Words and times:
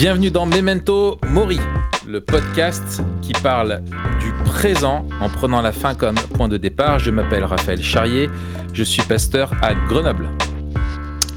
Bienvenue 0.00 0.30
dans 0.30 0.46
Memento 0.46 1.18
Mori, 1.28 1.60
le 2.06 2.22
podcast 2.22 3.02
qui 3.20 3.34
parle 3.34 3.82
du 4.18 4.32
présent 4.46 5.06
en 5.20 5.28
prenant 5.28 5.60
la 5.60 5.72
fin 5.72 5.94
comme 5.94 6.14
point 6.14 6.48
de 6.48 6.56
départ. 6.56 6.98
Je 6.98 7.10
m'appelle 7.10 7.44
Raphaël 7.44 7.82
Charrier, 7.82 8.30
je 8.72 8.82
suis 8.82 9.02
pasteur 9.02 9.52
à 9.60 9.74
Grenoble. 9.74 10.30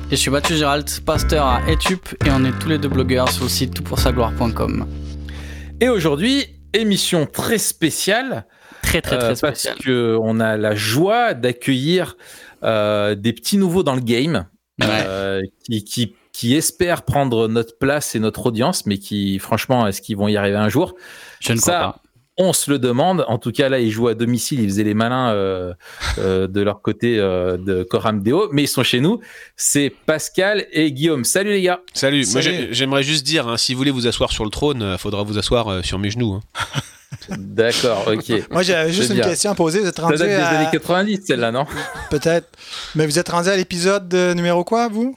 Et 0.08 0.12
je 0.12 0.16
suis 0.16 0.32
Mathieu 0.32 0.56
Gérald, 0.56 0.88
pasteur 1.06 1.46
à 1.46 1.60
Etup 1.70 2.08
et 2.26 2.30
on 2.32 2.46
est 2.46 2.58
tous 2.58 2.70
les 2.70 2.78
deux 2.78 2.88
blogueurs 2.88 3.28
sur 3.28 3.44
le 3.44 3.50
site 3.50 3.74
toutpoursagloire.com. 3.74 4.88
Et 5.82 5.90
aujourd'hui, 5.90 6.46
émission 6.72 7.26
très 7.26 7.58
spéciale. 7.58 8.46
Très 8.82 9.02
très 9.02 9.18
très 9.18 9.32
euh, 9.32 9.36
spéciale. 9.36 9.76
Parce 9.76 9.86
qu'on 9.86 10.40
a 10.40 10.56
la 10.56 10.74
joie 10.74 11.34
d'accueillir 11.34 12.16
euh, 12.64 13.14
des 13.14 13.34
petits 13.34 13.58
nouveaux 13.58 13.84
dans 13.84 13.96
le 13.96 14.02
game 14.02 14.46
euh, 14.82 15.42
qui, 15.66 15.84
qui, 15.84 16.16
qui 16.34 16.56
espèrent 16.56 17.04
prendre 17.04 17.48
notre 17.48 17.78
place 17.78 18.16
et 18.16 18.20
notre 18.20 18.48
audience, 18.48 18.86
mais 18.86 18.98
qui, 18.98 19.40
franchement, 19.40 19.88
est-ce 19.88 20.02
qu'ils 20.02 20.18
vont 20.18 20.28
y 20.28 20.36
arriver 20.36 20.58
un 20.58 20.68
jour? 20.70 20.96
Je 21.40 21.54
ne 21.54 21.58
Ça, 21.60 21.72
crois 21.72 21.80
pas. 21.94 22.00
On 22.40 22.52
se 22.52 22.72
le 22.72 22.80
demande. 22.80 23.24
En 23.28 23.38
tout 23.38 23.52
cas, 23.52 23.70
là, 23.70 23.78
ils 23.80 23.92
jouent 23.92 24.08
à 24.08 24.16
domicile. 24.16 24.60
Ils 24.60 24.68
faisaient 24.68 24.84
les 24.84 24.96
malins 24.96 25.30
euh, 25.34 25.72
euh, 26.18 26.48
de 26.48 26.62
leur 26.62 26.82
côté 26.82 27.20
euh, 27.20 27.58
de 27.58 27.84
Coram 27.84 28.24
Deo, 28.24 28.50
mais 28.52 28.64
ils 28.64 28.68
sont 28.68 28.82
chez 28.82 29.00
nous. 29.02 29.20
C'est 29.56 29.94
Pascal 30.08 30.66
et 30.72 30.92
Guillaume. 30.92 31.26
Salut 31.26 31.52
les 31.52 31.62
gars. 31.62 31.82
Salut, 31.94 32.26
moi 32.32 32.42
Salut. 32.42 32.70
j'aimerais 32.72 33.04
juste 33.04 33.24
dire, 33.24 33.48
hein, 33.48 33.58
si 33.58 33.76
vous 33.76 33.78
voulez 33.78 33.92
vous 33.92 34.08
asseoir 34.08 34.32
sur 34.32 34.46
le 34.46 34.50
trône, 34.50 34.84
il 34.94 34.98
faudra 34.98 35.22
vous 35.22 35.38
asseoir 35.38 35.68
euh, 35.68 35.82
sur 35.84 36.00
mes 36.00 36.10
genoux. 36.10 36.34
hein. 36.34 36.82
D'accord, 37.38 38.08
ok. 38.08 38.50
Moi, 38.50 38.64
j'avais 38.64 38.92
juste 38.92 39.10
une 39.12 39.18
bien. 39.18 39.26
question 39.30 39.52
à 39.52 39.56
poser. 39.56 39.82
Vous 39.82 39.88
êtes 39.88 39.96
Ça 39.98 40.02
rendu 40.02 40.18
date 40.18 40.28
des 40.28 40.34
à... 40.34 40.48
années 40.50 40.70
90, 40.72 41.22
celle-là, 41.28 41.52
non? 41.52 41.66
Peut-être. 42.10 42.48
Mais 42.96 43.06
vous 43.06 43.20
êtes 43.20 43.30
rendu 43.30 43.50
à 43.50 43.56
l'épisode 43.56 44.12
numéro 44.36 44.64
quoi, 44.64 44.88
vous? 44.88 45.16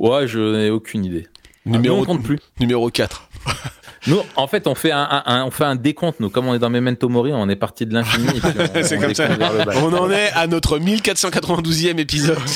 Ouais, 0.00 0.26
je 0.26 0.38
n'ai 0.56 0.70
aucune 0.70 1.04
idée. 1.04 1.28
Numéro, 1.66 1.96
Nous, 1.96 2.02
on 2.02 2.04
compte 2.06 2.22
plus. 2.24 2.38
numéro 2.58 2.88
4. 2.90 3.28
Nous, 4.06 4.18
en 4.34 4.46
fait, 4.46 4.66
on 4.66 4.74
fait 4.74 4.92
un, 4.92 5.02
un- 5.10 5.22
un- 5.26 5.44
on 5.44 5.50
fait 5.50 5.64
un 5.64 5.76
décompte. 5.76 6.20
Nous, 6.20 6.30
comme 6.30 6.46
on 6.48 6.54
est 6.54 6.58
dans 6.58 6.70
Memento 6.70 7.06
Mori, 7.10 7.32
on 7.34 7.50
est 7.50 7.56
parti 7.56 7.84
de 7.84 7.92
l'infini. 7.92 8.40
C'est 8.82 8.98
comme 8.98 9.12
ça. 9.14 9.28
On 9.76 9.92
en 9.92 10.10
est 10.10 10.30
à 10.32 10.46
notre 10.46 10.78
1492e 10.78 11.98
épisode. 11.98 12.38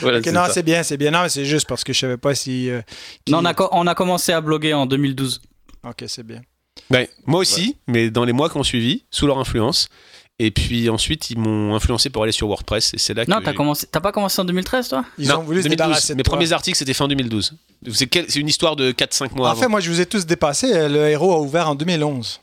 Voilà, 0.00 0.20
Non, 0.32 0.44
c'est 0.50 0.62
bien, 0.62 0.82
c'est 0.82 0.96
bien. 0.96 1.10
Non, 1.10 1.22
mais 1.22 1.28
c'est 1.28 1.44
juste 1.44 1.68
parce 1.68 1.84
que 1.84 1.92
je 1.92 1.98
savais 1.98 2.16
pas 2.16 2.34
si. 2.34 2.70
euh, 2.70 2.80
qui- 3.26 3.32
Non, 3.32 3.40
on 3.40 3.44
a, 3.44 3.54
on 3.72 3.86
a 3.86 3.94
commencé 3.94 4.32
à 4.32 4.40
bloguer 4.40 4.72
en 4.72 4.86
2012. 4.86 5.42
Ok, 5.86 6.04
c'est 6.06 6.22
bien. 6.26 6.40
Ouais, 6.90 7.10
moi 7.26 7.40
aussi, 7.40 7.76
mais 7.86 8.10
dans 8.10 8.24
les 8.24 8.32
mois 8.32 8.48
qui 8.48 8.56
ont 8.56 8.62
suivi, 8.62 9.04
sous 9.10 9.26
leur 9.26 9.38
influence. 9.38 9.88
Et 10.42 10.50
puis 10.50 10.88
ensuite, 10.88 11.28
ils 11.30 11.36
m'ont 11.38 11.74
influencé 11.74 12.08
pour 12.08 12.22
aller 12.22 12.32
sur 12.32 12.46
WordPress. 12.48 12.94
Et 12.94 12.98
c'est 12.98 13.12
là 13.12 13.26
que. 13.26 13.30
Non, 13.30 13.40
t'as 13.44 13.52
commencé, 13.52 13.86
t'as 13.90 14.00
pas 14.00 14.10
commencé 14.10 14.40
en 14.40 14.44
2013, 14.46 14.88
toi? 14.88 15.04
Ils 15.18 15.28
Non, 15.28 15.36
ont 15.40 15.42
voulu 15.42 15.58
se 15.58 15.64
2012. 15.64 15.70
débarrasser 15.76 16.12
de 16.14 16.16
Mes 16.16 16.22
toi. 16.22 16.32
premiers 16.36 16.52
articles, 16.52 16.78
c'était 16.78 16.94
fin 16.94 17.06
2012. 17.08 17.54
C'est 17.92 18.06
quel- 18.06 18.24
c'est 18.30 18.38
une 18.40 18.48
histoire 18.48 18.74
de 18.74 18.90
4-5 18.90 19.34
mois 19.36 19.48
En 19.48 19.50
avant. 19.52 19.60
fait, 19.60 19.68
moi, 19.68 19.80
je 19.80 19.90
vous 19.90 20.00
ai 20.00 20.06
tous 20.06 20.24
dépassé. 20.24 20.88
Le 20.88 21.08
héros 21.10 21.34
a 21.34 21.40
ouvert 21.40 21.68
en 21.68 21.74
2011. 21.74 22.40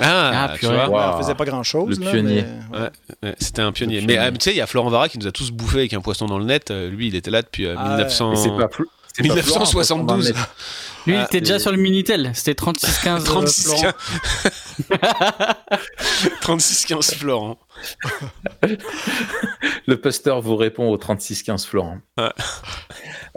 ah, 0.00 0.48
Ah, 0.50 0.54
tu 0.58 0.64
vois. 0.66 0.88
Wow. 0.88 1.16
on 1.16 1.22
faisait 1.22 1.34
pas 1.34 1.44
grand 1.44 1.62
chose. 1.62 1.98
Le 2.00 2.10
pionnier. 2.10 2.44
Ouais, 2.72 3.34
c'était 3.38 3.60
un 3.62 3.72
pionnier. 3.72 4.00
Mais 4.00 4.16
euh, 4.18 4.30
tu 4.30 4.36
sais, 4.40 4.50
il 4.52 4.56
y 4.56 4.60
a 4.62 4.66
Florent 4.66 4.88
Vara 4.88 5.08
qui 5.10 5.18
nous 5.18 5.26
a 5.26 5.32
tous 5.32 5.50
bouffé 5.50 5.80
avec 5.80 5.92
un 5.92 6.00
poisson 6.00 6.24
dans 6.26 6.38
le 6.38 6.44
net. 6.46 6.70
Euh, 6.70 6.88
lui, 6.88 7.08
il 7.08 7.14
était 7.14 7.30
là 7.30 7.42
depuis 7.42 7.66
euh, 7.66 7.74
Ah 7.76 7.82
ouais. 7.84 7.88
1900... 7.96 8.30
Mais 8.30 8.36
c'est 8.36 8.48
pas 8.56 8.68
flou. 8.68 8.86
c'est 9.14 9.22
pas 9.28 9.34
1972. 9.34 10.28
Florent, 10.32 10.46
Lui, 11.06 11.14
il 11.14 11.18
Ah, 11.18 11.24
était 11.24 11.40
déjà 11.40 11.56
et- 11.56 11.58
sur 11.58 11.72
le 11.72 11.76
Minitel. 11.78 12.30
C'était 12.34 12.54
3615. 12.54 13.22
euh, 13.22 13.24
36 13.26 13.64
Florent. 13.64 13.92
36-15 16.42 17.14
Florent. 17.16 17.58
Le 19.86 20.00
pasteur 20.00 20.40
vous 20.40 20.56
répond 20.56 20.90
au 20.90 20.96
3615 20.96 21.66
Florent. 21.66 21.98
Ouais. 22.16 22.30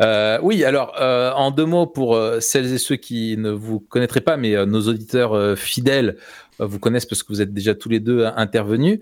Euh, 0.01 0.39
oui, 0.41 0.63
alors 0.63 0.93
euh, 0.99 1.31
en 1.33 1.51
deux 1.51 1.65
mots 1.65 1.87
pour 1.87 2.15
euh, 2.15 2.39
celles 2.39 2.71
et 2.73 2.77
ceux 2.77 2.95
qui 2.95 3.37
ne 3.37 3.51
vous 3.51 3.79
connaîtraient 3.79 4.21
pas, 4.21 4.37
mais 4.37 4.55
euh, 4.55 4.65
nos 4.65 4.87
auditeurs 4.87 5.33
euh, 5.33 5.55
fidèles 5.55 6.17
euh, 6.59 6.65
vous 6.65 6.79
connaissent 6.79 7.05
parce 7.05 7.23
que 7.23 7.31
vous 7.33 7.41
êtes 7.41 7.53
déjà 7.53 7.75
tous 7.75 7.89
les 7.89 7.99
deux 7.99 8.25
intervenus. 8.25 8.99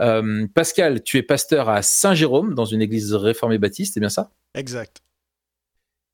Euh, 0.00 0.46
Pascal, 0.54 1.02
tu 1.02 1.18
es 1.18 1.22
pasteur 1.22 1.68
à 1.68 1.82
Saint-Jérôme 1.82 2.54
dans 2.54 2.64
une 2.64 2.82
église 2.82 3.14
réformée 3.14 3.58
baptiste, 3.58 3.94
c'est 3.94 4.00
bien 4.00 4.08
ça? 4.08 4.30
Exact. 4.54 5.02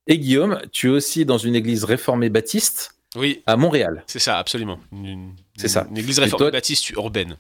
Et 0.07 0.19
Guillaume, 0.19 0.61
tu 0.73 0.89
es 0.89 0.91
aussi 0.91 1.25
dans 1.25 1.39
une 1.39 1.55
église 1.55 1.85
réformée 1.85 2.29
baptiste 2.31 2.95
Oui, 3.17 3.43
à 3.47 3.57
Montréal. 3.57 4.03
c'est 4.07 4.19
ça, 4.19 4.39
absolument. 4.39 4.79
Une- 4.93 5.35
C'est 5.61 5.69
ça. 5.69 5.87
Une 5.91 5.99
église 5.99 6.19
réformée 6.19 6.45
toi- 6.47 6.51
baptiste 6.51 6.91
urbaine. 6.91 7.37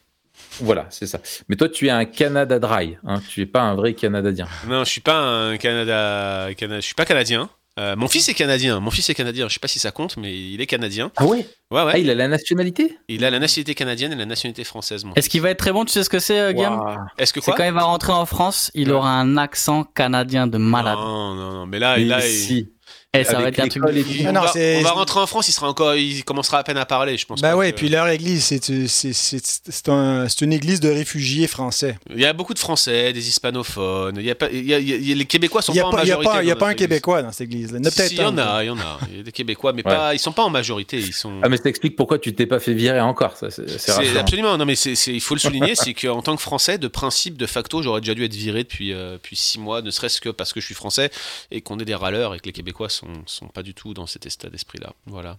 Voilà, 0.60 0.86
c'est 0.90 1.06
ça. 1.06 1.20
Mais 1.48 1.56
toi, 1.56 1.68
tu 1.68 1.86
es 1.86 1.90
un 1.90 2.04
Canada 2.04 2.58
Dry, 2.58 2.96
hein, 3.06 3.20
tu 3.28 3.40
es 3.42 3.46
pas 3.46 3.62
un 3.62 3.74
vrai 3.74 3.94
Canadien. 3.94 4.46
Non, 4.68 4.84
je 4.84 4.90
suis 4.90 5.00
pas 5.00 5.16
un 5.18 5.56
Canada, 5.56 6.48
Cana- 6.56 6.76
je 6.80 6.84
suis 6.84 6.94
pas 6.94 7.04
canadien. 7.04 7.48
Euh, 7.78 7.94
mon 7.96 8.08
fils 8.08 8.28
est 8.28 8.34
canadien. 8.34 8.78
Mon 8.80 8.90
fils 8.90 9.08
est 9.08 9.14
canadien. 9.14 9.48
Je 9.48 9.54
sais 9.54 9.60
pas 9.60 9.68
si 9.68 9.78
ça 9.78 9.90
compte, 9.90 10.16
mais 10.18 10.36
il 10.36 10.60
est 10.60 10.66
canadien. 10.66 11.12
Ah 11.16 11.24
ouais? 11.24 11.46
Ouais, 11.70 11.82
ouais. 11.84 11.92
Ah, 11.94 11.98
il 11.98 12.10
a 12.10 12.14
la 12.14 12.26
nationalité? 12.28 12.98
Il 13.08 13.24
a 13.24 13.30
la 13.30 13.38
nationalité 13.38 13.74
canadienne 13.74 14.12
et 14.12 14.16
la 14.16 14.26
nationalité 14.26 14.64
française. 14.64 15.04
Est-ce 15.16 15.30
qu'il 15.30 15.40
va 15.40 15.50
être 15.50 15.58
très 15.60 15.72
bon 15.72 15.84
Tu 15.84 15.92
sais 15.92 16.02
ce 16.02 16.10
que 16.10 16.18
c'est, 16.18 16.38
euh, 16.40 16.52
Guillaume? 16.52 16.82
Est-ce 17.16 17.32
que 17.32 17.40
quand 17.40 17.56
il 17.64 17.72
va 17.72 17.84
rentrer 17.84 18.12
en 18.12 18.26
France, 18.26 18.70
il 18.74 18.88
Ouais. 18.88 18.96
aura 18.96 19.12
un 19.12 19.36
accent 19.38 19.84
canadien 19.84 20.46
de 20.46 20.58
malade. 20.58 20.98
Non, 20.98 21.34
non, 21.34 21.52
non. 21.52 21.66
Mais 21.66 21.78
là, 21.78 21.96
Mais 21.96 22.04
là, 22.04 22.26
il- 22.26 22.68
Et 23.12 23.24
ça 23.24 23.40
va 23.40 23.48
être 23.48 23.58
un 23.58 23.66
truc. 23.66 23.82
et 23.96 24.28
on, 24.28 24.32
non, 24.32 24.42
va, 24.42 24.52
c'est- 24.52 24.78
on 24.78 24.82
va 24.82 24.92
rentrer 24.92 25.18
en 25.18 25.26
France. 25.26 25.48
Il 25.48 25.52
sera 25.52 25.68
encore, 25.68 25.96
il 25.96 26.22
commencera 26.24 26.58
à 26.58 26.62
peine 26.62 26.76
à 26.76 26.86
parler. 26.86 27.16
Je 27.16 27.26
pense. 27.26 27.40
Pas 27.40 27.56
oui, 27.56 27.72
que- 27.72 27.76
puis 27.76 27.88
leur 27.88 28.06
église, 28.06 28.44
c'est 28.44 28.64
c'est- 28.64 29.12
c'est- 29.12 29.60
c'est 29.68 29.88
un- 29.88 30.28
une 30.28 30.52
église 30.52 30.78
de 30.78 30.88
réfugiés 30.90 31.48
français. 31.48 31.98
Il 32.14 32.20
y 32.20 32.24
a 32.24 32.32
beaucoup 32.32 32.54
de 32.54 32.60
Français, 32.60 33.12
des 33.12 33.28
hispanophones. 33.28 34.14
Il 34.20 34.24
y 34.24 34.30
a 34.30 34.36
pas, 34.36 34.48
il 34.52 34.64
y 34.64 34.72
a- 34.74 34.78
il 34.78 35.08
y 35.08 35.10
a- 35.10 35.14
les 35.16 35.24
Québécois 35.24 35.60
sont 35.60 35.72
Il 35.72 35.74
n'y 35.74 35.80
a, 35.80 35.82
pas 35.82 35.88
en 35.88 35.90
pas- 35.90 36.04
il 36.04 36.08
y 36.08 36.12
a 36.12 36.16
majorité. 36.18 36.30
pas- 36.38 36.42
il 36.44 36.46
y 36.46 36.50
a 36.52 36.56
pas 36.56 36.66
un 36.66 36.70
église. 36.70 36.86
Québécois 36.86 37.22
dans 37.22 37.32
cette 37.32 37.48
église-là. 37.48 37.78
Il 37.80 37.82
y 37.82 37.84
en 37.84 37.88
a 37.88 37.90
Si, 37.90 37.96
peut-être 37.96 38.08
si, 38.10 38.14
il 38.14 38.20
y 38.20 38.24
en 38.24 38.38
a, 38.38 38.62
il 38.62 38.66
y 38.68 38.70
en 38.70 38.78
a. 38.78 38.98
Il 39.10 39.16
y 39.16 39.20
a 39.20 39.22
des 39.24 39.32
Québécois, 39.32 39.72
mais 39.72 39.84
Ouais. 39.84 39.92
pas, 39.92 40.14
ils 40.14 40.20
sont 40.20 40.30
pas 40.32 40.44
en 40.44 40.50
majorité. 40.50 40.98
Ils 41.00 41.12
sont. 41.12 41.32
Ah, 41.42 41.48
mais 41.48 41.56
ça 41.56 41.68
explique 41.68 41.96
pourquoi 41.96 42.20
tu 42.20 42.32
t'es 42.32 42.46
pas 42.46 42.60
fait 42.60 42.74
virer 42.74 43.00
encore. 43.00 43.36
ça, 43.36 43.48
C'est 43.50 44.16
absolument 44.18 44.56
non 44.56 44.64
mais 44.66 44.76
c'est 44.76 44.94
c'est- 44.94 45.12
il 45.12 45.20
faut 45.20 45.34
le 45.34 45.40
souligner 45.40 45.74
c'est 45.74 45.94
qu'en 45.94 46.22
tant 46.22 46.36
que 46.36 46.42
français 46.42 46.78
de 46.78 46.86
principe 46.86 47.36
de 47.36 47.46
facto 47.46 47.82
j'aurais 47.82 48.00
déjà 48.02 48.14
dû 48.14 48.24
être 48.24 48.34
viré 48.34 48.62
depuis 48.62 48.92
euh, 48.92 49.14
depuis 49.14 49.34
six 49.34 49.58
mois 49.58 49.82
ne 49.82 49.90
serait-ce 49.90 50.20
que 50.20 50.28
parce 50.28 50.52
que 50.52 50.60
je 50.60 50.66
suis 50.66 50.74
français 50.76 51.10
et 51.50 51.60
qu'on 51.60 51.76
est 51.80 51.84
des 51.84 51.94
râleurs 51.96 52.36
et 52.36 52.38
que 52.38 52.46
les 52.46 52.52
Québécois 52.52 52.88
sont 52.88 52.99
sont 53.26 53.48
pas 53.48 53.62
du 53.62 53.74
tout 53.74 53.94
dans 53.94 54.06
cet 54.06 54.26
état 54.26 54.48
d'esprit 54.50 54.78
là 54.80 54.92
voilà 55.06 55.38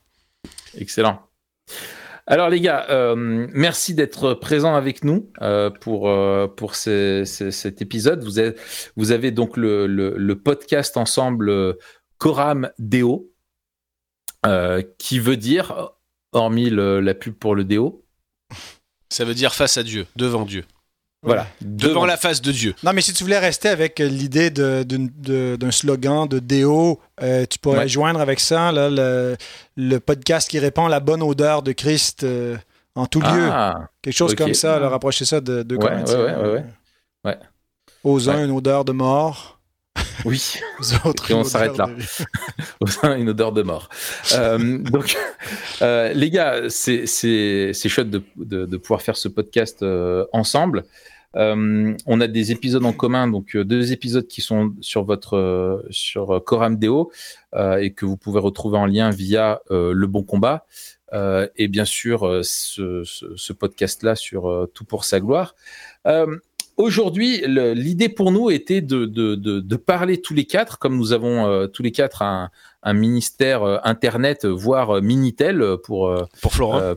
Excellent. 0.75 1.22
Alors 2.27 2.49
les 2.49 2.61
gars, 2.61 2.85
euh, 2.89 3.16
merci 3.53 3.94
d'être 3.94 4.33
présents 4.35 4.75
avec 4.75 5.03
nous 5.03 5.31
euh, 5.41 5.69
pour, 5.69 6.09
euh, 6.09 6.47
pour 6.47 6.75
ces- 6.75 7.25
ces- 7.25 7.51
cet 7.51 7.81
épisode. 7.81 8.23
Vous 8.23 8.39
avez, 8.39 8.55
vous 8.95 9.11
avez 9.11 9.31
donc 9.31 9.57
le, 9.57 9.85
le- 9.88 10.16
le 10.17 10.39
podcast 10.39 10.97
ensemble 10.97 11.77
Coram 12.19 12.71
Deo, 12.79 13.31
qui 14.97 15.19
veut 15.19 15.38
dire, 15.38 15.91
hormis 16.31 16.69
le- 16.69 17.00
la 17.01 17.13
pub 17.13 17.33
pour 17.35 17.55
le 17.55 17.63
Deo, 17.63 18.05
ça 19.09 19.25
veut 19.25 19.33
dire 19.35 19.53
face 19.53 19.77
à 19.77 19.83
Dieu 19.83 20.05
devant 20.16 20.45
Dieu 20.45 20.63
voilà, 21.23 21.45
devant 21.61 22.05
la 22.07 22.17
face 22.17 22.41
de 22.41 22.51
Dieu 22.51 22.73
Non, 22.83 22.93
mais 22.93 23.01
si 23.01 23.13
tu 23.13 23.23
voulais 23.23 23.37
rester 23.37 23.69
avec 23.69 23.99
euh, 23.99 24.07
l'idée 24.07 24.49
d'un 24.49 25.71
slogan 25.71 26.27
de 26.27 26.39
déo, 26.39 26.99
euh, 27.21 27.45
tu 27.47 27.59
pourrais 27.59 27.79
Ouais. 27.79 27.87
joindre 27.87 28.19
avec 28.19 28.39
ça 28.39 28.71
là, 28.71 28.89
le, 28.89 29.37
le 29.77 29.99
podcast 29.99 30.49
qui 30.49 30.57
répand 30.57 30.89
la 30.89 30.99
bonne 30.99 31.21
odeur 31.21 31.61
de 31.61 31.73
Christ 31.73 32.23
euh, 32.23 32.57
en 32.95 33.05
tout 33.05 33.21
lieu. 33.21 33.49
Ah, 33.51 33.87
Quelque 34.01 34.15
chose 34.15 34.33
comme 34.35 34.53
ça, 34.55 34.79
là, 34.79 34.89
rapprocher 34.89 35.25
ça 35.25 35.39
de, 35.41 35.61
de 35.61 35.75
Ouais, 35.75 36.63
ouais. 37.23 37.38
Aux 38.03 38.29
uns, 38.29 38.43
une 38.45 38.51
odeur 38.51 38.83
de 38.83 38.91
mort. 38.91 39.59
oui. 40.25 40.55
Aux 40.79 41.07
autres, 41.07 41.29
Et 41.29 41.33
on 41.35 41.43
s'arrête 41.43 41.77
là. 41.77 41.85
de- 41.88 41.93
au 42.79 42.88
sein 42.88 43.15
une 43.15 43.29
odeur 43.29 43.51
de 43.51 43.61
mort. 43.61 43.89
Euh, 44.33 44.79
donc, 44.79 45.15
les 45.81 46.29
gars, 46.31 46.61
c'est 46.69 47.05
chouette 47.88 48.09
de, 48.09 48.23
de, 48.38 48.77
pouvoir 48.77 49.03
faire 49.03 49.17
ce 49.17 49.27
podcast 49.27 49.85
ensemble. 50.33 50.83
Euh, 51.36 51.95
on 52.06 52.22
a 52.22 52.28
des 52.28 52.51
épisodes 52.51 52.86
en 52.86 52.94
commun, 52.94 53.28
donc 53.28 53.56
euh, 53.56 53.63
deux 53.63 53.94
épisodes 53.94 54.28
qui 54.28 54.42
sont 54.42 54.74
sur 54.81 55.06
votre 55.06 55.38
euh, 55.38 55.81
sur 55.89 56.44
Coram 56.44 56.78
Deo 56.78 57.12
et 57.80 57.94
que 57.94 58.06
vous 58.06 58.18
pouvez 58.18 58.39
retrouver 58.39 58.78
en 58.78 58.86
lien 58.86 59.10
via 59.10 59.62
Le 59.69 60.06
Bon 60.06 60.24
Combat. 60.24 60.66
Et 61.13 61.68
bien 61.68 61.83
sûr, 61.83 62.39
ce, 62.44 63.51
podcast-là 63.51 64.16
sur 64.16 64.69
Tout 64.74 64.86
pour 64.86 65.04
sa 65.04 65.19
gloire. 65.19 65.54
Aujourd'hui, 66.81 67.44
l'idée 67.45 68.10
pour 68.10 68.31
nous 68.31 68.50
était 68.50 68.81
de, 68.81 69.06
de, 69.06 69.36
de, 69.36 69.60
de 69.60 69.75
parler 69.75 70.19
tous 70.22 70.33
les 70.33 70.45
quatre, 70.45 70.80
comme 70.80 70.98
nous 70.98 71.13
avons 71.13 71.45
euh, 71.48 71.68
tous 71.68 71.83
les 71.83 71.92
quatre 71.92 72.22
un, 72.24 72.50
un 72.83 72.94
ministère 72.94 73.62
euh, 73.63 73.78
internet, 73.83 74.45
voire 74.45 74.98
euh, 74.98 75.01
minitel 75.01 75.63
pour 75.83 76.07
euh, 76.10 76.24
pour 76.42 76.54
Florent 76.54 76.80
euh, 76.80 76.95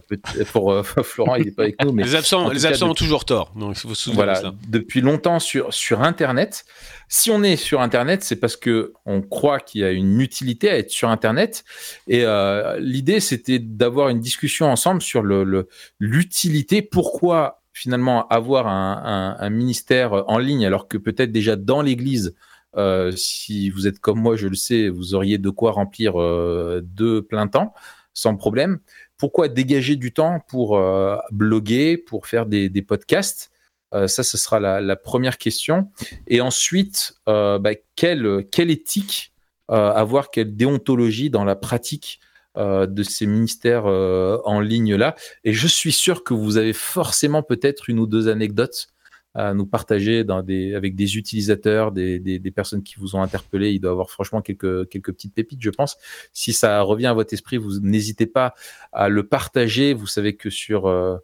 pour 0.52 0.72
euh, 0.72 0.82
Florent, 1.02 1.34
il 1.36 1.44
n'est 1.46 1.50
pas 1.50 1.64
avec 1.64 1.82
nous, 1.84 1.92
mais 1.92 2.02
les 2.04 2.14
absents 2.14 2.48
les 2.48 2.60
cas, 2.60 2.68
absents 2.68 2.90
ont 2.90 2.94
toujours 2.94 3.24
tort 3.26 3.52
donc 3.56 3.76
il 3.76 3.80
faut 3.88 3.94
se 3.94 4.08
de 4.10 4.14
voilà, 4.14 4.40
depuis 4.68 5.02
longtemps 5.02 5.38
sur 5.38 5.72
sur 5.74 6.00
internet. 6.00 6.64
Si 7.08 7.30
on 7.30 7.42
est 7.42 7.56
sur 7.56 7.80
internet, 7.82 8.24
c'est 8.24 8.36
parce 8.36 8.56
que 8.56 8.94
on 9.04 9.20
croit 9.20 9.60
qu'il 9.60 9.82
y 9.82 9.84
a 9.84 9.90
une 9.90 10.20
utilité 10.20 10.70
à 10.70 10.78
être 10.78 10.90
sur 10.90 11.10
internet. 11.10 11.62
Et 12.08 12.24
euh, 12.24 12.78
l'idée, 12.80 13.20
c'était 13.20 13.58
d'avoir 13.58 14.08
une 14.08 14.20
discussion 14.20 14.66
ensemble 14.70 15.02
sur 15.02 15.22
le 15.22 15.44
le- 15.44 15.68
l'utilité. 16.00 16.80
Pourquoi 16.80 17.60
finalement 17.74 18.26
avoir 18.28 18.68
un, 18.68 19.50
ministère 19.50 20.24
en 20.30 20.38
ligne 20.38 20.64
alors 20.64 20.88
que 20.88 20.96
peut-être 20.96 21.32
déjà 21.32 21.56
dans 21.56 21.82
l'Église 21.82 22.34
si 23.16 23.70
vous 23.70 23.86
êtes 23.86 23.98
comme 23.98 24.20
moi, 24.20 24.36
je 24.36 24.48
le 24.48 24.54
sais, 24.54 24.88
vous 24.88 25.14
auriez 25.14 25.38
de 25.38 25.50
quoi 25.50 25.72
remplir 25.72 26.14
deux 26.82 27.22
plein 27.22 27.46
temps 27.46 27.74
sans 28.14 28.36
problème. 28.36 28.78
Pourquoi 29.16 29.48
dégager 29.48 29.96
du 29.96 30.12
temps 30.12 30.40
pour 30.48 30.80
bloguer, 31.30 31.96
pour 31.96 32.26
faire 32.26 32.46
des, 32.46 32.82
podcasts? 32.82 33.52
Ça, 33.92 34.24
ce 34.24 34.36
sera 34.36 34.58
la, 34.58 34.96
première 34.96 35.38
question. 35.38 35.88
Et 36.26 36.40
ensuite, 36.40 37.14
bah, 37.26 37.74
quelle, 37.94 38.44
quelle 38.50 38.70
éthique 38.70 39.32
avoir, 39.68 40.30
quelle 40.30 40.56
déontologie 40.56 41.30
dans 41.30 41.44
la 41.44 41.54
pratique 41.54 42.20
euh, 42.56 42.86
de 42.86 43.02
ces 43.02 43.26
ministères 43.26 43.86
euh, 43.86 44.38
en 44.44 44.60
ligne 44.60 44.94
là. 44.94 45.14
Et 45.44 45.52
je 45.52 45.66
suis 45.66 45.92
sûr 45.92 46.24
que 46.24 46.34
vous 46.34 46.56
avez 46.56 46.72
forcément 46.72 47.42
peut-être 47.42 47.90
une 47.90 47.98
ou 47.98 48.06
deux 48.06 48.28
anecdotes 48.28 48.88
à 49.34 49.52
nous 49.52 49.66
partager 49.66 50.22
dans 50.22 50.42
des, 50.42 50.74
avec 50.74 50.94
des 50.94 51.16
utilisateurs, 51.16 51.90
des, 51.90 52.20
des, 52.20 52.38
des, 52.38 52.50
personnes 52.52 52.84
qui 52.84 52.94
vous 52.96 53.16
ont 53.16 53.22
interpellé. 53.22 53.72
Il 53.72 53.80
doit 53.80 53.90
y 53.90 53.92
avoir 53.92 54.10
franchement 54.10 54.40
quelques, 54.40 54.88
quelques 54.88 55.12
petites 55.12 55.34
pépites, 55.34 55.60
je 55.60 55.70
pense. 55.70 55.96
Si 56.32 56.52
ça 56.52 56.80
revient 56.82 57.06
à 57.06 57.14
votre 57.14 57.34
esprit, 57.34 57.56
vous 57.56 57.80
n'hésitez 57.80 58.26
pas 58.26 58.54
à 58.92 59.08
le 59.08 59.26
partager. 59.26 59.92
Vous 59.92 60.06
savez 60.06 60.36
que 60.36 60.50
sur 60.50 60.86
euh, 60.86 61.16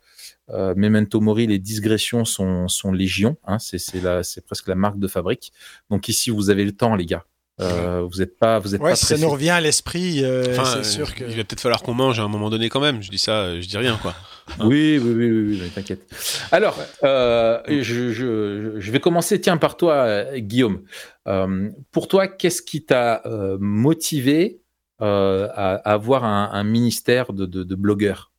euh 0.48 0.74
Memento 0.76 1.20
Mori, 1.20 1.46
les 1.46 1.60
digressions 1.60 2.24
sont, 2.24 2.66
sont 2.66 2.92
légion. 2.92 3.36
Hein, 3.44 3.60
c'est, 3.60 3.78
c'est 3.78 4.44
presque 4.44 4.66
la 4.66 4.74
marque 4.74 4.98
de 4.98 5.06
fabrique. 5.06 5.52
Donc 5.88 6.08
ici, 6.08 6.30
vous 6.30 6.50
avez 6.50 6.64
le 6.64 6.72
temps, 6.72 6.96
les 6.96 7.06
gars. 7.06 7.24
Euh, 7.60 8.06
vous 8.10 8.18
n'êtes 8.18 8.38
pas, 8.38 8.58
vous 8.58 8.74
êtes 8.74 8.80
ouais, 8.80 8.90
pas. 8.90 8.96
ça 8.96 9.16
nous 9.18 9.28
revient 9.28 9.50
à 9.50 9.60
l'esprit. 9.60 10.24
Euh, 10.24 10.56
c'est 10.64 10.84
sûr 10.84 11.14
que. 11.14 11.24
Il 11.24 11.36
va 11.36 11.44
peut-être 11.44 11.60
falloir 11.60 11.82
qu'on 11.82 11.94
mange 11.94 12.18
à 12.18 12.22
un 12.22 12.28
moment 12.28 12.50
donné 12.50 12.68
quand 12.68 12.80
même. 12.80 13.02
Je 13.02 13.10
dis 13.10 13.18
ça, 13.18 13.60
je 13.60 13.66
dis 13.66 13.76
rien 13.76 13.98
quoi. 14.00 14.14
oui, 14.60 14.98
oui, 14.98 15.12
oui, 15.12 15.30
oui, 15.30 15.60
oui 15.62 15.70
t'inquiète. 15.74 16.02
Alors, 16.50 16.78
euh, 17.04 17.60
je, 17.68 18.12
je, 18.12 18.74
je, 18.78 18.90
vais 18.90 19.00
commencer, 19.00 19.40
tiens, 19.40 19.56
par 19.58 19.76
toi, 19.76 20.24
Guillaume. 20.38 20.82
Euh, 21.26 21.70
pour 21.92 22.08
toi, 22.08 22.26
qu'est-ce 22.26 22.62
qui 22.62 22.84
t'a 22.84 23.22
euh, 23.26 23.56
motivé 23.60 24.60
euh, 25.00 25.48
à, 25.54 25.74
à, 25.74 25.92
avoir 25.92 26.24
un, 26.24 26.50
un 26.52 26.64
ministère 26.64 27.32
de, 27.32 27.46
de, 27.46 27.62
de 27.62 27.74
blogueurs 27.74 28.32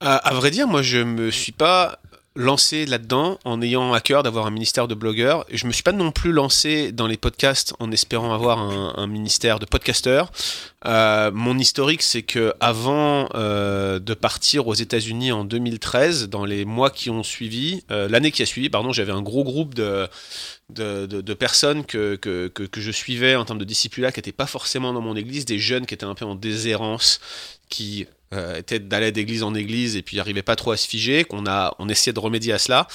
à, 0.00 0.16
à, 0.16 0.34
vrai 0.34 0.52
dire, 0.52 0.68
moi, 0.68 0.80
je 0.80 0.98
me 0.98 1.30
suis 1.32 1.50
pas 1.50 1.98
lancé 2.38 2.86
là-dedans 2.86 3.38
en 3.44 3.60
ayant 3.60 3.92
à 3.92 4.00
cœur 4.00 4.22
d'avoir 4.22 4.46
un 4.46 4.50
ministère 4.50 4.86
de 4.86 4.94
blogueurs. 4.94 5.44
Je 5.52 5.66
me 5.66 5.72
suis 5.72 5.82
pas 5.82 5.92
non 5.92 6.12
plus 6.12 6.30
lancé 6.30 6.92
dans 6.92 7.08
les 7.08 7.16
podcasts 7.16 7.74
en 7.80 7.90
espérant 7.90 8.32
avoir 8.32 8.58
un, 8.58 9.06
ministère 9.08 9.58
de 9.58 9.66
podcasteurs. 9.66 10.30
Euh, 10.86 11.32
mon 11.34 11.58
historique, 11.58 12.02
c'est 12.02 12.22
que 12.22 12.54
avant 12.60 13.28
euh, 13.34 13.98
de 13.98 14.14
partir 14.14 14.68
aux 14.68 14.74
États-Unis 14.74 15.32
en 15.32 15.44
2013, 15.44 16.28
dans 16.28 16.44
les 16.44 16.64
mois 16.64 16.90
qui 16.90 17.10
ont 17.10 17.24
suivi, 17.24 17.82
euh, 17.90 18.08
l'année 18.08 18.30
qui 18.30 18.42
a 18.42 18.46
suivi, 18.46 18.68
pardon, 18.70 18.92
j'avais 18.92 19.12
un 19.12 19.22
gros 19.22 19.42
groupe 19.42 19.74
de 19.74 20.08
de, 20.70 21.32
personnes 21.32 21.86
que, 21.86 22.16
que, 22.16 22.48
que, 22.48 22.62
que, 22.62 22.80
je 22.80 22.90
suivais 22.90 23.36
en 23.36 23.46
termes 23.46 23.58
de 23.58 23.64
discipula 23.64 24.12
qui 24.12 24.18
n'étaient 24.18 24.32
pas 24.32 24.46
forcément 24.46 24.92
dans 24.92 25.00
mon 25.00 25.16
église, 25.16 25.46
des 25.46 25.58
jeunes 25.58 25.86
qui 25.86 25.94
étaient 25.94 26.04
un 26.04 26.14
peu 26.14 26.26
en 26.26 26.34
déshérence, 26.34 27.20
qui 27.70 28.06
euh, 28.34 28.56
était 28.56 28.78
d'aller 28.78 29.12
d'église 29.12 29.42
en 29.42 29.54
église 29.54 29.96
et 29.96 30.02
puis 30.02 30.16
n'arrivait 30.16 30.42
pas 30.42 30.56
trop 30.56 30.72
à 30.72 30.76
se 30.76 30.86
figer, 30.86 31.24
qu'on 31.24 31.46
a, 31.46 31.74
on 31.78 31.88
essayait 31.88 32.12
de 32.12 32.20
remédier 32.20 32.52
à 32.52 32.58
cela. 32.58 32.86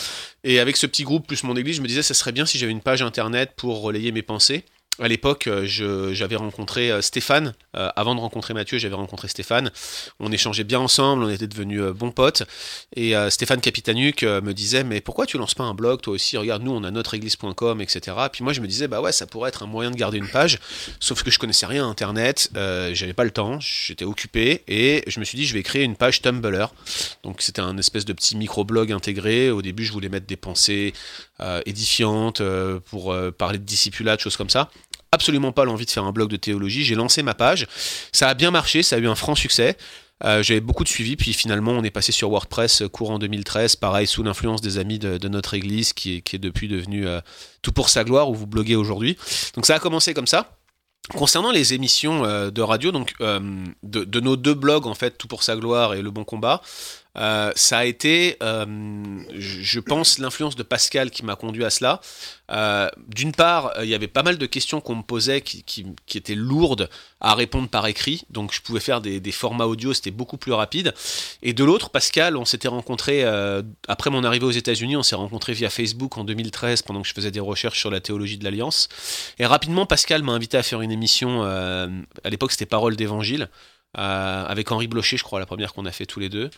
Et 0.44 0.60
avec 0.60 0.78
ce 0.78 0.86
petit 0.86 1.04
groupe 1.04 1.28
plus 1.28 1.44
mon 1.44 1.56
église, 1.56 1.78
je 1.78 1.82
me 1.82 1.88
disais, 1.88 2.04
ça 2.04 2.14
serait 2.14 2.32
bien 2.32 2.46
si 2.46 2.58
j'avais 2.58 2.72
une 2.72 2.82
page 2.82 3.02
internet 3.02 3.54
pour 3.56 3.82
relayer 3.82 4.12
mes 4.12 4.22
pensées 4.22 4.64
à 5.00 5.08
l'époque, 5.08 5.48
euh, 5.48 6.14
j'avais 6.14 6.36
rencontré 6.36 6.92
euh, 6.92 7.02
Stéphane. 7.02 7.56
Euh, 7.76 7.90
avant 7.96 8.14
de 8.14 8.20
rencontrer 8.20 8.54
Mathieu, 8.54 8.78
j'avais 8.78 8.94
rencontré 8.94 9.28
Stéphane. 9.28 9.72
On 10.20 10.32
échait 10.32 10.64
bien 10.64 10.80
ensemble, 10.80 11.24
on 11.24 11.30
était 11.30 11.48
devenus 11.48 11.82
bons 11.82 12.12
potes. 12.12 12.44
Et 12.96 13.16
Stéphane 13.30 13.60
Capitanuc 13.60 14.22
me 14.22 14.54
disait 14.54 14.84
Mais 14.84 15.02
pourquoi 15.02 15.26
tu 15.26 15.40
lances 15.40 15.56
pas 15.56 15.64
un 15.64 15.74
blog 15.74 16.02
toi 16.02 16.14
aussi? 16.14 16.38
Regarde, 16.38 16.62
nous, 16.62 16.72
on 16.72 16.84
a 16.84 16.92
notre 16.92 17.16
église.com, 17.16 17.82
etc. 17.82 18.16
Puis 18.32 18.44
moi, 18.44 18.54
je 18.54 18.62
me 18.62 18.68
disais 18.68 18.88
Bah 18.88 19.02
ouais, 19.02 19.12
ça 19.12 19.26
pourrait 19.26 19.50
être 19.50 19.64
un 19.64 19.66
moyen 19.66 19.90
de 19.90 19.96
garder 19.96 20.20
une 20.20 20.28
page. 20.28 20.60
Sauf 21.00 21.24
que 21.24 21.32
je 21.32 21.40
connaissais 21.40 21.66
rien 21.66 21.86
à 21.86 21.88
Internet, 21.88 22.52
j'avais 22.54 23.14
pas 23.14 23.24
le 23.24 23.32
temps, 23.32 23.60
j'étais 23.60 24.06
occupé. 24.06 24.64
Et 24.68 25.04
je 25.08 25.20
me 25.20 25.26
suis 25.26 25.38
dit 25.38 25.46
Je 25.46 25.54
vais 25.56 25.64
créer 25.64 25.84
une 25.84 25.96
page 25.96 26.22
Tumblr. 26.22 26.72
Donc 27.24 27.42
c'était 27.42 27.62
un 27.62 27.78
espèce 27.78 28.06
de 28.06 28.14
petit 28.14 28.36
micro-blog 28.36 28.92
intégré. 28.92 29.50
Au 29.50 29.64
début, 29.64 29.86
je 29.86 29.94
voulais 29.94 30.10
mettre 30.10 30.28
des 30.28 30.38
pensées 30.38 30.94
édifiantes 31.66 32.44
pour 32.86 33.16
parler 33.38 33.58
de 33.58 33.64
discipulat, 33.64 34.18
de 34.18 34.22
choses 34.22 34.38
comme 34.38 34.52
ça 34.52 34.70
absolument 35.14 35.52
pas 35.52 35.66
l'envie 35.66 35.86
de 35.86 35.92
faire 35.92 36.04
un 36.04 36.12
blog 36.12 36.30
de 36.30 36.38
théologie. 36.38 36.84
J'ai 36.84 36.96
lancé 36.96 37.24
ma 37.24 37.34
page. 37.34 37.68
Ça 38.12 38.28
a 38.28 38.34
bien 38.34 38.52
marché, 38.52 38.84
ça 38.84 38.96
a 38.96 39.00
eu 39.00 39.08
un 39.08 39.16
franc 39.16 39.36
succès. 39.36 39.78
Euh, 40.24 40.42
J'avais 40.42 40.62
beaucoup 40.62 40.84
de 40.84 40.90
suivi, 40.90 41.16
puis 41.16 41.34
finalement 41.34 41.72
on 41.72 41.84
est 41.84 41.92
passé 41.92 42.12
sur 42.12 42.30
WordPress 42.30 42.84
euh, 42.84 42.88
courant 42.88 43.20
2013, 43.20 43.76
pareil 43.76 44.08
sous 44.08 44.24
l'influence 44.24 44.62
des 44.62 44.78
amis 44.78 44.98
de, 44.98 45.28
notre 45.28 45.54
église 45.54 45.92
qui 45.92 46.18
est, 46.18 46.22
qui 46.22 46.38
est 46.38 46.40
depuis 46.40 46.68
devenu 46.68 47.06
euh, 47.08 47.20
tout 47.62 47.74
pour 47.74 47.90
sa 47.90 48.04
gloire 48.04 48.30
où 48.30 48.36
vous 48.36 48.48
bloguez 48.48 48.76
aujourd'hui. 48.76 49.18
Donc 49.56 49.66
ça 49.66 49.76
a 49.76 49.80
commencé 49.80 50.14
comme 50.14 50.28
ça. 50.28 50.58
Concernant 51.12 51.52
les 51.52 51.74
émissions 51.74 52.24
euh, 52.24 52.50
de 52.50 52.62
radio, 52.62 52.94
donc 52.94 53.14
euh, 53.20 53.66
de, 53.84 54.20
nos 54.22 54.38
deux 54.38 54.54
blogs 54.54 54.88
en 54.88 54.94
fait, 54.94 55.18
tout 55.18 55.28
pour 55.28 55.44
sa 55.44 55.58
gloire 55.58 55.96
et 55.96 56.02
le 56.02 56.12
bon 56.12 56.24
combat, 56.24 56.62
euh, 57.16 57.52
ça 57.56 57.80
a 57.80 57.86
été, 57.86 58.38
euh, 58.42 58.66
je 59.36 59.80
pense, 59.80 60.18
l'influence 60.18 60.56
de 60.56 60.64
Pascal 60.64 61.12
qui 61.12 61.24
m'a 61.24 61.36
conduit 61.36 61.64
à 61.64 61.70
cela. 61.70 62.02
Euh, 62.52 62.90
D'une 63.08 63.32
part, 63.32 63.72
il 63.82 63.88
y 63.88 63.94
avait 63.94 64.08
pas 64.08 64.24
mal 64.24 64.38
de 64.38 64.46
questions 64.46 64.82
qu'on 64.82 64.96
me 64.96 65.04
posait 65.04 65.42
qui, 65.42 65.86
étaient 66.16 66.36
lourdes 66.36 66.90
à 67.22 67.36
répondre 67.36 67.70
par 67.70 67.88
écrit, 67.88 68.24
donc 68.30 68.54
je 68.54 68.62
pouvais 68.62 68.80
faire 68.80 69.02
des, 69.02 69.20
des 69.20 69.32
formats 69.32 69.66
audio, 69.66 69.94
c'était 69.94 70.12
beaucoup 70.12 70.38
plus 70.38 70.52
rapide. 70.52 70.94
Et 71.42 71.54
de 71.54 71.64
l'autre, 71.64 71.90
Pascal, 71.90 72.36
on 72.38 72.46
s'était 72.46 72.68
rencontré 72.68 73.24
après 73.88 74.10
mon 74.10 74.24
arrivée 74.24 74.46
aux 74.46 74.52
États-Unis, 74.52 74.98
on 74.98 75.04
s'est 75.04 75.16
rencontré 75.16 75.54
via 75.54 75.70
Facebook 75.70 76.18
en 76.18 76.24
2013 76.24 76.82
pendant 76.82 77.02
que 77.02 77.08
je 77.08 77.14
faisais 77.14 77.32
des 77.32 77.40
recherches 77.40 77.80
sur 77.80 77.92
la 77.92 78.00
théologie 78.00 78.38
de 78.38 78.44
l'Alliance. 78.44 78.90
Et 79.40 79.46
rapidement, 79.46 79.86
Pascal 79.86 80.22
m'a 80.24 80.34
invité 80.34 80.58
à 80.58 80.64
faire 80.64 80.82
une 80.82 80.92
émission. 80.92 81.44
à 81.44 82.30
l'époque, 82.30 82.52
c'était 82.52 82.66
Parole 82.66 82.96
d'Évangile. 82.96 83.50
avec 83.96 84.72
Henri 84.72 84.88
Blocher, 84.88 85.18
je 85.18 85.24
crois, 85.24 85.40
la 85.40 85.46
première 85.46 85.74
qu'on 85.74 85.86
a 85.86 85.92
fait 85.92 86.06
tous 86.06 86.20
les 86.20 86.30
deux. 86.30 86.50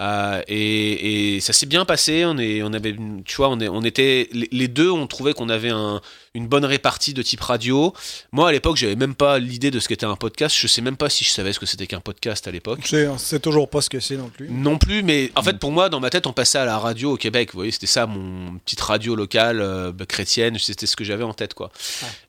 Euh, 0.00 0.42
et, 0.48 1.36
et, 1.36 1.40
ça 1.40 1.52
s'est 1.52 1.66
bien 1.66 1.84
passé. 1.84 2.24
On 2.24 2.36
est, 2.38 2.62
on 2.62 2.72
avait, 2.72 2.96
tu 3.24 3.36
vois, 3.36 3.48
on, 3.48 3.60
est, 3.60 3.68
on 3.68 3.82
était 3.82 4.28
les 4.32 4.68
deux. 4.68 4.90
On 4.90 5.06
trouvait 5.06 5.34
qu'on 5.34 5.48
avait 5.48 5.70
un, 5.70 6.00
une 6.34 6.48
bonne 6.48 6.64
répartie 6.64 7.14
de 7.14 7.22
type 7.22 7.40
radio. 7.40 7.94
Moi, 8.32 8.48
à 8.48 8.52
l'époque, 8.52 8.76
j'avais 8.76 8.96
même 8.96 9.14
pas 9.14 9.38
l'idée 9.38 9.70
de 9.70 9.78
ce 9.78 9.88
qu'était 9.88 10.06
un 10.06 10.16
podcast. 10.16 10.54
Je 10.58 10.66
sais 10.66 10.82
même 10.82 10.96
pas 10.96 11.08
si 11.08 11.24
je 11.24 11.30
savais 11.30 11.52
ce 11.52 11.60
que 11.60 11.66
c'était 11.66 11.86
qu'un 11.86 12.00
podcast 12.00 12.46
à 12.48 12.50
l'époque. 12.50 12.80
C'est 13.18 13.40
toujours 13.40 13.70
pas 13.70 13.80
ce 13.80 13.88
que 13.88 14.00
c'est 14.00 14.16
non 14.16 14.28
plus. 14.28 14.48
Non 14.50 14.78
plus, 14.78 15.02
mais 15.02 15.30
en 15.36 15.42
fait, 15.42 15.58
pour 15.58 15.70
moi, 15.70 15.88
dans 15.88 16.00
ma 16.00 16.10
tête, 16.10 16.26
on 16.26 16.32
passait 16.32 16.58
à 16.58 16.64
la 16.64 16.78
radio 16.78 17.12
au 17.12 17.16
Québec. 17.16 17.50
Vous 17.52 17.58
voyez, 17.58 17.70
c'était 17.70 17.86
ça, 17.86 18.06
mon 18.06 18.58
petite 18.58 18.80
radio 18.80 19.14
locale 19.14 19.60
euh, 19.60 19.92
bah, 19.92 20.06
chrétienne. 20.06 20.58
C'était 20.58 20.86
ce 20.86 20.96
que 20.96 21.04
j'avais 21.04 21.24
en 21.24 21.34
tête, 21.34 21.54
quoi. 21.54 21.70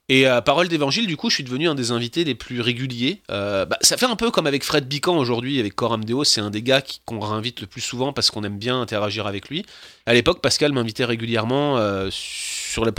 Et 0.08 0.28
à 0.28 0.38
euh, 0.38 0.42
Parole 0.42 0.68
d'Évangile, 0.68 1.08
du 1.08 1.18
coup, 1.18 1.30
je 1.30 1.36
suis 1.36 1.44
devenu 1.44 1.68
un 1.68 1.74
des 1.74 1.92
invités 1.92 2.24
les 2.24 2.36
plus 2.36 2.62
réguliers. 2.62 3.22
Euh, 3.32 3.66
bah, 3.66 3.78
ça 3.82 3.98
fait 3.98 4.06
un 4.06 4.16
peu 4.16 4.30
comme 4.30 4.46
avec 4.46 4.64
Fred 4.64 4.88
Bican 4.88 5.18
aujourd'hui, 5.18 5.60
avec 5.60 5.76
Coram 5.76 6.06
Deo. 6.06 6.24
C'est 6.24 6.42
un 6.42 6.52
des 6.52 6.62
gars 6.62 6.84
qu'on 7.06 7.20
réinvite 7.20 7.62
le 7.62 7.68
plus 7.68 7.82
souvent 7.82 8.14
parce 8.14 8.30
qu'on 8.30 8.44
aime 8.44 8.58
bien 8.58 8.80
interagir 8.80 9.26
avec 9.26 9.50
lui. 9.50 9.66
À 10.06 10.14
l'époque, 10.14 10.42
Pascal 10.42 10.74
m'invitait 10.74 11.06
régulièrement 11.06 11.78
euh, 11.78 12.10
sur, 12.76 12.84
le, 12.86 12.92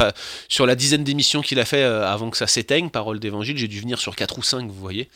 sur 0.48 0.66
la 0.66 0.74
dizaine 0.74 1.04
d'émissions 1.04 1.42
qu'il 1.42 1.60
a 1.60 1.64
fait 1.66 1.82
euh, 1.82 2.06
avant 2.06 2.30
que 2.30 2.36
ça 2.36 2.46
s'éteigne, 2.46 2.88
Parole 2.88 3.20
d'Évangile. 3.20 3.58
J'ai 3.58 3.68
dû 3.68 3.80
venir 3.80 3.98
sur 3.98 4.16
4 4.16 4.38
ou 4.38 4.42
5, 4.42 4.68
vous 4.68 4.80
voyez. 4.80 5.08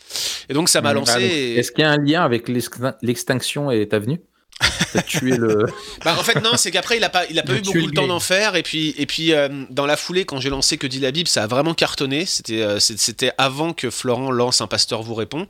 Et 0.49 0.55
donc, 0.55 0.69
ça 0.69 0.83
m'a 0.83 0.93
mmh, 0.93 0.97
lancé. 0.97 1.13
Ah, 1.17 1.59
Est-ce 1.59 1.73
qu'il 1.73 1.83
y 1.83 1.87
a 1.87 1.91
un 1.91 1.97
lien 1.97 2.23
avec 2.23 2.49
l'extinction 2.49 3.71
et 3.71 3.89
ta 3.89 3.99
venue? 3.99 4.21
Tué 5.07 5.37
le. 5.37 5.67
bah, 6.05 6.17
en 6.19 6.23
fait, 6.23 6.43
non, 6.43 6.51
c'est 6.57 6.71
qu'après, 6.71 6.99
il 6.99 7.05
a 7.05 7.09
pas, 7.09 7.25
il 7.31 7.39
a 7.39 7.43
pas 7.43 7.55
eu 7.55 7.63
beaucoup 7.63 7.79
le 7.79 7.93
temps 7.93 8.07
d'en 8.07 8.21
faire. 8.21 8.57
Et 8.57 8.63
puis, 8.63 8.95
et 8.99 9.07
puis 9.07 9.33
euh, 9.33 9.49
dans 9.71 9.87
la 9.87 9.97
foulée, 9.97 10.27
quand 10.27 10.39
j'ai 10.39 10.51
lancé 10.51 10.77
Que 10.77 10.87
dit 10.87 11.01
la 11.01 11.13
Bible, 11.13 11.29
ça 11.29 11.45
a 11.45 11.47
vraiment 11.47 11.73
cartonné. 11.73 12.27
C'était 12.27 12.61
euh, 12.61 12.79
c'était 12.79 13.33
avant 13.39 13.73
que 13.73 13.89
Florent 13.89 14.31
lance 14.31 14.61
Un 14.61 14.67
pasteur 14.67 15.03
vous 15.03 15.15
répond. 15.15 15.47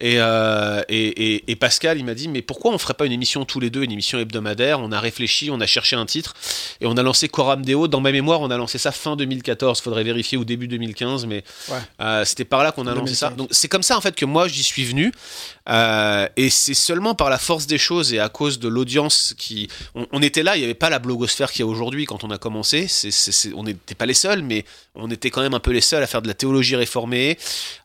Et, 0.00 0.16
euh, 0.18 0.82
et, 0.88 1.34
et, 1.34 1.44
et, 1.46 1.56
Pascal, 1.56 1.98
il 1.98 2.04
m'a 2.04 2.14
dit, 2.14 2.26
mais 2.26 2.42
pourquoi 2.42 2.72
on 2.72 2.78
ferait 2.78 2.94
pas 2.94 3.06
une 3.06 3.12
émission 3.12 3.44
tous 3.44 3.60
les 3.60 3.70
deux, 3.70 3.84
une 3.84 3.92
émission 3.92 4.18
hebdomadaire? 4.18 4.80
On 4.80 4.90
a 4.90 4.98
réfléchi, 4.98 5.50
on 5.50 5.60
a 5.60 5.66
cherché 5.66 5.94
un 5.94 6.04
titre, 6.04 6.34
et 6.80 6.86
on 6.86 6.96
a 6.96 7.02
lancé 7.02 7.28
Coram 7.28 7.64
Deo. 7.64 7.86
Dans 7.86 8.00
ma 8.00 8.10
mémoire, 8.10 8.40
on 8.40 8.50
a 8.50 8.56
lancé 8.56 8.78
ça 8.78 8.90
fin 8.90 9.14
2014, 9.14 9.80
faudrait 9.80 10.02
vérifier, 10.02 10.36
au 10.36 10.44
début 10.44 10.66
2015, 10.66 11.26
mais 11.26 11.44
ouais. 11.68 11.78
euh, 12.00 12.24
c'était 12.24 12.44
par 12.44 12.64
là 12.64 12.72
qu'on 12.72 12.88
a 12.88 12.94
2015. 12.94 13.00
lancé 13.00 13.14
ça. 13.14 13.30
Donc 13.30 13.48
c'est 13.52 13.68
comme 13.68 13.84
ça, 13.84 13.96
en 13.96 14.00
fait, 14.00 14.16
que 14.16 14.24
moi, 14.24 14.48
j'y 14.48 14.64
suis 14.64 14.84
venu. 14.84 15.12
Euh, 15.68 16.28
et 16.36 16.50
c'est 16.50 16.74
seulement 16.74 17.14
par 17.14 17.30
la 17.30 17.38
force 17.38 17.66
des 17.66 17.78
choses 17.78 18.12
et 18.12 18.18
à 18.18 18.28
cause 18.28 18.58
de 18.58 18.68
l'audience 18.68 19.34
qui... 19.38 19.68
On, 19.94 20.06
on, 20.10 20.22
était 20.22 20.42
là, 20.42 20.56
il 20.56 20.58
n'y 20.58 20.64
avait 20.64 20.74
pas 20.74 20.90
la 20.90 20.98
blogosphère 20.98 21.52
qu'il 21.52 21.60
y 21.60 21.62
a 21.62 21.66
aujourd'hui 21.66 22.04
quand 22.04 22.24
on 22.24 22.30
a 22.30 22.38
commencé. 22.38 22.88
C 22.88 23.08
est, 23.08 23.10
c 23.12 23.48
est, 23.48 23.52
on 23.54 23.62
n'était 23.62 23.94
pas 23.94 24.06
les 24.06 24.14
seuls, 24.14 24.42
mais 24.42 24.64
on 24.96 25.10
était 25.10 25.30
quand 25.30 25.40
même 25.40 25.54
un 25.54 25.60
peu 25.60 25.70
les 25.70 25.80
seuls 25.80 26.02
à 26.02 26.06
faire 26.06 26.20
de 26.20 26.28
la 26.28 26.34
théologie 26.34 26.74
réformée. 26.74 27.38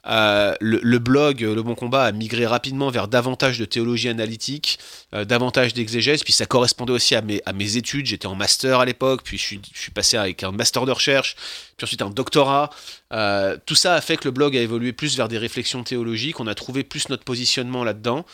Le, 0.05 0.57
le, 0.59 0.99
blog 0.99 1.41
Le 1.41 1.61
Bon 1.61 1.75
Combat 1.75 1.98
a 2.03 2.11
migré 2.11 2.45
rapidement 2.45 2.89
vers 2.89 3.07
davantage 3.07 3.59
de 3.59 3.65
théologie 3.65 4.09
analytique, 4.09 4.79
euh, 5.13 5.25
davantage 5.25 5.73
d'exégèse, 5.73 6.23
puis 6.23 6.33
ça 6.33 6.45
correspondait 6.45 6.93
aussi 6.93 7.15
à 7.15 7.21
mes, 7.21 7.77
études. 7.77 8.05
J'étais 8.05 8.27
en 8.27 8.35
master 8.35 8.79
à 8.79 8.85
l'époque, 8.85 9.21
puis 9.23 9.37
je 9.37 9.43
suis, 9.73 9.91
passé 9.91 10.17
avec 10.17 10.43
un 10.43 10.51
master 10.51 10.85
de 10.85 10.91
recherche, 10.91 11.35
puis 11.77 11.85
ensuite 11.85 12.01
un 12.01 12.09
doctorat. 12.09 12.69
Euh, 13.13 13.57
tout 13.65 13.75
ça 13.75 13.95
a 13.95 14.01
fait 14.01 14.17
que 14.17 14.25
le 14.25 14.31
blog 14.31 14.55
a 14.55 14.61
évolué 14.61 14.93
plus 14.93 15.17
vers 15.17 15.27
des 15.27 15.37
réflexions 15.37 15.83
théologiques. 15.83 16.39
On 16.39 16.47
a 16.47 16.55
trouvé 16.55 16.83
plus 16.83 17.09
notre 17.09 17.23
positionnement 17.23 17.83
là-dedans. 17.83 18.25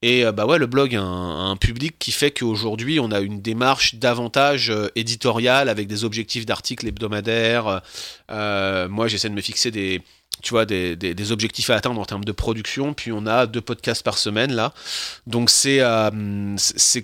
Et 0.00 0.24
bah 0.30 0.46
ouais, 0.46 0.58
le 0.58 0.66
blog 0.66 0.94
a 0.94 1.02
un, 1.02 1.56
public 1.56 1.96
qui 1.98 2.12
fait 2.12 2.30
qu'aujourd'hui, 2.30 3.00
on 3.00 3.10
a 3.10 3.18
une 3.18 3.40
démarche 3.42 3.96
davantage 3.96 4.72
éditoriale 4.94 5.68
avec 5.68 5.88
des 5.88 6.04
objectifs 6.04 6.46
d'articles 6.46 6.86
hebdomadaires. 6.86 7.82
moi, 8.28 9.08
j'essaie 9.08 9.28
de 9.28 9.34
me 9.34 9.40
fixer 9.40 9.72
des, 9.72 10.00
tu 10.42 10.50
vois, 10.50 10.64
des, 10.64 10.96
des, 10.96 11.32
objectifs 11.32 11.70
à 11.70 11.76
atteindre 11.76 12.00
en 12.00 12.04
termes 12.04 12.24
de 12.24 12.32
production. 12.32 12.94
Puis 12.94 13.12
on 13.12 13.26
a 13.26 13.46
deux 13.46 13.60
podcasts 13.60 14.02
par 14.02 14.18
semaine 14.18 14.52
là. 14.52 14.72
Donc 15.26 15.50
c'est 15.50 15.78
euh, 15.80 16.10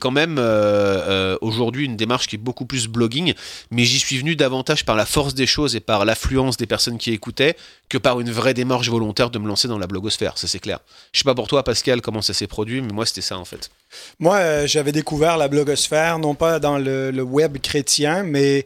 quand 0.01 0.11
même 0.11 0.39
euh, 0.39 0.43
euh, 0.45 1.39
aujourd'hui 1.41 1.85
une 1.85 1.97
démarche 1.97 2.27
qui 2.27 2.37
est 2.37 2.39
beaucoup 2.39 2.67
plus 2.67 2.89
blogging. 2.89 3.35
Mais 3.71 3.85
j'y 3.85 3.99
suis 3.99 4.19
venu 4.19 4.37
davantage 4.37 4.85
par 4.85 4.97
la 4.97 5.07
force 5.07 5.35
des 5.35 5.47
choses 5.47 5.77
et 5.77 5.81
par 5.81 6.05
l'affluence 6.05 6.57
des 6.57 6.67
personnes 6.67 6.99
qui 6.99 7.13
écoutaient 7.13 7.57
que 7.89 7.99
par 7.99 8.21
une 8.21 8.31
vraie 8.31 8.55
démarche 8.55 8.89
volontaire 8.89 9.31
de 9.31 9.39
me 9.39 9.49
lancer 9.49 9.69
dans 9.69 9.79
la 9.79 9.87
blogosphère. 9.87 10.39
Ça 10.39 10.47
c'est 10.47 10.61
clair. 10.61 10.81
Je 11.13 11.19
sais 11.19 11.25
pas 11.25 11.35
pour 11.35 11.49
toi 11.49 11.63
Pascal 11.63 12.01
comment 12.01 12.23
ça 12.23 12.35
s'est 12.35 12.47
produit, 12.47 12.81
mais 12.81 12.93
moi 12.93 13.07
c'était 13.07 13.21
ça 13.21 13.39
en 13.39 13.45
fait. 13.45 13.71
Moi, 14.19 14.67
j'avais 14.67 14.93
découvert 14.93 15.37
la 15.37 15.49
blogosphère, 15.49 16.19
non 16.19 16.35
pas 16.35 16.59
dans 16.59 16.79
le, 16.79 17.11
le 17.11 17.23
web 17.23 17.59
chrétien, 17.59 18.23
mais 18.23 18.65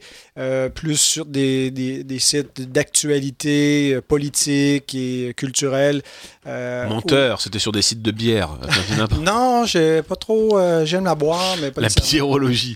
plus 0.73 0.97
sur 0.97 1.25
des, 1.25 1.69
des, 1.69 2.03
des 2.05 2.19
sites 2.19 2.71
d'actualité 2.71 3.99
politique 4.07 4.95
et 4.95 5.33
culturel. 5.35 6.01
Euh, 6.47 6.87
Menteur, 6.87 7.41
c'était 7.41 7.59
sur 7.59 7.71
des 7.71 7.81
sites 7.81 8.01
de 8.01 8.11
bière. 8.11 8.57
non, 9.21 9.65
j'ai 9.65 10.01
pas 10.01 10.15
trop. 10.15 10.57
Euh, 10.57 10.85
j'aime 10.85 11.05
la 11.05 11.15
boire, 11.15 11.55
mais 11.61 11.71
pas 11.71 11.81
La 11.81 11.89
biérologie. 11.89 12.75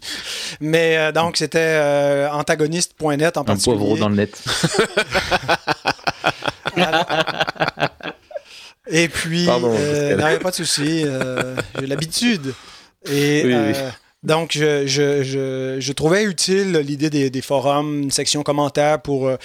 Mais 0.59 0.97
euh, 0.97 1.11
donc, 1.11 1.37
c'était 1.37 2.27
antagoniste.net 2.31 3.37
en 3.37 3.43
particulier. 3.43 3.75
Un 3.75 3.79
poivreau 3.79 3.97
dans 3.97 4.09
le 4.09 4.15
net. 4.15 4.43
Et 8.87 9.07
puis, 9.07 9.45
Pardon, 9.45 9.69
non, 9.71 10.39
pas 10.39 10.51
de 10.51 10.55
souci. 10.55 11.05
j'ai 11.79 11.87
l'habitude. 11.87 12.53
Et 13.05 13.43
oui, 13.45 13.53
oui. 13.53 13.73
Donc, 14.23 14.51
je, 14.53 14.87
je, 14.87 15.21
je, 15.21 15.77
je, 15.79 15.91
trouvais 15.91 16.23
utile 16.23 16.77
l'idée 16.77 17.09
des, 17.09 17.41
forums, 17.41 18.03
une 18.03 18.11
section 18.11 18.41
commentaires 18.41 19.01
pour 19.01 19.27
euh, 19.27 19.35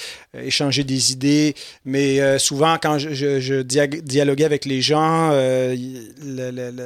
échanger 0.40 0.84
des 0.84 1.10
idées, 1.10 1.56
mais 1.84 2.20
euh, 2.20 2.38
souvent, 2.38 2.76
quand 2.80 2.96
je, 2.96 3.62
dialoguais 3.62 4.44
avec 4.44 4.64
les 4.64 4.80
gens, 4.80 5.30
euh, 5.32 5.74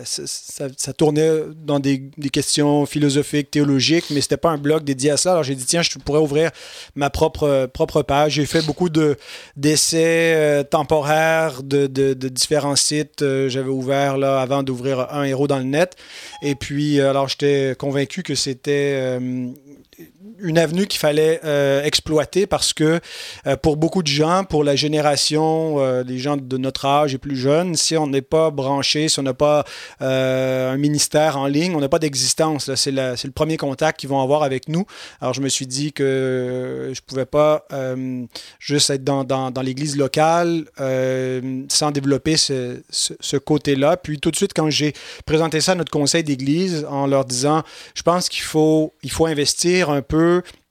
ça, 0.05 0.69
ça, 0.75 0.93
tournait 0.95 1.31
dans 1.55 1.81
des, 1.81 1.99
des, 2.17 2.31
questions 2.31 2.87
philosophiques, 2.87 3.51
théologiques, 3.51 4.07
mais 4.09 4.23
c'était 4.23 4.39
pas 4.39 4.51
un 4.51 4.59
blog 4.59 4.85
dédié 4.85 5.11
à 5.11 5.19
ça. 5.19 5.33
Alors, 5.33 5.43
j'ai 5.43 5.55
dit, 5.55 5.67
tiens, 5.67 5.83
je 5.83 5.91
pourrais 5.99 6.21
ouvrir 6.21 6.51
ma 6.95 7.11
propre, 7.11 7.69
propre 7.75 8.01
page. 8.01 8.33
J'ai 8.33 8.47
fait 8.47 8.63
beaucoup 8.65 8.89
de, 8.89 9.19
d'essais 9.57 10.65
temporaires 10.71 11.63
de, 11.63 11.87
de, 11.89 12.15
de, 12.15 12.29
différents 12.31 12.77
sites. 12.77 13.23
J'avais 13.49 13.69
ouvert 13.69 14.17
là 14.17 14.41
avant 14.41 14.63
d'ouvrir 14.63 15.13
un 15.13 15.25
héros 15.25 15.47
dans 15.47 15.59
le 15.59 15.65
net. 15.65 15.95
Et 16.41 16.55
puis, 16.55 16.99
alors, 16.99 17.29
j'étais 17.29 17.75
convaincu 17.83 18.23
que 18.23 18.37
c'était 18.37 18.95
euh, 18.95 19.51
une 20.43 20.59
avenue 20.59 20.87
qu'il 20.87 20.99
fallait 20.99 21.41
euh, 21.45 21.83
exploiter 21.85 22.47
parce 22.47 22.73
que 22.73 23.01
euh, 23.47 23.57
pour 23.57 23.77
beaucoup 23.77 24.03
de 24.03 24.09
gens, 24.09 24.45
pour 24.45 24.65
la 24.65 24.77
génération 24.77 25.77
euh, 25.79 26.05
des 26.05 26.19
gens 26.19 26.37
de 26.37 26.57
notre 26.57 26.85
âge 26.85 27.15
et 27.15 27.19
plus 27.19 27.37
jeunes, 27.37 27.77
si 27.77 27.97
on 27.97 28.07
n'est 28.07 28.23
pas 28.23 28.51
branché, 28.51 29.09
si 29.09 29.19
on 29.21 29.23
n'a 29.23 29.35
pas 29.35 29.65
un 30.01 30.77
ministère 30.77 31.39
en 31.39 31.47
ligne, 31.47 31.75
on 31.75 31.81
n'a 31.81 31.89
pas 31.89 31.99
d'existence. 31.99 32.75
C'est 32.75 32.91
le 32.91 33.31
premier 33.31 33.57
contact 33.57 34.01
qu'ils 34.01 34.09
vont 34.09 34.21
avoir 34.21 34.43
avec 34.43 34.69
nous. 34.69 34.85
Alors 35.21 35.33
je 35.33 35.41
me 35.41 35.49
suis 35.49 35.67
dit 35.67 35.93
que 35.93 36.91
je 36.93 37.01
pouvais 37.01 37.25
pas 37.25 37.67
juste 38.59 38.91
être 38.91 39.05
dans, 39.05 39.63
l'église 39.63 39.97
locale 39.97 40.65
sans 41.69 41.91
développer 41.93 42.37
ce, 42.37 43.37
côté-là. 43.37 43.97
Puis 43.97 44.19
tout 44.19 44.31
de 44.31 44.37
suite, 44.37 44.53
quand 44.55 44.71
j'ai 44.71 44.93
présenté 45.25 45.61
ça 45.61 45.73
à 45.73 45.75
notre 45.75 45.93
conseil 45.93 46.25
d'église 46.25 46.87
en 46.89 47.07
leur 47.07 47.25
disant, 47.25 47.63
je 47.95 48.03
pense 48.03 48.29
qu'il 48.29 48.43
faut, 48.43 48.93
il 49.03 49.11
faut 49.11 49.27
investir 49.27 49.91
un 49.91 50.03
peu 50.03 50.32
jeu 50.33 50.62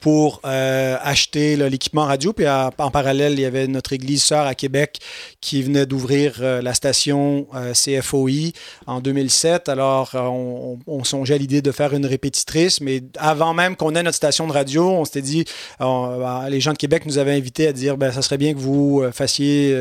pour 0.00 0.40
euh, 0.44 0.96
acheter 1.02 1.56
l'équipement 1.56 2.04
radio. 2.04 2.32
Puis 2.32 2.46
en 2.48 2.90
parallèle, 2.90 3.32
il 3.32 3.40
y 3.40 3.44
avait 3.44 3.66
notre 3.66 3.92
église 3.92 4.22
sœur 4.22 4.46
à 4.46 4.54
Québec 4.54 5.00
qui 5.40 5.62
venait 5.62 5.86
d'ouvrir 5.86 6.36
euh, 6.40 6.62
la 6.62 6.74
station 6.74 7.46
euh, 7.54 7.72
CFOI 7.72 8.52
en 8.86 9.00
2007. 9.00 9.68
Alors, 9.68 10.14
on, 10.14 11.04
songeait 11.04 11.34
à 11.34 11.38
l'idée 11.38 11.62
de 11.62 11.72
faire 11.72 11.94
une 11.94 12.04
répétitrice, 12.04 12.80
mais 12.80 13.02
avant 13.18 13.54
même 13.54 13.76
qu'on 13.76 13.94
ait 13.94 14.02
notre 14.02 14.16
station 14.16 14.46
de 14.46 14.52
radio, 14.52 14.90
on 14.90 15.04
s'était 15.04 15.22
dit, 15.22 15.44
ben, 15.80 16.48
les 16.50 16.60
gens 16.60 16.72
de 16.72 16.76
Québec 16.76 17.06
nous 17.06 17.18
avaient 17.18 17.32
invités 17.32 17.66
à 17.68 17.72
dire, 17.72 17.96
ben, 17.96 18.12
ça 18.12 18.20
serait 18.20 18.36
bien 18.36 18.52
que 18.52 18.58
vous 18.58 19.02
fassiez 19.12 19.74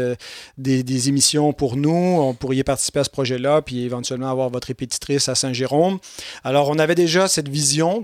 des, 0.58 1.10
émissions 1.10 1.54
pour 1.54 1.76
nous, 1.76 1.90
on 1.90 2.34
pourrait 2.34 2.64
participer 2.64 3.00
à 3.00 3.04
ce 3.04 3.10
projet-là, 3.10 3.62
puis 3.62 3.84
éventuellement 3.84 4.30
avoir 4.30 4.50
votre 4.50 4.68
répétitrice 4.68 5.28
à 5.28 5.36
Saint-Jérôme. 5.36 6.00
Alors, 6.44 6.70
on 6.70 6.80
avait 6.80 6.96
déjà 6.96 7.28
cette 7.28 7.50
vision 7.50 8.04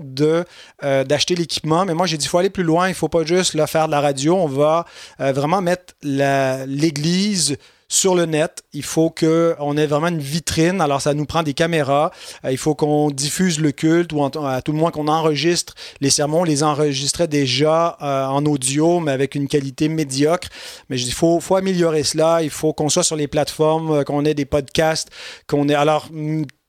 d'acheter 0.82 1.34
l'équipement, 1.34 1.84
mais 1.84 1.94
moi, 1.94 2.03
j'ai 2.06 2.16
dit, 2.16 2.26
il 2.26 2.28
faut 2.28 2.38
aller 2.38 2.50
plus 2.50 2.62
loin, 2.62 2.86
il 2.86 2.90
ne 2.92 2.96
faut 2.96 3.08
pas 3.08 3.24
juste 3.24 3.54
faire 3.66 3.86
de 3.86 3.90
la 3.90 4.00
radio, 4.00 4.36
on 4.36 4.46
va 4.46 4.84
euh, 5.20 5.32
vraiment 5.32 5.60
mettre 5.60 5.94
l'Église 6.02 7.56
sur 7.88 8.14
le 8.14 8.26
net. 8.26 8.62
Il 8.72 8.82
faut 8.82 9.10
qu'on 9.10 9.76
ait 9.76 9.86
vraiment 9.86 10.08
une 10.08 10.18
vitrine. 10.18 10.80
Alors, 10.80 11.00
ça 11.00 11.14
nous 11.14 11.26
prend 11.26 11.42
des 11.42 11.54
caméras. 11.54 12.10
Euh, 12.44 12.50
il 12.50 12.58
faut 12.58 12.74
qu'on 12.74 13.10
diffuse 13.10 13.60
le 13.60 13.72
culte 13.72 14.12
ou 14.12 14.24
à 14.24 14.62
tout 14.62 14.72
le 14.72 14.78
moins 14.78 14.90
qu'on 14.90 15.08
enregistre 15.08 15.74
les 16.00 16.10
sermons. 16.10 16.40
On 16.40 16.44
les 16.44 16.62
enregistrait 16.62 17.28
déjà 17.28 17.96
euh, 18.02 18.26
en 18.26 18.44
audio, 18.46 19.00
mais 19.00 19.12
avec 19.12 19.34
une 19.34 19.48
qualité 19.48 19.88
médiocre. 19.88 20.48
Mais 20.88 20.96
je 20.96 21.04
dis, 21.04 21.10
il 21.10 21.14
faut, 21.14 21.40
faut 21.40 21.56
améliorer 21.56 22.02
cela. 22.02 22.42
Il 22.42 22.50
faut 22.50 22.72
qu'on 22.72 22.88
soit 22.88 23.04
sur 23.04 23.16
les 23.16 23.28
plateformes, 23.28 24.04
qu'on 24.04 24.24
ait 24.24 24.34
des 24.34 24.46
podcasts, 24.46 25.10
qu'on 25.46 25.68
ait. 25.68 25.74
Alors, 25.74 26.08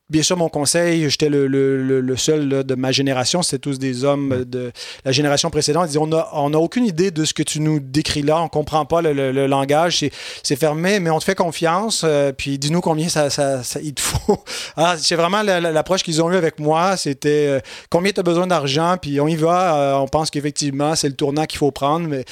Bien 0.08 0.22
sûr, 0.22 0.38
mon 0.38 0.50
conseil, 0.50 1.10
j'étais 1.10 1.30
le, 1.30 1.48
le, 1.48 2.00
le, 2.00 2.18
seul 2.18 2.64
de 2.64 2.76
ma 2.76 2.92
génération, 2.92 3.42
c'était 3.42 3.58
tous 3.58 3.80
des 3.80 4.04
hommes 4.04 4.46
de 4.46 4.72
la 5.04 5.12
génération 5.12 5.50
précédente. 5.50 5.86
Ils 5.86 5.88
disaient, 5.88 6.00
on 6.00 6.06
n'a 6.06 6.30
on 6.34 6.54
a 6.54 6.58
aucune 6.58 6.86
idée 6.86 7.10
de 7.10 7.26
ce 7.26 7.34
que 7.34 7.42
tu 7.42 7.60
nous 7.60 7.80
décris 7.80 8.22
là, 8.22 8.40
on 8.40 8.48
comprend 8.48 8.86
pas 8.86 9.02
le, 9.02 9.48
langage, 9.48 10.06
c'est 10.44 10.56
fermé, 10.56 11.00
mais 11.00 11.10
on 11.10 11.18
te 11.18 11.24
fait 11.24 11.34
confiance, 11.34 12.04
euh, 12.04 12.32
puis 12.32 12.60
dis-nous 12.60 12.82
combien 12.82 13.10
ça, 13.10 13.32
ça, 13.32 13.62
il 13.82 13.96
te 13.96 14.02
faut. 14.02 14.44
Ah, 14.78 14.96
c'est 14.98 15.16
vraiment 15.16 15.42
l'approche 15.42 16.04
qu'ils 16.04 16.22
ont 16.22 16.30
eue 16.30 16.36
avec 16.36 16.60
moi, 16.60 16.98
c'était 16.98 17.48
euh, 17.48 17.60
combien 17.90 18.12
tu 18.12 18.20
as 18.20 18.24
besoin 18.24 18.46
d'argent, 18.46 18.98
puis 19.02 19.22
on 19.22 19.28
y 19.28 19.36
va, 19.36 19.78
euh, 19.78 19.94
on 19.96 20.08
pense 20.08 20.30
qu'effectivement, 20.30 20.96
c'est 20.96 21.08
le 21.08 21.16
tournant 21.16 21.46
qu'il 21.46 21.60
faut 21.60 21.72
prendre, 21.72 22.08
mais 22.08 22.26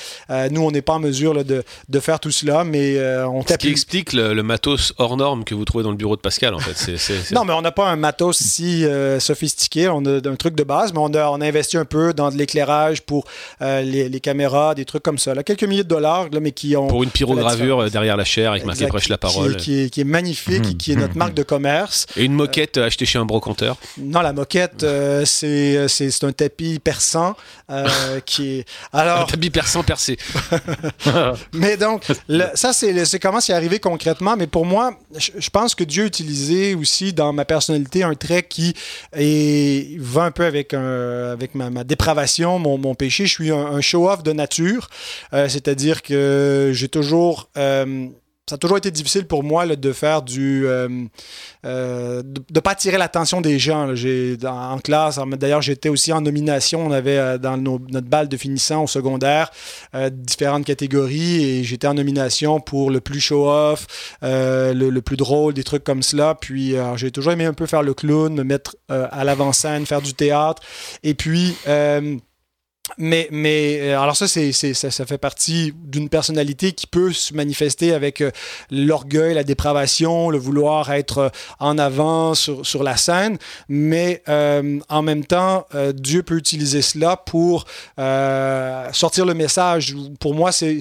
nous, 0.51 0.61
on 0.61 0.71
n'est 0.71 0.81
pas 0.81 0.93
en 0.93 0.99
mesure 0.99 1.43
de, 1.43 1.63
de, 1.87 1.99
faire 1.99 2.19
tout 2.19 2.31
cela, 2.31 2.63
mais 2.63 2.99
on 3.25 3.41
Ce 3.47 3.53
qui 3.55 3.69
explique 3.69 4.13
le, 4.13 4.43
matos 4.43 4.93
hors 4.97 5.15
norme 5.15 5.43
que 5.43 5.55
vous 5.55 5.63
trouvez 5.65 5.83
dans 5.83 5.91
le 5.91 5.97
bureau 5.97 6.15
de 6.15 6.21
Pascal, 6.21 6.53
en 6.53 6.59
fait. 6.59 6.97
c'est 6.97 7.31
Non, 7.31 7.45
mais 7.45 7.53
on 7.53 7.62
n'a 7.63 7.71
pas 7.71 7.89
un 7.89 7.95
matos 7.95 8.37
si 8.37 8.85
euh, 8.85 9.19
sophistiqué. 9.19 9.89
On 9.89 10.05
a 10.05 10.17
un 10.17 10.35
truc 10.35 10.55
de 10.55 10.63
base, 10.63 10.93
mais 10.93 10.99
on 10.99 11.13
a, 11.13 11.29
on 11.29 11.41
a 11.41 11.47
investi 11.47 11.77
un 11.77 11.85
peu 11.85 12.13
dans 12.13 12.29
de 12.29 12.37
l'éclairage 12.37 13.01
pour 13.01 13.25
euh, 13.61 13.81
les, 13.81 14.19
caméras, 14.19 14.75
des 14.75 14.85
trucs 14.85 15.01
comme 15.01 15.17
ça. 15.17 15.33
Là, 15.33 15.43
quelques 15.43 15.63
milliers 15.63 15.83
de 15.83 15.89
dollars, 15.89 16.29
là, 16.31 16.39
mais 16.39 16.51
qui 16.51 16.75
ont. 16.77 16.87
Pour 16.87 17.03
une 17.03 17.09
pyrogravure 17.09 17.79
euh, 17.81 17.89
derrière 17.89 18.17
la 18.17 18.25
chair 18.25 18.51
avec 18.51 18.65
marqué 18.65 18.87
Prêche 18.87 19.09
la 19.09 19.17
parole. 19.17 19.57
Qui, 19.57 19.89
est, 19.95 20.03
magnifique 20.03 20.65
et 20.69 20.73
qui 20.75 20.91
est 20.91 20.95
notre 20.95 21.17
marque 21.17 21.33
de 21.33 21.41
commerce. 21.41 22.05
Et 22.15 22.25
une 22.25 22.33
moquette 22.33 22.77
achetée 22.77 23.05
chez 23.05 23.17
un 23.17 23.25
brocanteur 23.25 23.77
Non, 23.97 24.21
la 24.21 24.33
moquette, 24.33 24.85
c'est, 25.25 25.87
c'est, 25.87 26.23
un 26.23 26.31
tapis 26.31 26.79
perçant 26.79 27.35
qui 28.25 28.59
est. 28.59 28.65
Alors... 28.91 29.21
Un 29.21 29.25
tapis 29.25 29.49
perçant 29.49 29.83
percé. 29.83 30.17
mais 31.53 31.77
donc, 31.77 32.05
ça, 32.53 32.73
c'est, 32.73 33.05
c'est 33.05 33.19
comment 33.19 33.39
c'est 33.39 33.53
arrivé 33.53 33.79
concrètement. 33.79 34.35
Mais 34.37 34.47
pour 34.47 34.65
moi, 34.65 34.91
je 35.17 35.49
pense 35.49 35.73
que 35.73 35.83
Dieu 35.83 36.03
a 36.03 36.07
utilisé 36.07 36.75
aussi 36.75 37.13
dans 37.13 37.33
ma 37.33 37.45
personnalité 37.53 38.01
un 38.03 38.15
trait 38.15 38.43
qui 38.43 38.73
va 39.99 40.23
un 40.23 40.31
peu 40.31 40.45
avec, 40.45 40.73
avec 40.73 41.53
ma, 41.53 41.83
dépravation, 41.83 42.57
mon, 42.59 42.95
péché. 42.95 43.25
Je 43.25 43.31
suis 43.31 43.51
un, 43.51 43.81
show-off 43.81 44.23
de 44.23 44.33
nature, 44.33 44.89
euh, 45.33 45.47
c'est-à-dire 45.47 46.01
que 46.01 46.71
j'ai 46.73 46.89
toujours... 46.89 47.49
Euh, 47.57 48.07
ça 48.49 48.55
a 48.55 48.57
toujours 48.57 48.75
été 48.75 48.91
difficile 48.91 49.25
pour 49.25 49.41
moi 49.41 49.65
de 49.65 49.93
faire 49.93 50.21
du. 50.21 50.67
Euh, 50.67 51.05
euh, 51.65 52.21
de 52.23 52.41
ne 52.53 52.59
pas 52.59 52.71
attirer 52.71 52.97
l'attention 52.97 53.39
des 53.39 53.57
gens. 53.57 53.95
J'ai, 53.95 54.37
en 54.43 54.79
classe, 54.79 55.17
d'ailleurs, 55.39 55.61
j'étais 55.61 55.87
aussi 55.87 56.11
en 56.11 56.19
nomination. 56.19 56.85
On 56.85 56.91
avait 56.91 57.17
euh, 57.17 57.37
dans 57.37 57.55
notre 57.55 58.07
balle 58.07 58.27
de 58.27 58.35
finissant 58.35 58.83
au 58.83 58.87
secondaire 58.87 59.49
différentes 60.11 60.65
catégories 60.65 61.45
et 61.45 61.63
j'étais 61.63 61.87
en 61.87 61.93
nomination 61.93 62.59
pour 62.59 62.91
le 62.91 62.99
plus 62.99 63.21
show-off, 63.21 64.17
le, 64.21 64.99
plus 64.99 65.15
drôle, 65.17 65.53
des 65.53 65.63
trucs 65.63 65.85
comme 65.85 66.03
cela. 66.03 66.35
Puis 66.35 66.75
j'ai 66.95 67.11
toujours 67.11 67.31
aimé 67.31 67.45
un 67.45 67.53
peu 67.53 67.65
faire 67.65 67.83
le 67.83 67.93
clown, 67.93 68.33
me 68.33 68.43
mettre 68.43 68.75
à 68.89 69.23
l'avant-scène, 69.23 69.85
faire 69.85 70.01
du 70.01 70.13
théâtre. 70.13 70.61
Et 71.03 71.13
puis 71.13 71.55
mais, 72.97 73.29
mais 73.31 73.79
euh, 73.79 73.99
alors 73.99 74.17
ça, 74.17 74.27
c'est, 74.27 74.51
ça, 74.51 74.91
ça 74.91 75.05
fait 75.05 75.17
partie 75.17 75.73
d'une 75.85 76.09
personnalité 76.09 76.73
qui 76.73 76.85
peut 76.85 77.13
se 77.13 77.33
manifester 77.33 77.93
avec 77.93 78.19
euh, 78.19 78.29
l'orgueil, 78.71 79.33
la 79.33 79.45
dépravation, 79.45 80.29
le 80.29 80.37
vouloir 80.37 80.91
être 80.91 81.17
euh, 81.17 81.29
en 81.59 81.77
avant 81.77 82.33
sur, 82.33 82.65
sur 82.65 82.83
la 82.83 82.97
scène, 82.97 83.37
mais 83.69 84.21
en 84.27 85.01
même 85.01 85.25
temps, 85.25 85.65
Dieu 85.93 86.23
peut 86.23 86.37
utiliser 86.37 86.81
cela 86.81 87.17
pour 87.17 87.65
sortir 88.91 89.25
le 89.25 89.33
message. 89.33 89.95
Pour 90.19 90.33
moi, 90.33 90.51
c'est, 90.51 90.79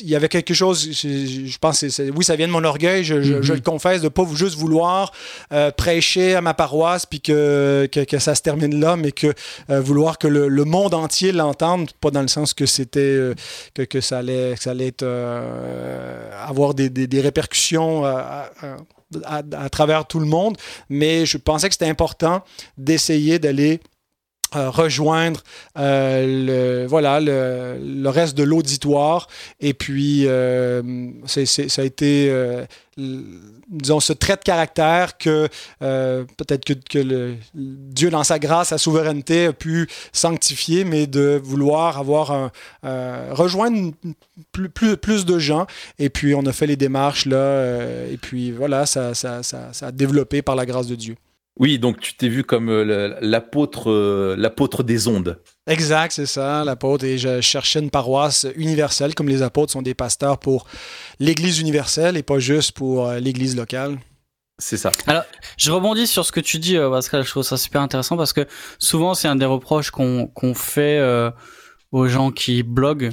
il 0.00 0.08
y 0.08 0.16
avait 0.16 0.28
quelque 0.28 0.54
chose, 0.54 0.90
je, 0.92 1.58
pense, 1.58 1.84
oui, 2.14 2.24
ça 2.24 2.36
vient 2.36 2.46
de 2.46 2.52
mon 2.52 2.64
orgueil, 2.64 3.04
je, 3.04 3.22
je, 3.22 3.34
mm-hmm. 3.34 3.54
le 3.54 3.60
confesse, 3.60 4.02
de 4.02 4.08
pas 4.08 4.24
juste 4.34 4.56
vouloir 4.56 5.12
prêcher 5.76 6.34
à 6.34 6.40
ma 6.40 6.54
paroisse 6.54 7.06
puis 7.06 7.20
que, 7.20 7.88
que, 7.90 8.00
que, 8.00 8.18
ça 8.18 8.34
se 8.34 8.42
termine 8.42 8.80
là, 8.80 8.96
mais 8.96 9.12
que 9.12 9.34
vouloir 9.68 10.18
que 10.18 10.28
le, 10.28 10.48
le 10.48 10.64
monde 10.70 10.94
entier 10.94 11.32
l'entende, 11.32 11.90
pas 12.00 12.10
dans 12.10 12.22
le 12.22 12.28
sens 12.28 12.54
que 12.54 12.66
c'était 12.66 13.00
euh, 13.00 13.34
que, 13.74 13.82
que, 13.82 14.00
ça 14.00 14.18
allait, 14.18 14.56
ça 14.56 14.70
allait 14.70 14.88
être, 14.88 15.02
euh, 15.02 16.30
avoir 16.46 16.74
des, 16.74 16.88
des, 16.88 17.20
répercussions 17.20 18.04
à, 18.04 18.50
à, 19.24 19.68
travers 19.70 20.06
tout 20.06 20.20
le 20.20 20.26
monde, 20.26 20.56
mais 20.88 21.26
je 21.26 21.36
pensais 21.36 21.68
que 21.68 21.74
c'était 21.74 21.88
important 21.88 22.42
d'essayer 22.78 23.38
d'aller 23.38 23.80
euh, 24.54 24.70
rejoindre 24.70 25.42
le, 25.76 26.86
voilà, 26.86 27.20
le, 27.20 28.08
reste 28.08 28.36
de 28.36 28.42
l'auditoire. 28.42 29.28
Et 29.60 29.74
puis, 29.74 30.26
c'est, 31.26 31.46
ça 31.46 31.82
a 31.82 31.84
été 31.84 32.30
disons, 33.70 34.00
ce 34.00 34.12
trait 34.12 34.36
de 34.36 34.42
caractère 34.42 35.16
que 35.16 35.48
euh, 35.82 36.24
peut-être 36.36 36.64
que, 36.64 37.34
Dieu, 37.54 38.10
dans 38.10 38.24
sa 38.24 38.38
grâce, 38.38 38.68
sa 38.68 38.78
souveraineté, 38.78 39.46
a 39.46 39.52
pu 39.52 39.88
sanctifier, 40.12 40.84
mais 40.84 41.06
de 41.06 41.40
vouloir 41.42 41.98
avoir 41.98 42.50
euh, 42.84 43.28
rejoindre 43.32 43.92
plus, 44.52 44.96
plus, 44.96 45.24
de 45.24 45.38
gens. 45.38 45.66
Et 45.98 46.10
puis, 46.10 46.34
on 46.34 46.44
a 46.46 46.52
fait 46.52 46.66
les 46.66 46.76
démarches 46.76 47.26
là, 47.26 47.36
euh, 47.36 48.12
et 48.12 48.16
puis 48.16 48.50
voilà, 48.50 48.86
ça 48.86 49.12
a 49.82 49.92
développé 49.92 50.42
par 50.42 50.56
la 50.56 50.66
grâce 50.66 50.86
de 50.86 50.94
Dieu. 50.94 51.16
Oui, 51.60 51.78
donc 51.78 52.00
tu 52.00 52.14
t'es 52.14 52.28
vu 52.28 52.42
comme 52.42 52.70
l'apôtre, 53.20 54.34
l'apôtre 54.36 54.82
des 54.82 55.08
ondes. 55.08 55.38
Exact, 55.66 56.10
c'est 56.10 56.26
ça, 56.26 56.64
l'apôtre. 56.64 57.04
Et 57.04 57.18
je 57.18 57.42
cherchais 57.42 57.80
une 57.80 57.90
paroisse 57.90 58.46
universelle, 58.56 59.14
comme 59.14 59.28
les 59.28 59.42
apôtres 59.42 59.70
sont 59.70 59.82
des 59.82 59.94
pasteurs 59.94 60.38
pour 60.38 60.66
l'Église 61.20 61.60
universelle 61.60 62.16
et 62.16 62.22
pas 62.22 62.38
juste 62.38 62.72
pour 62.72 63.06
euh, 63.06 63.20
l'Église 63.20 63.56
locale. 63.56 63.98
C'est 64.58 64.78
ça. 64.78 64.90
Alors, 65.06 65.22
je 65.58 65.70
rebondis 65.70 66.06
sur 66.06 66.24
ce 66.24 66.32
que 66.32 66.40
tu 66.40 66.58
dis, 66.58 66.78
euh, 66.78 66.90
Pascal. 66.90 67.24
Je 67.24 67.30
trouve 67.30 67.42
ça 67.42 67.58
super 67.58 67.82
intéressant 67.82 68.16
parce 68.16 68.32
que 68.32 68.46
souvent, 68.78 69.12
c'est 69.12 69.28
un 69.28 69.36
des 69.36 69.44
reproches 69.44 69.90
qu'on 69.90 70.54
fait 70.54 70.98
euh, 70.98 71.30
aux 71.92 72.08
gens 72.08 72.30
qui 72.30 72.62
bloguent. 72.62 73.12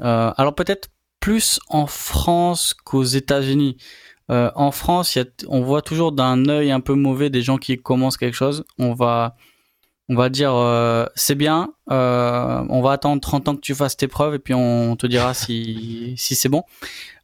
alors, 0.00 0.54
peut-être 0.54 0.88
plus 1.20 1.60
en 1.68 1.86
France 1.86 2.74
qu'aux 2.74 3.04
États-Unis. 3.04 3.76
En 4.54 4.70
France, 4.70 5.14
y 5.14 5.20
a, 5.20 5.24
on 5.48 5.62
voit 5.62 5.82
toujours 5.82 6.12
d'un 6.12 6.48
œil 6.48 6.70
un 6.70 6.80
peu 6.80 6.94
mauvais 6.94 7.28
des 7.28 7.42
gens 7.42 7.58
qui 7.58 7.76
commencent 7.78 8.16
quelque 8.16 8.34
chose. 8.34 8.64
On 8.78 8.94
va 8.94 9.36
on 10.12 10.14
va 10.14 10.28
dire 10.28 10.54
euh, 10.54 11.06
c'est 11.14 11.34
bien, 11.34 11.72
euh, 11.90 12.64
on 12.68 12.82
va 12.82 12.92
attendre 12.92 13.20
30 13.20 13.48
ans 13.48 13.56
que 13.56 13.60
tu 13.60 13.74
fasses 13.74 13.96
tes 13.96 14.08
preuves 14.08 14.34
et 14.34 14.38
puis 14.38 14.54
on 14.54 14.96
te 14.96 15.06
dira 15.06 15.32
si, 15.34 16.14
si 16.16 16.34
c'est 16.34 16.48
bon. 16.48 16.64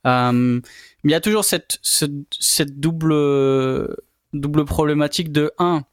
Euh, 0.07 0.61
mais 1.05 1.11
il 1.11 1.13
y 1.13 1.15
a 1.15 1.21
toujours 1.21 1.45
cette, 1.45 1.79
cette 1.83 2.81
double, 2.81 3.97
double 4.33 4.65
problématique 4.65 5.33
de 5.33 5.53
1. 5.59 5.85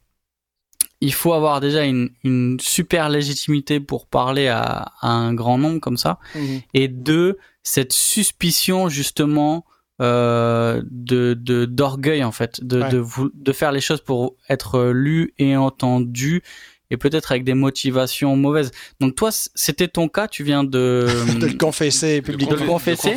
Il 1.01 1.13
faut 1.13 1.34
avoir 1.34 1.60
déjà 1.60 1.84
une, 1.84 2.12
une 2.24 2.60
super 2.60 3.10
légitimité 3.10 3.79
pour 3.79 4.07
parler 4.07 4.48
à, 4.48 4.93
un 5.01 5.34
grand 5.34 5.57
nombre 5.57 5.79
comme 5.79 5.98
ça. 5.98 6.19
Mhm. 6.34 6.62
Et 6.74 6.88
deux, 6.88 7.38
cette 7.63 7.93
suspicion 7.93 8.89
justement 8.89 9.65
de 9.99 11.65
d'orgueil 11.65 12.23
en 12.23 12.31
fait, 12.31 12.63
de, 12.63 12.81
de, 12.89 13.03
de 13.33 13.51
faire 13.53 13.71
les 13.71 13.81
choses 13.81 14.01
pour 14.01 14.35
être 14.49 14.89
lu 14.91 15.33
et 15.37 15.55
entendu 15.55 16.43
et 16.91 16.97
peut-être 16.97 17.31
avec 17.31 17.43
des 17.43 17.53
motivations 17.53 18.35
mauvaises. 18.35 18.71
Donc 18.99 19.15
toi, 19.15 19.29
c'était 19.31 19.87
ton 19.87 20.07
cas, 20.07 20.27
tu 20.27 20.43
viens 20.43 20.63
de, 20.63 21.07
de 21.39 21.47
le 21.47 21.57
confesser 21.57 22.21
publiquement. 22.21 22.55
De 22.55 22.61
le 22.61 22.67
confesser. 22.67 23.15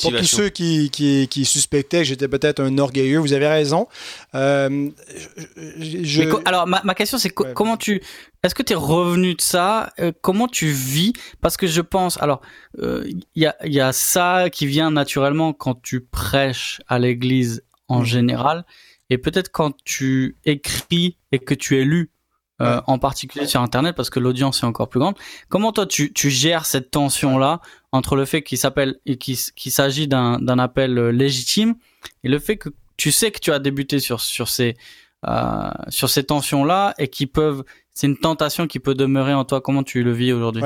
pour 0.00 0.12
tous 0.12 0.24
ceux 0.24 0.48
qui, 0.48 0.90
qui, 0.90 1.28
qui 1.28 1.44
suspectaient 1.44 1.98
que 1.98 2.04
j'étais 2.04 2.28
peut-être 2.28 2.60
un 2.60 2.78
orgueilleux, 2.78 3.18
vous 3.18 3.32
avez 3.32 3.48
raison. 3.48 3.88
Euh, 4.34 4.90
alors 6.44 6.66
ma, 6.66 6.82
ma 6.84 6.94
question 6.94 7.18
c'est 7.18 7.30
comment 7.30 7.76
tu, 7.76 8.02
est-ce 8.44 8.54
que 8.54 8.62
tu 8.62 8.72
es 8.72 8.76
revenu 8.76 9.34
de 9.34 9.40
ça? 9.40 9.92
Euh, 9.98 10.12
Comment 10.20 10.46
tu 10.46 10.68
vis? 10.68 11.12
Parce 11.40 11.56
que 11.56 11.66
je 11.66 11.80
pense, 11.80 12.20
alors 12.22 12.40
il 12.76 12.84
euh, 12.84 13.10
y, 13.34 13.46
a, 13.46 13.56
y 13.64 13.80
a 13.80 13.92
ça 13.92 14.48
qui 14.50 14.66
vient 14.66 14.90
naturellement 14.90 15.52
quand 15.52 15.80
tu 15.82 16.00
prêches 16.00 16.80
à 16.86 16.98
l'église 16.98 17.64
en 17.88 18.00
mm. 18.00 18.04
général, 18.04 18.64
et 19.10 19.18
peut-être 19.18 19.50
quand 19.50 19.74
tu 19.84 20.36
écris 20.44 21.16
et 21.32 21.38
que 21.38 21.54
tu 21.54 21.80
es 21.80 21.84
lu 21.84 22.10
euh, 22.60 22.80
en 22.86 22.98
particulier 22.98 23.46
sur 23.46 23.60
Internet 23.60 23.94
parce 23.94 24.10
que 24.10 24.18
l'audience 24.18 24.62
est 24.62 24.66
encore 24.66 24.88
plus 24.88 24.98
grande. 24.98 25.14
Comment 25.48 25.72
toi 25.72 25.86
tu, 25.86 26.12
tu 26.12 26.30
gères 26.30 26.66
cette 26.66 26.90
tension 26.90 27.38
là 27.38 27.60
entre 27.92 28.16
le 28.16 28.24
fait 28.24 28.42
qu'il 28.42 28.58
s'appelle 28.58 28.98
et 29.06 29.16
qu'il 29.16 29.36
s'agit 29.36 30.08
d'un 30.08 30.58
appel 30.58 30.98
euh, 30.98 31.10
légitime 31.10 31.76
et 32.24 32.28
le 32.28 32.38
fait 32.38 32.56
que 32.56 32.70
tu 32.96 33.12
sais 33.12 33.30
que 33.30 33.38
tu 33.38 33.52
as 33.52 33.60
débuté 33.60 34.00
sur 34.00 34.20
sur 34.20 34.48
ces 34.48 34.76
euh, 35.26 35.70
sur 35.88 36.10
ces 36.10 36.24
tensions 36.24 36.64
là 36.64 36.94
et 36.98 37.08
qui 37.08 37.26
peuvent 37.26 37.62
c'est 37.94 38.06
une 38.06 38.18
tentation 38.18 38.68
qui 38.68 38.78
peut 38.78 38.94
demeurer 38.94 39.34
en 39.34 39.44
toi. 39.44 39.60
Comment 39.60 39.82
tu 39.82 40.04
le 40.04 40.12
vis 40.12 40.32
aujourd'hui? 40.32 40.62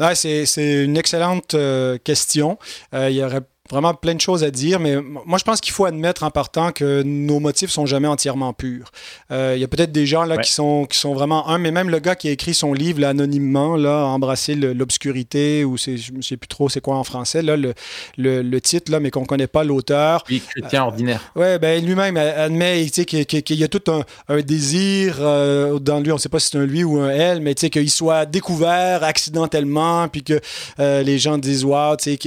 Ouais, 0.00 0.14
c'est 0.16 0.84
une 0.84 0.96
excellente 0.96 1.54
euh, 1.54 1.96
question. 1.98 2.58
Il 2.92 3.12
y 3.12 3.22
aurait 3.22 3.46
vraiment 3.70 3.94
plein 3.94 4.14
de 4.14 4.20
choses 4.20 4.44
à 4.44 4.50
dire, 4.50 4.80
mais 4.80 4.96
moi 5.00 5.38
je 5.38 5.44
pense 5.44 5.60
qu'il 5.60 5.72
faut 5.72 5.84
admettre 5.84 6.22
en 6.22 6.30
partant 6.30 6.72
que 6.72 7.02
nos 7.02 7.40
motifs 7.40 7.70
sont 7.70 7.86
jamais 7.86 8.08
entièrement 8.08 8.52
purs. 8.52 8.90
Euh, 9.30 9.54
il 9.56 9.60
y 9.60 9.64
a 9.64 9.68
peut-être 9.68 9.92
des 9.92 10.06
gens 10.06 10.24
là 10.24 10.38
qui 10.38 10.52
sont 10.52 10.86
qui 10.86 10.98
sont 10.98 11.14
vraiment 11.14 11.48
un, 11.48 11.58
mais 11.58 11.70
même 11.70 11.90
le 11.90 11.98
gars 11.98 12.14
qui 12.14 12.28
a 12.28 12.30
écrit 12.30 12.54
son 12.54 12.72
livre 12.72 13.00
là, 13.00 13.10
anonymement 13.10 13.76
là, 13.76 14.04
embrasser 14.04 14.54
l'obscurité 14.54 15.64
ou 15.64 15.76
c'est 15.76 15.96
je 15.96 16.12
ne 16.12 16.22
sais 16.22 16.36
plus 16.36 16.48
trop 16.48 16.68
c'est 16.68 16.80
quoi 16.80 16.96
en 16.96 17.04
français 17.04 17.42
là 17.42 17.56
le, 17.56 17.74
le, 18.16 18.60
titre 18.60 18.90
là, 18.90 19.00
mais 19.00 19.10
qu'on 19.10 19.24
connaît 19.24 19.46
pas 19.46 19.64
l'auteur. 19.64 20.24
Oui, 20.30 20.42
chrétien 20.48 20.84
ordinaire. 20.84 21.20
Ouais, 21.36 21.58
ben 21.58 21.84
lui-même 21.84 22.16
admet 22.16 22.86
qu'il 22.86 23.58
y 23.58 23.64
a 23.64 23.68
tout 23.68 23.90
un, 23.90 24.04
un 24.28 24.40
désir 24.40 25.16
euh, 25.20 25.78
dans 25.78 26.00
lui, 26.00 26.10
on 26.10 26.16
ne 26.16 26.20
sait 26.20 26.28
pas 26.28 26.38
si 26.38 26.50
c'est 26.50 26.58
un 26.58 26.66
lui 26.66 26.84
ou 26.84 26.98
un 26.98 27.10
elle, 27.10 27.40
mais 27.40 27.54
tu 27.54 27.62
sais 27.62 27.70
qu'il 27.70 27.90
soit 27.90 28.26
découvert 28.26 29.04
accidentellement, 29.04 30.08
puis 30.08 30.22
que 30.22 30.40
euh, 30.80 31.02
les 31.02 31.18
gens 31.18 31.38
disent 31.38 31.66
sais 31.98 32.18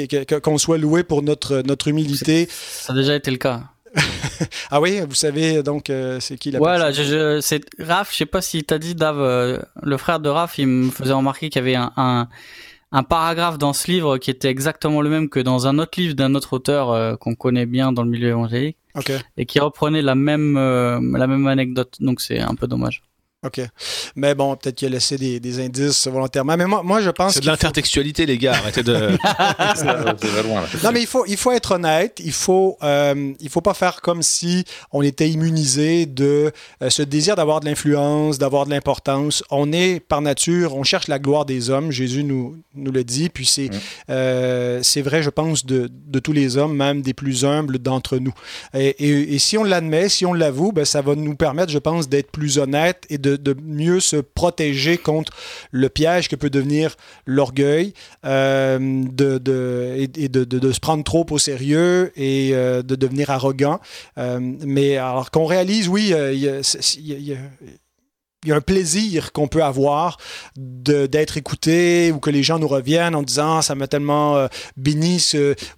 qu'on 0.41 0.57
soit 0.57 0.77
loué 0.77 1.03
pour 1.03 1.21
notre, 1.29 1.61
notre 1.65 1.87
humilité. 1.87 2.47
Ça 2.49 2.93
a 2.93 2.95
déjà 2.95 3.15
été 3.15 3.31
le 3.31 3.37
cas. 3.37 3.63
ah 4.71 4.81
oui, 4.81 5.01
vous 5.07 5.15
savez 5.15 5.63
donc 5.63 5.89
euh, 5.89 6.19
c'est 6.19 6.37
qui 6.37 6.51
la 6.51 6.59
Voilà, 6.59 6.91
je, 6.91 7.01
je, 7.03 7.41
c'est 7.41 7.61
Raph, 7.79 8.11
je 8.11 8.17
sais 8.17 8.25
pas 8.25 8.41
si 8.41 8.63
t'as 8.63 8.77
dit 8.77 8.93
Dave, 8.93 9.19
euh, 9.19 9.57
le 9.81 9.97
frère 9.97 10.19
de 10.19 10.29
Raph, 10.29 10.59
il 10.59 10.67
me 10.67 10.91
faisait 10.91 11.13
remarquer 11.13 11.49
qu'il 11.49 11.59
y 11.59 11.63
avait 11.63 11.75
un, 11.75 12.27
un, 12.91 13.03
paragraphe 13.03 13.57
dans 13.57 13.73
ce 13.73 13.89
livre 13.89 14.19
qui 14.19 14.29
était 14.29 14.49
exactement 14.49 15.01
le 15.01 15.09
même 15.09 15.27
que 15.27 15.39
dans 15.39 15.67
un 15.67 15.79
autre 15.79 15.99
livre 15.99 16.13
d'un 16.13 16.35
autre 16.35 16.53
auteur 16.53 16.91
euh, 16.91 17.15
qu'on 17.15 17.33
connaît 17.33 17.65
bien 17.65 17.91
dans 17.91 18.03
le 18.03 18.09
milieu 18.09 18.29
évangélique 18.29 18.77
et 19.37 19.45
qui 19.45 19.59
reprenait 19.59 20.01
la 20.01 20.15
même 20.15 20.55
la 20.55 21.27
même 21.27 21.47
anecdote. 21.47 21.95
Donc 21.99 22.21
c'est 22.21 22.39
un 22.39 22.55
peu 22.55 22.67
dommage. 22.67 23.01
OK. 23.45 23.61
Mais 24.17 24.35
bon, 24.35 24.53
peut-être 24.57 24.75
qu'il 24.75 24.89
a 24.89 24.91
laissé 24.91 25.17
des, 25.17 25.39
des, 25.39 25.63
indices 25.63 26.07
volontairement. 26.07 26.57
Mais 26.57 26.65
moi, 26.65 26.83
moi 26.83 27.01
je 27.01 27.09
pense. 27.09 27.35
C'est 27.35 27.39
de 27.39 27.45
l'intertextualité, 27.45 28.25
les 28.25 28.37
gars. 28.37 28.51
Arrêtez 28.55 28.83
de. 28.83 28.91
loin, 30.45 30.63
Non, 30.83 30.91
mais 30.91 30.99
il 30.99 31.07
faut, 31.07 31.25
il 31.25 31.37
faut 31.37 31.51
être 31.53 31.75
honnête. 31.75 32.19
Il 32.21 32.33
faut, 32.33 32.77
euh, 32.83 33.31
il 33.39 33.49
faut 33.49 33.61
pas 33.61 33.73
faire 33.73 34.01
comme 34.01 34.23
si 34.23 34.65
on 34.91 35.01
était 35.01 35.29
immunisé 35.29 36.05
de 36.05 36.51
euh, 36.83 36.89
ce 36.89 37.01
désir 37.01 37.37
d'avoir 37.37 37.61
de 37.61 37.65
l'influence, 37.67 38.39
d'avoir 38.39 38.65
de 38.65 38.71
l'importance. 38.71 39.41
On 39.51 39.71
est, 39.71 40.01
par 40.01 40.19
nature, 40.21 40.75
on 40.75 40.83
cherche 40.83 41.07
la 41.07 41.17
gloire 41.17 41.45
des 41.45 41.69
hommes. 41.69 41.91
Jésus 41.91 42.25
nous, 42.25 42.57
nous 42.75 42.91
le 42.91 43.05
dit. 43.05 43.29
Puis 43.29 43.45
c'est, 43.45 43.69
mm. 43.69 43.79
euh, 44.09 44.79
c'est 44.83 45.01
vrai, 45.01 45.23
je 45.23 45.29
pense, 45.29 45.65
de, 45.65 45.89
de, 45.89 46.19
tous 46.19 46.33
les 46.33 46.57
hommes, 46.57 46.75
même 46.75 47.01
des 47.01 47.13
plus 47.13 47.45
humbles 47.45 47.79
d'entre 47.79 48.17
nous. 48.17 48.33
Et, 48.73 48.89
et, 48.99 49.35
et 49.35 49.39
si 49.39 49.57
on 49.57 49.63
l'admet, 49.63 50.09
si 50.09 50.25
on 50.25 50.33
l'avoue, 50.33 50.73
ben, 50.73 50.83
ça 50.83 51.01
va 51.01 51.15
nous 51.15 51.35
permettre, 51.35 51.71
je 51.71 51.79
pense, 51.79 52.09
d'être 52.09 52.31
plus 52.31 52.57
honnête 52.57 53.05
et 53.09 53.17
de 53.17 53.28
de, 53.37 53.55
mieux 53.61 53.99
se 53.99 54.17
protéger 54.17 54.97
contre 54.97 55.33
le 55.71 55.89
piège 55.89 56.27
que 56.27 56.35
peut 56.35 56.49
devenir 56.49 56.95
l'orgueil, 57.25 57.93
euh, 58.25 58.79
de, 58.79 59.95
et, 59.97 60.29
de, 60.29 60.71
se 60.71 60.79
prendre 60.79 61.03
trop 61.03 61.25
au 61.29 61.37
sérieux 61.37 62.11
et 62.15 62.51
euh, 62.53 62.81
de 62.81 62.95
devenir 62.95 63.29
arrogant. 63.29 63.79
Euh, 64.17 64.39
mais 64.41 64.97
alors 64.97 65.31
qu'on 65.31 65.45
réalise, 65.45 65.87
oui, 65.87 66.13
il 66.33 66.39
y 66.39 67.33
a, 67.33 67.37
un 68.55 68.61
plaisir 68.61 69.33
qu'on 69.33 69.47
peut 69.47 69.63
avoir 69.63 70.17
d'être 70.55 71.35
écouté 71.35 72.11
ou 72.13 72.19
que 72.19 72.29
les 72.29 72.41
gens 72.41 72.57
nous 72.57 72.69
reviennent 72.69 73.15
en 73.15 73.21
disant 73.21 73.61
ça 73.61 73.75
m'a 73.75 73.87
tellement 73.87 74.47
béni 74.77 75.21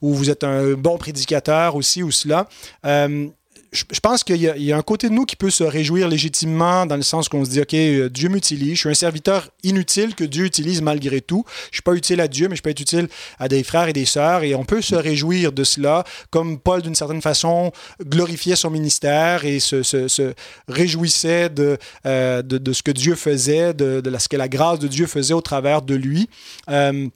ou 0.02 0.14
vous 0.14 0.30
êtes 0.30 0.44
un 0.44 0.74
bon 0.74 1.00
prédicateur 1.00 1.76
aussi 1.76 2.04
ou 2.04 2.12
cela 2.12 2.48
je, 3.72 4.00
pense 4.02 4.26
qu'il 4.26 4.36
y, 4.36 4.72
a 4.74 4.78
un 4.78 4.82
côté 4.82 5.08
de 5.08 5.14
nous 5.14 5.26
qui 5.26 5.38
peut 5.38 5.50
se 5.50 5.64
réjouir 5.64 6.10
légitimement 6.10 6.86
dans 6.86 6.98
le 6.98 7.04
sens 7.04 7.30
qu'on 7.30 7.46
se 7.46 7.52
dit, 7.52 7.62
OK, 7.62 7.74
euh, 7.74 8.10
Dieu 8.10 8.28
m'utilise, 8.28 8.76
je 8.76 8.80
suis 8.82 8.90
un 8.90 8.94
serviteur 8.94 9.48
inutile 9.64 10.14
que 10.14 10.26
Dieu 10.26 10.44
utilise 10.44 10.82
malgré 10.82 11.22
tout. 11.22 11.46
Je 11.70 11.78
suis 11.78 11.82
pas 11.82 11.94
utile 11.94 12.20
à 12.20 12.28
Dieu, 12.28 12.50
mais 12.50 12.58
je 12.58 12.62
peux 12.62 12.70
être 12.70 12.82
utile 12.82 13.08
à 13.40 13.48
des 13.48 13.64
frères 13.64 13.88
et 13.88 13.94
des 13.94 14.04
sœurs 14.04 14.44
et 14.44 14.56
on 14.56 14.66
peut 14.66 14.82
se 14.82 14.96
réjouir 14.96 15.54
de 15.54 15.64
cela, 15.64 16.04
comme 16.32 16.60
Paul, 16.60 16.82
d'une 16.82 16.96
certaine 16.96 17.22
façon, 17.22 17.72
glorifiait 18.04 18.58
son 18.58 18.72
ministère 18.72 19.46
et 19.46 19.62
se, 19.62 20.34
réjouissait 20.68 21.50
de, 21.50 21.78
euh, 22.06 22.42
de, 22.42 22.58
de, 22.58 22.74
ce 22.74 22.84
que 22.84 22.92
Dieu 22.92 23.16
faisait, 23.16 23.74
de, 23.74 24.02
de, 24.02 24.18
ce 24.18 24.28
que 24.28 24.38
la 24.38 24.50
grâce 24.50 24.80
de 24.80 24.90
Dieu 24.90 25.08
faisait 25.08 25.34
au 25.34 25.42
travers 25.42 25.82
de 25.82 25.96
lui. 25.96 26.30
Euh, 26.70 27.08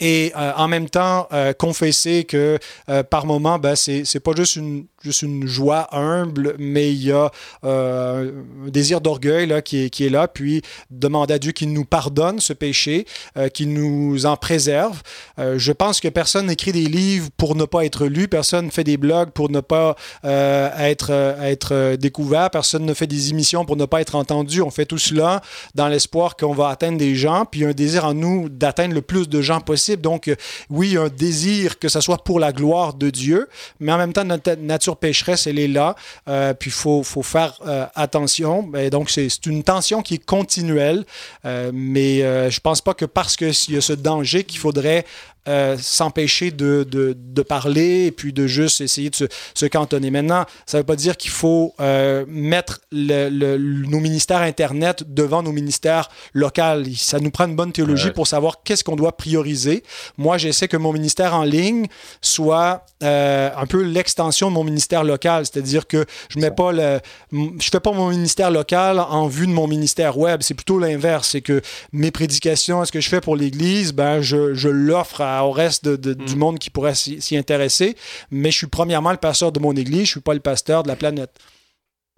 et 0.00 0.32
euh, 0.36 0.52
en 0.56 0.68
même 0.68 0.88
temps 0.88 1.26
euh, 1.32 1.52
confesser 1.52 2.24
que 2.24 2.58
euh, 2.88 3.02
par 3.02 3.26
moment, 3.26 3.58
ben, 3.58 3.74
c'est, 3.74 4.04
c'est 4.04 4.20
pas 4.20 4.32
juste 4.36 4.56
une, 4.56 4.86
juste 5.02 5.22
une 5.22 5.46
joie 5.46 5.88
humble, 5.92 6.54
mais 6.58 6.92
il 6.92 7.04
y 7.04 7.12
a 7.12 7.30
un 7.62 8.26
désir 8.66 9.00
d'orgueil 9.00 9.46
là, 9.46 9.62
qui, 9.62 9.84
est, 9.84 9.90
qui 9.90 10.06
est 10.06 10.10
là, 10.10 10.28
puis 10.28 10.62
demander 10.90 11.34
à 11.34 11.38
Dieu 11.38 11.52
qu'il 11.52 11.72
nous 11.72 11.84
pardonne 11.84 12.40
ce 12.40 12.52
péché, 12.52 13.06
qu'il 13.54 13.72
nous 13.72 14.26
en 14.26 14.36
préserve. 14.36 15.00
Je 15.38 15.72
pense 15.72 16.00
que 16.00 16.08
personne 16.08 16.46
n'écrit 16.46 16.72
des 16.72 16.86
livres 16.86 17.28
pour 17.36 17.54
ne 17.54 17.64
pas 17.64 17.84
être 17.84 18.06
lu, 18.06 18.26
personne 18.26 18.70
fait 18.70 18.84
des 18.84 18.96
blogs 18.96 19.30
pour 19.30 19.50
ne 19.50 19.60
pas 19.60 19.94
être, 20.24 21.10
être 21.10 21.96
découvert, 21.96 22.50
personne 22.50 22.84
ne 22.84 22.94
fait 22.94 23.06
des 23.06 23.30
émissions 23.30 23.64
pour 23.64 23.76
ne 23.76 23.86
pas 23.86 24.00
être 24.00 24.16
entendu. 24.16 24.62
On 24.62 24.70
fait 24.70 24.86
tout 24.86 24.98
cela 24.98 25.42
dans 25.74 25.88
l'espoir 25.88 26.36
qu'on 26.36 26.54
va 26.54 26.68
atteindre 26.68 26.98
des 26.98 27.14
gens, 27.14 27.44
puis 27.44 27.64
un 27.64 27.72
désir 27.72 28.04
en 28.04 28.14
nous 28.14 28.48
d'atteindre 28.48 28.94
le 28.94 29.02
plus 29.02 29.28
de 29.28 29.40
gens 29.40 29.60
possible. 29.60 29.87
Donc 29.96 30.30
oui, 30.70 30.96
un 30.96 31.08
désir 31.08 31.78
que 31.78 31.88
ce 31.88 32.00
soit 32.00 32.22
pour 32.24 32.40
la 32.40 32.52
gloire 32.52 32.94
de 32.94 33.10
Dieu, 33.10 33.48
mais 33.80 33.92
en 33.92 33.98
même 33.98 34.12
temps 34.12 34.24
notre 34.24 34.54
nature 34.54 34.96
pécheresse, 34.96 35.46
elle 35.46 35.58
est 35.58 35.68
là. 35.68 35.94
Euh, 36.28 36.54
puis 36.54 36.70
il 36.70 36.72
faut, 36.72 37.02
faire 37.22 37.58
euh, 37.66 37.86
attention. 37.94 38.70
Donc, 38.90 39.10
c'est 39.10 39.46
une 39.46 39.62
tension 39.62 40.02
qui 40.02 40.14
est 40.14 40.24
continuelle. 40.24 41.04
Euh, 41.44 41.70
mais 41.72 42.20
je 42.50 42.60
pense 42.60 42.80
pas 42.80 42.94
que 42.94 43.04
parce 43.04 43.36
qu'il 43.36 43.48
y 43.68 43.76
a 43.76 43.80
ce 43.80 43.92
danger 43.92 44.44
qu'il 44.44 44.58
faudrait 44.58 45.04
euh, 45.48 45.76
s'empêcher 45.80 46.50
de, 46.50 46.86
de, 46.88 47.16
de, 47.18 47.42
parler 47.42 48.06
et 48.06 48.12
puis 48.12 48.34
de 48.34 48.46
juste 48.46 48.82
essayer 48.82 49.08
de 49.08 49.14
se, 49.14 49.24
se 49.54 49.66
cantonner. 49.66 50.10
Maintenant, 50.10 50.44
ça 50.66 50.76
ne 50.76 50.82
veut 50.82 50.86
pas 50.86 50.96
dire 50.96 51.16
qu'il 51.16 51.30
faut 51.30 51.74
euh, 51.80 52.26
mettre 52.28 52.80
le, 52.92 53.30
le, 53.30 53.56
nos 53.56 54.00
ministères 54.00 54.42
Internet 54.42 55.04
devant 55.06 55.42
nos 55.42 55.52
ministères 55.52 56.10
locaux. 56.34 56.84
Ça 56.96 57.18
nous 57.18 57.30
prend 57.30 57.46
une 57.46 57.56
bonne 57.56 57.72
théologie 57.72 58.08
ouais. 58.08 58.12
pour 58.12 58.26
savoir 58.26 58.62
qu'est-ce 58.62 58.84
qu'on 58.84 58.96
doit 58.96 59.16
prioriser. 59.16 59.84
Moi, 60.18 60.36
j'essaie 60.38 60.68
que 60.68 60.76
mon 60.76 60.92
ministère 60.92 61.34
en 61.34 61.44
ligne 61.44 61.86
soit 62.20 62.84
euh, 63.02 63.50
un 63.56 63.66
peu 63.66 63.82
l'extension 63.82 64.48
de 64.48 64.54
mon 64.54 64.64
ministère 64.64 65.04
local, 65.04 65.46
c'est-à-dire 65.46 65.86
que 65.86 66.04
je 66.28 66.40
mets 66.40 66.50
pas 66.50 66.72
le, 66.72 67.00
je 67.32 67.68
fais 67.70 67.80
pas 67.80 67.92
mon 67.92 68.10
ministère 68.10 68.50
local 68.50 68.98
en 68.98 69.28
vue 69.28 69.46
de 69.46 69.52
mon 69.52 69.66
ministère 69.66 70.18
web. 70.18 70.40
C'est 70.42 70.54
plutôt 70.54 70.78
l'inverse. 70.78 71.28
C'est 71.28 71.40
que 71.40 71.62
mes 71.92 72.10
prédications, 72.10 72.84
ce 72.84 72.92
que 72.92 73.00
je 73.00 73.08
fais 73.08 73.20
pour 73.20 73.36
l'Église, 73.36 73.92
ben 73.92 74.20
je, 74.20 74.54
je 74.54 74.68
l'offre 74.68 75.20
à 75.20 75.37
au 75.44 75.52
reste 75.52 75.84
de, 75.84 75.96
de, 75.96 76.12
mm. 76.12 76.26
du 76.26 76.36
monde 76.36 76.58
qui 76.58 76.70
pourrait 76.70 76.94
s'y 76.94 77.36
intéresser. 77.36 77.96
Mais 78.30 78.50
je 78.50 78.56
suis 78.56 78.66
premièrement 78.66 79.12
le 79.12 79.18
pasteur 79.18 79.52
de 79.52 79.60
mon 79.60 79.74
église, 79.74 80.06
je 80.06 80.10
suis 80.12 80.20
pas 80.20 80.34
le 80.34 80.40
pasteur 80.40 80.82
de 80.82 80.88
la 80.88 80.96
planète. 80.96 81.38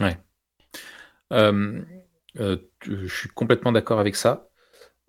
Ouais. 0.01 0.17
Euh, 1.33 1.81
euh, 2.39 2.57
je 2.85 3.07
suis 3.07 3.29
complètement 3.29 3.73
d'accord 3.73 4.01
avec 4.01 4.17
ça. 4.17 4.49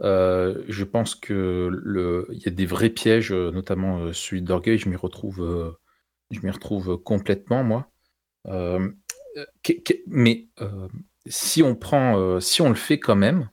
Euh, 0.02 0.64
je 0.68 0.84
pense 0.84 1.16
que 1.16 1.70
il 2.32 2.40
y 2.40 2.48
a 2.48 2.52
des 2.52 2.66
vrais 2.66 2.90
pièges, 2.90 3.32
notamment 3.32 4.12
celui 4.14 4.42
d'orgueil. 4.42 4.78
Je 4.78 4.90
m'y 4.90 4.96
retrouve, 4.96 5.78
je 6.32 6.40
m'y 6.42 6.52
retrouve 6.52 6.98
complètement 6.98 7.64
moi. 7.64 7.92
Mais 10.08 10.50
si 11.28 11.64
on 11.64 11.76
prend, 11.76 12.40
si 12.40 12.62
on 12.62 12.70
le 12.70 12.76
fait 12.76 13.00
quand 13.00 13.16
même, 13.16 13.50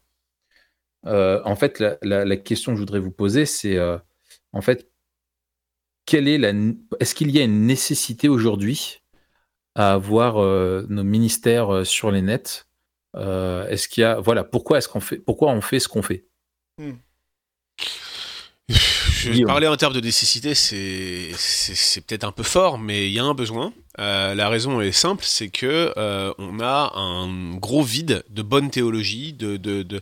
en 1.04 1.56
fait, 1.56 1.78
la, 1.78 1.98
la, 2.02 2.24
la, 2.24 2.36
question 2.36 2.72
que 2.72 2.76
je 2.76 2.82
voudrais 2.82 3.00
vous 3.00 3.12
poser, 3.12 3.44
c'est 3.44 3.78
en 4.52 4.60
fait, 4.60 4.90
quelle 6.06 6.28
est 6.28 6.38
la, 6.38 6.52
est-ce 7.00 7.14
qu'il 7.14 7.30
y 7.30 7.38
a 7.38 7.44
une 7.44 7.66
nécessité 7.66 8.28
aujourd'hui 8.28 9.02
à 9.74 9.92
avoir 9.92 10.38
euh, 10.38 10.86
nos 10.88 11.04
ministères 11.04 11.72
euh, 11.72 11.84
sur 11.84 12.10
les 12.10 12.22
nets? 12.22 12.66
Euh, 13.16 13.66
Est-ce 13.68 13.88
qu'il 13.88 14.02
y 14.02 14.04
a, 14.04 14.20
voilà, 14.20 14.44
pourquoi 14.44 14.78
est-ce 14.78 14.88
qu'on 14.88 15.00
fait, 15.00 15.18
pourquoi 15.18 15.50
on 15.52 15.60
fait 15.60 15.80
ce 15.80 15.88
qu'on 15.88 16.02
fait? 16.02 16.26
Hmm. 16.78 16.94
Je 18.68 19.30
vais 19.30 19.44
parler 19.44 19.66
en 19.66 19.76
termes 19.76 19.94
de 19.94 20.00
nécessité, 20.00 20.54
c'est 20.54 21.32
c'est 21.34 22.02
peut-être 22.02 22.24
un 22.24 22.32
peu 22.32 22.42
fort, 22.42 22.78
mais 22.78 23.08
il 23.08 23.12
y 23.12 23.18
a 23.18 23.24
un 23.24 23.34
besoin. 23.34 23.72
Euh, 23.98 24.34
la 24.34 24.48
raison 24.48 24.80
est 24.80 24.92
simple, 24.92 25.24
c'est 25.24 25.48
que 25.48 25.92
euh, 25.96 26.32
on 26.38 26.60
a 26.60 26.92
un 26.94 27.56
gros 27.56 27.82
vide 27.82 28.24
de 28.28 28.42
bonne 28.42 28.70
théologie, 28.70 29.32
de, 29.32 29.56
de, 29.56 29.82
de, 29.82 30.00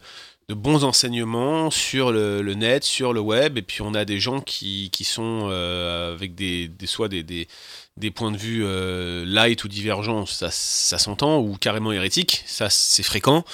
de 0.48 0.54
bons 0.54 0.85
enseignements 0.85 1.70
sur 1.70 2.12
le, 2.12 2.40
net, 2.54 2.85
sur 2.85 3.12
le 3.12 3.20
web, 3.20 3.59
et 3.59 3.62
puis 3.62 3.82
on 3.82 3.94
a 3.94 4.04
des 4.04 4.20
gens 4.20 4.40
qui, 4.40 4.90
qui 4.90 5.02
sont 5.02 5.48
euh, 5.50 6.14
avec 6.14 6.37
des, 6.37 6.68
des 6.68 6.87
soit 6.87 7.09
des, 7.09 7.48
des, 7.96 8.11
points 8.11 8.30
de 8.30 8.37
vue 8.37 8.62
euh, 8.64 9.24
light 9.26 9.62
ou 9.64 9.68
divergents, 9.68 10.26
ça, 10.26 10.50
s'entend, 10.50 11.38
ou 11.38 11.56
carrément 11.56 11.92
hérétiques, 11.92 12.42
ça 12.46 12.68
c'est 12.70 13.02
fréquent, 13.02 13.44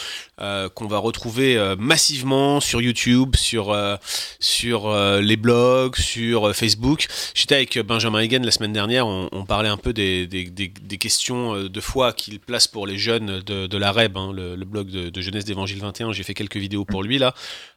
euh, 0.41 0.69
qu'on 0.69 0.87
va 0.87 0.99
retrouver 0.99 1.57
euh, 1.57 1.77
massivement 1.79 2.61
sur 2.61 2.81
YouTube, 2.81 3.37
sur 3.37 3.77
sur 4.41 4.93
les 5.21 5.37
blogs, 5.37 5.97
sur 5.97 6.55
Facebook. 6.55 7.07
J'étais 7.35 7.55
avec 7.55 7.79
Benjamin 7.79 8.19
Hagen 8.19 8.43
la 8.43 8.51
semaine 8.51 8.73
dernière, 8.73 9.07
on, 9.07 9.45
parlait 9.47 9.69
un 9.69 9.77
peu 9.77 9.93
des, 9.93 10.27
des, 10.27 10.99
questions 10.99 11.55
de 11.65 11.81
foi 11.81 12.13
qu'il 12.13 12.39
place 12.39 12.69
pour 12.69 12.87
les 12.87 12.97
jeunes 12.99 13.41
de, 13.41 13.77
la 13.77 13.93
REB, 13.93 14.17
hein, 14.17 14.33
le, 14.33 14.57
blog 14.65 14.89
de, 14.89 15.21
Jeunesse 15.21 15.45
d'Évangile 15.45 15.79
21, 15.79 16.13
j'ai 16.13 16.23
fait 16.23 16.35
quelques 16.35 16.57
vidéos 16.57 16.85
pour 16.85 17.03
lui 17.03 17.19
là. 17.19 17.35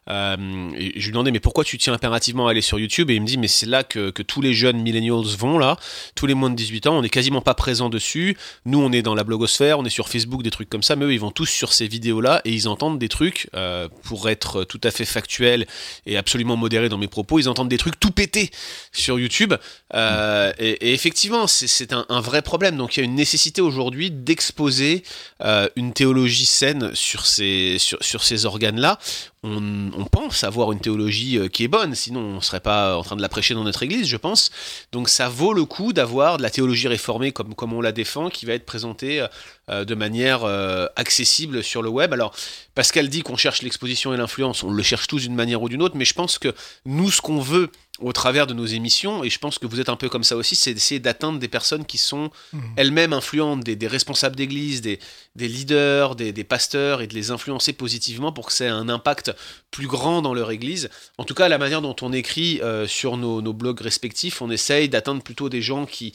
et 0.08 0.92
je 0.96 1.04
lui 1.04 1.12
demandais 1.12 1.30
mais 1.30 1.40
pourquoi 1.40 1.64
tu 1.64 1.78
tiens 1.78 1.92
impérativement 1.92 2.48
à 2.48 2.50
aller 2.50 2.60
sur 2.60 2.78
YouTube? 2.78 3.10
Et 3.10 3.14
il 3.14 3.20
me 3.20 3.26
dit 3.26 3.38
mais 3.38 3.48
c'est 3.48 3.66
là 3.66 3.84
que, 3.84 4.10
que 4.10 4.22
tous 4.22 4.40
les 4.40 4.54
jeunes 4.54 4.80
millennials 4.80 5.26
vont 5.38 5.58
là, 5.58 5.76
tous 6.14 6.26
les 6.26 6.34
moins 6.34 6.50
18 6.56 6.86
ans, 6.88 6.98
on 6.98 7.02
n'est 7.02 7.08
quasiment 7.08 7.40
pas 7.40 7.54
présent 7.54 7.88
dessus. 7.88 8.36
Nous 8.64 8.80
on 8.80 8.90
est 8.92 9.02
dans 9.02 9.14
la 9.14 9.24
blogosphère, 9.24 9.78
on 9.78 9.84
est 9.84 9.90
sur 9.90 10.08
Facebook, 10.08 10.42
des 10.42 10.50
trucs 10.50 10.68
comme 10.68 10.82
ça, 10.82 10.96
mais 10.96 11.04
eux 11.04 11.12
ils 11.12 11.20
vont 11.20 11.30
tous 11.30 11.46
sur 11.46 11.72
ces 11.72 11.86
vidéos 11.86 12.20
là 12.20 12.40
et 12.44 12.50
ils 12.50 12.68
entendent 12.68 12.98
des 12.98 13.08
trucs, 13.08 13.48
euh, 13.54 13.88
pour 14.02 14.28
être 14.28 14.64
tout 14.64 14.80
à 14.82 14.90
fait 14.90 15.04
factuel 15.04 15.66
et 16.06 16.16
absolument 16.16 16.56
modéré 16.56 16.88
dans 16.88 16.98
mes 16.98 17.08
propos, 17.08 17.38
ils 17.38 17.48
entendent 17.48 17.68
des 17.68 17.78
trucs 17.78 18.00
tout 18.00 18.10
pétés 18.10 18.50
sur 18.92 19.18
YouTube. 19.18 19.54
Euh, 19.94 20.52
et, 20.58 20.92
effectivement, 20.92 21.46
c'est 21.46 21.92
un, 21.92 22.20
vrai 22.20 22.42
problème. 22.42 22.76
Donc 22.76 22.96
il 22.96 23.00
y 23.00 23.02
a 23.02 23.04
une 23.04 23.14
nécessité 23.14 23.60
aujourd'hui 23.60 24.10
d'exposer 24.10 25.02
euh, 25.42 25.68
une 25.76 25.92
théologie 25.92 26.46
saine 26.46 26.94
sur 26.94 27.26
ces 27.26 28.46
organes-là. 28.46 28.98
On, 29.46 30.04
pense 30.10 30.44
avoir 30.44 30.72
une 30.72 30.80
théologie 30.80 31.38
euh, 31.38 31.48
qui 31.48 31.64
est 31.64 31.68
bonne, 31.68 31.94
sinon 31.94 32.20
on 32.20 32.34
ne 32.36 32.40
serait 32.40 32.60
pas 32.60 32.96
en 32.96 33.02
train 33.02 33.16
de 33.16 33.22
la 33.22 33.28
prêcher 33.28 33.54
dans 33.54 33.64
notre 33.64 33.82
église, 33.82 34.08
je 34.08 34.16
pense. 34.16 34.50
Donc 34.92 35.08
ça 35.08 35.28
vaut 35.28 35.52
le 35.52 35.64
coup 35.64 35.92
d'avoir 35.92 36.38
de 36.38 36.42
la 36.42 36.50
théologie 36.50 36.88
réformée 36.88 37.32
comme, 37.32 37.54
comme 37.54 37.72
on 37.72 37.80
la 37.80 37.92
défend, 37.92 38.28
qui 38.28 38.46
va 38.46 38.54
être 38.54 38.66
présentée 38.66 39.24
euh, 39.68 39.84
de 39.84 39.96
manière 39.96 40.44
euh, 40.44 40.86
accessible 40.94 41.64
sur 41.64 41.82
le 41.82 41.88
web. 41.88 42.12
Alors, 42.12 42.32
Pascal 42.76 43.08
dit 43.08 43.22
qu'on 43.22 43.36
cherche 43.36 43.62
l'exposition 43.62 44.14
et 44.14 44.16
l'influence, 44.16 44.62
on 44.62 44.70
le 44.70 44.82
cherche 44.84 45.08
tous 45.08 45.22
d'une 45.22 45.34
manière 45.34 45.60
ou 45.60 45.68
d'une 45.68 45.82
autre, 45.82 45.96
mais 45.96 46.04
je 46.04 46.14
pense 46.14 46.38
que 46.38 46.54
nous, 46.84 47.10
ce 47.10 47.20
qu'on 47.20 47.40
veut 47.40 47.70
au 47.98 48.12
travers 48.12 48.46
de 48.46 48.54
nos 48.54 48.66
émissions, 48.66 49.24
et 49.24 49.30
je 49.30 49.38
pense 49.38 49.58
que 49.58 49.66
vous 49.66 49.80
êtes 49.80 49.88
un 49.88 49.96
peu 49.96 50.08
comme 50.08 50.22
ça 50.22 50.36
aussi, 50.36 50.54
c'est 50.54 50.74
d'essayer 50.74 51.00
d'atteindre 51.00 51.38
des 51.38 51.48
personnes 51.48 51.86
qui 51.86 51.96
sont 51.98 52.30
mmh. 52.52 52.58
elles-mêmes 52.76 53.12
influentes, 53.12 53.64
des, 53.64 53.74
des 53.74 53.86
responsables 53.86 54.36
d'église, 54.36 54.82
des, 54.82 54.98
des, 55.34 55.48
leaders, 55.48 56.14
des, 56.14 56.32
des, 56.32 56.44
pasteurs, 56.44 57.00
et 57.00 57.06
de 57.06 57.14
les 57.14 57.30
influencer 57.30 57.72
positivement 57.72 58.32
pour 58.32 58.46
que 58.46 58.52
ça 58.52 58.66
ait 58.66 58.68
un 58.68 58.88
impact 58.88 59.32
plus 59.70 59.86
grand 59.86 60.20
dans 60.20 60.34
leur 60.34 60.50
église. 60.50 60.90
En 61.16 61.24
tout 61.24 61.34
cas, 61.34 61.48
la 61.48 61.58
manière 61.58 61.80
dont 61.80 61.96
on 62.02 62.12
écrit 62.12 62.60
euh, 62.62 62.86
sur 62.86 63.16
nos, 63.16 63.40
nos, 63.40 63.54
blogs 63.54 63.80
respectifs, 63.80 64.42
on 64.42 64.50
essaye 64.50 64.88
d'atteindre 64.90 65.22
plutôt 65.22 65.48
des 65.48 65.62
gens 65.62 65.86
qui, 65.86 66.12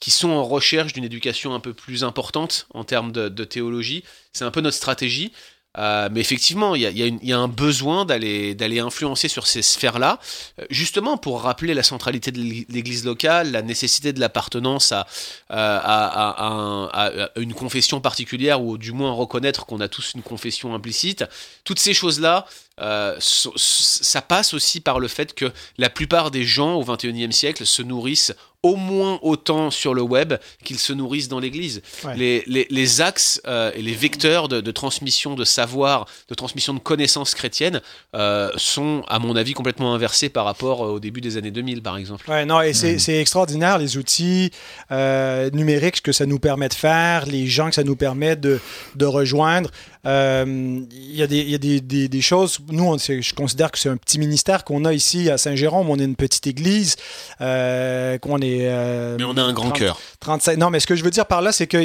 qui 0.00 0.10
sont 0.10 0.30
en 0.30 0.44
recherche 0.44 0.92
d'une 0.92 1.04
éducation 1.04 1.54
un 1.54 1.60
peu 1.60 1.72
plus 1.72 2.04
importante 2.04 2.66
en 2.74 2.84
termes 2.84 3.12
de, 3.12 3.44
théologie. 3.44 4.04
C'est 4.32 4.44
un 4.44 4.50
peu 4.50 4.60
notre 4.60 4.76
stratégie. 4.76 5.32
Euh, 5.76 6.08
mais 6.12 6.20
effectivement, 6.20 6.76
il 6.76 6.82
y 6.82 7.32
a, 7.32 7.38
un 7.38 7.48
besoin 7.48 8.04
d'aller 8.04 8.78
influencer 8.78 9.26
sur 9.26 9.48
ces 9.48 9.60
sphères-là, 9.60 10.20
euh, 10.60 10.64
justement 10.70 11.16
pour 11.16 11.42
rappeler 11.42 11.74
la 11.74 11.82
centralité 11.82 12.30
de 12.30 12.38
l'Église 12.38 13.04
locale, 13.04 13.50
la 13.50 13.60
nécessité 13.60 14.12
de 14.12 14.20
l'appartenance 14.20 14.92
à, 14.92 15.04
à, 15.48 17.30
une 17.34 17.54
confession 17.54 18.00
particulière, 18.00 18.62
ou 18.62 18.78
du 18.78 18.92
moins 18.92 19.10
reconnaître 19.10 19.66
qu'on 19.66 19.80
a 19.80 19.88
tous 19.88 20.12
une 20.14 20.22
confession 20.22 20.74
implicite. 20.76 21.24
Toutes 21.64 21.80
ces 21.80 21.92
choses-là, 21.92 22.46
ça 22.78 24.22
passe 24.22 24.54
aussi 24.54 24.80
par 24.80 24.98
le 25.00 25.08
fait 25.08 25.34
que 25.34 25.52
la 25.78 25.90
plupart 25.90 26.30
des 26.30 26.44
gens 26.44 26.74
au 26.74 26.84
21e 26.84 27.32
siècle 27.32 27.66
se 27.66 27.82
nourrissent 27.82 28.34
au 28.64 28.76
moins 28.76 29.18
autant 29.22 29.70
sur 29.70 29.92
le 29.92 30.00
web 30.00 30.34
qu'ils 30.64 30.78
se 30.78 30.92
nourrissent 30.92 31.28
dans 31.28 31.38
l'Église. 31.38 31.82
Les, 32.16 32.42
les, 32.46 33.00
axes 33.02 33.40
euh, 33.46 33.70
et 33.74 33.82
les 33.82 33.92
vecteurs 33.92 34.48
de, 34.48 34.70
transmission 34.70 35.34
de 35.34 35.44
savoir, 35.44 36.06
de 36.28 36.34
transmission 36.34 36.72
de 36.72 36.78
connaissances 36.78 37.34
chrétiennes 37.34 37.82
euh, 38.14 38.50
sont, 38.56 39.04
à 39.08 39.18
mon 39.18 39.36
avis, 39.36 39.52
complètement 39.52 39.94
inversés 39.94 40.30
par 40.30 40.46
rapport 40.46 40.80
au 40.80 40.98
début 40.98 41.20
des 41.20 41.36
années 41.36 41.50
2000, 41.50 41.82
par 41.82 41.98
exemple. 41.98 42.28
Ouais, 42.30 42.46
non, 42.46 42.62
et 42.62 42.72
c'est 42.72 42.96
mm. 42.96 43.20
extraordinaire 43.20 43.78
les 43.78 43.98
outils 43.98 44.50
euh, 44.90 45.50
numériques 45.50 46.00
que 46.00 46.12
ça 46.12 46.24
nous 46.24 46.38
permet 46.38 46.70
de 46.70 46.74
faire, 46.74 47.26
les 47.26 47.46
gens 47.46 47.68
que 47.68 47.74
ça 47.74 47.84
nous 47.84 47.96
permet 47.96 48.34
de, 48.34 48.60
de 48.94 49.04
rejoindre. 49.04 49.70
Il 50.06 50.86
y 51.12 51.22
a, 51.22 51.26
des, 51.26 51.42
y 51.42 51.54
a 51.54 51.58
des, 51.58 51.80
des, 51.80 52.20
choses, 52.20 52.58
nous, 52.70 52.84
on, 52.84 52.98
je 52.98 53.34
considère 53.34 53.70
que 53.70 53.78
c'est 53.78 53.88
un 53.88 53.96
petit 53.96 54.18
ministère 54.18 54.64
qu'on 54.64 54.84
a 54.84 54.92
ici 54.92 55.30
à 55.30 55.38
Saint-Jérôme, 55.38 55.90
on 55.90 55.98
est 55.98 56.04
une 56.04 56.16
petite 56.16 56.46
église, 56.46 56.96
qu'on 57.38 57.44
est 57.44 58.68
euh, 58.68 59.16
mais 59.18 59.24
on 59.24 59.36
a 59.36 59.42
un 59.42 59.52
grand 59.52 59.70
cœur. 59.70 60.00
35. 60.20 60.58
Non, 60.58 60.70
mais 60.70 60.80
ce 60.80 60.86
que 60.86 60.96
je 60.96 61.04
veux 61.04 61.10
dire 61.10 61.26
par 61.26 61.42
là, 61.42 61.52
c'est 61.52 61.66
que 61.66 61.84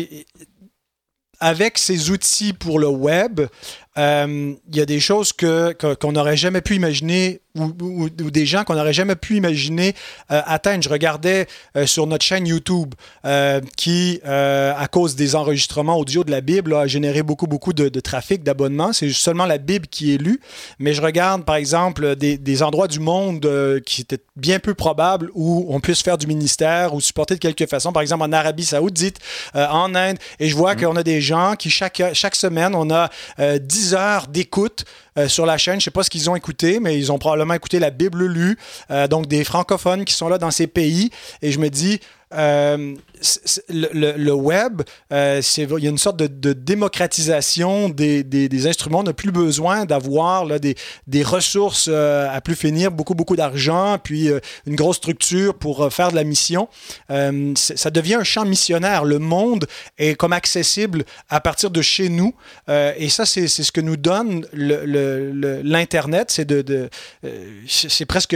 avec 1.40 1.78
ces 1.78 2.12
outils 2.12 2.54
pour 2.54 2.80
le 2.80 2.88
web, 2.88 3.42
euh, 3.98 4.54
il 4.68 4.76
y 4.76 4.82
a 4.82 4.86
des 4.86 5.00
choses 5.00 5.34
que, 5.34 5.74
qu'on 5.96 6.12
n'aurait 6.12 6.38
jamais 6.38 6.62
pu 6.62 6.76
imaginer 6.76 7.42
ou, 7.58 8.10
des 8.10 8.46
gens 8.46 8.64
qu'on 8.64 8.76
n'aurait 8.76 8.94
jamais 8.94 9.16
pu 9.16 9.36
imaginer 9.36 9.96
euh, 10.32 10.42
atteindre. 10.46 10.84
Je 10.84 10.90
regardais 10.90 11.48
euh, 11.76 11.86
sur 11.86 12.06
notre 12.06 12.24
chaîne 12.24 12.46
YouTube 12.46 12.94
qui, 13.76 14.22
à 14.24 14.88
cause 14.92 15.16
des 15.16 15.36
enregistrements 15.36 15.98
audio 15.98 16.24
de 16.24 16.32
la 16.32 16.42
Bible, 16.42 16.74
a 16.74 16.88
généré 16.88 17.24
beaucoup, 17.24 17.48
beaucoup 17.48 17.74
de, 17.74 18.00
trafic, 18.00 18.44
d'abonnements. 18.44 18.94
C'est 18.94 19.12
seulement 19.12 19.46
la 19.46 19.58
Bible 19.58 19.88
qui 19.88 20.14
est 20.14 20.18
lue. 20.18 20.40
Mais 20.80 20.94
je 20.94 21.02
regarde, 21.02 21.44
par 21.44 21.56
exemple, 21.56 22.16
des, 22.16 22.38
des 22.38 22.64
endroits 22.64 22.88
du 22.88 23.00
monde 23.00 23.48
qui 23.86 24.02
étaient 24.02 24.22
bien 24.36 24.60
peu 24.60 24.74
probables 24.74 25.30
où 25.34 25.66
on 25.70 25.80
puisse 25.80 26.02
faire 26.02 26.18
du 26.18 26.28
ministère 26.28 26.94
ou 26.94 27.02
supporter 27.02 27.36
de 27.36 27.40
quelque 27.40 27.66
façon. 27.66 27.92
Par 27.92 28.02
exemple, 28.02 28.24
en 28.24 28.32
Arabie 28.32 28.66
Saoudite, 28.66 29.20
en 29.54 29.96
Inde. 29.96 30.18
Et 30.40 30.48
je 30.50 30.56
vois 30.56 30.76
mmh. 30.76 30.82
qu'on 30.82 30.96
a 30.96 31.04
des 31.04 31.22
gens 31.22 31.56
qui, 31.58 31.70
chaque, 31.70 32.02
chaque 32.14 32.36
semaine, 32.36 32.74
on 32.76 32.90
a 32.92 33.10
10 33.38 33.94
heures 33.94 34.28
d'écoute 34.28 34.86
euh, 35.20 35.28
sur 35.28 35.46
la 35.46 35.58
chaîne. 35.58 35.74
Je 35.74 35.78
ne 35.78 35.84
sais 35.84 35.92
pas 35.92 36.04
ce 36.04 36.10
qu'ils 36.10 36.30
ont 36.30 36.36
écouté, 36.36 36.80
mais 36.80 36.98
ils 36.98 37.12
ont 37.12 37.20
probablement 37.20 37.54
écouté 37.54 37.80
la 37.80 37.90
Bible 37.90 38.26
lue. 38.26 38.58
Euh, 38.90 39.08
donc 39.08 39.28
des 39.28 39.44
francophones 39.44 40.06
qui 40.06 40.14
sont 40.14 40.30
là 40.30 40.38
dans 40.38 40.52
ces 40.52 40.68
pays. 40.68 41.10
Et 41.42 41.52
je 41.52 41.60
me 41.60 41.70
dis, 41.70 42.00
euh, 42.34 42.96
le, 43.70 44.32
web, 44.32 44.84
euh, 45.12 45.42
il 45.58 45.84
y 45.84 45.88
a 45.88 45.90
une 45.90 45.98
sorte 45.98 46.18
de, 46.18 46.54
démocratisation 46.54 47.90
des, 47.90 48.68
instruments. 48.68 49.00
On 49.00 49.04
n'a 49.04 49.14
plus 49.14 49.32
besoin 49.32 49.86
d'avoir 49.86 50.48
des, 50.60 51.24
ressources 51.24 51.90
euh, 51.92 52.30
à 52.32 52.40
plus 52.42 52.56
finir, 52.56 52.92
beaucoup, 52.92 53.16
beaucoup 53.16 53.36
d'argent, 53.36 53.98
puis 54.02 54.30
une 54.66 54.76
grosse 54.76 54.98
structure 54.98 55.56
pour 55.56 55.92
faire 55.92 56.12
de 56.12 56.16
la 56.16 56.24
mission. 56.24 56.68
ça 57.10 57.90
devient 57.90 58.16
un 58.16 58.24
champ 58.24 58.46
missionnaire. 58.46 59.06
Le 59.06 59.20
monde 59.20 59.66
est 59.98 60.16
comme 60.16 60.34
accessible 60.34 61.04
à 61.30 61.40
partir 61.42 61.72
de 61.72 61.82
chez 61.82 62.10
nous. 62.10 62.34
et 62.68 63.10
ça, 63.10 63.26
c'est 63.26 63.48
ce 63.48 63.72
que 63.72 63.82
nous 63.82 63.98
donne 63.98 64.46
l'Internet. 64.54 66.32
C'est 66.32 66.46
de, 66.46 66.62
de 66.62 66.90
presque 68.06 68.36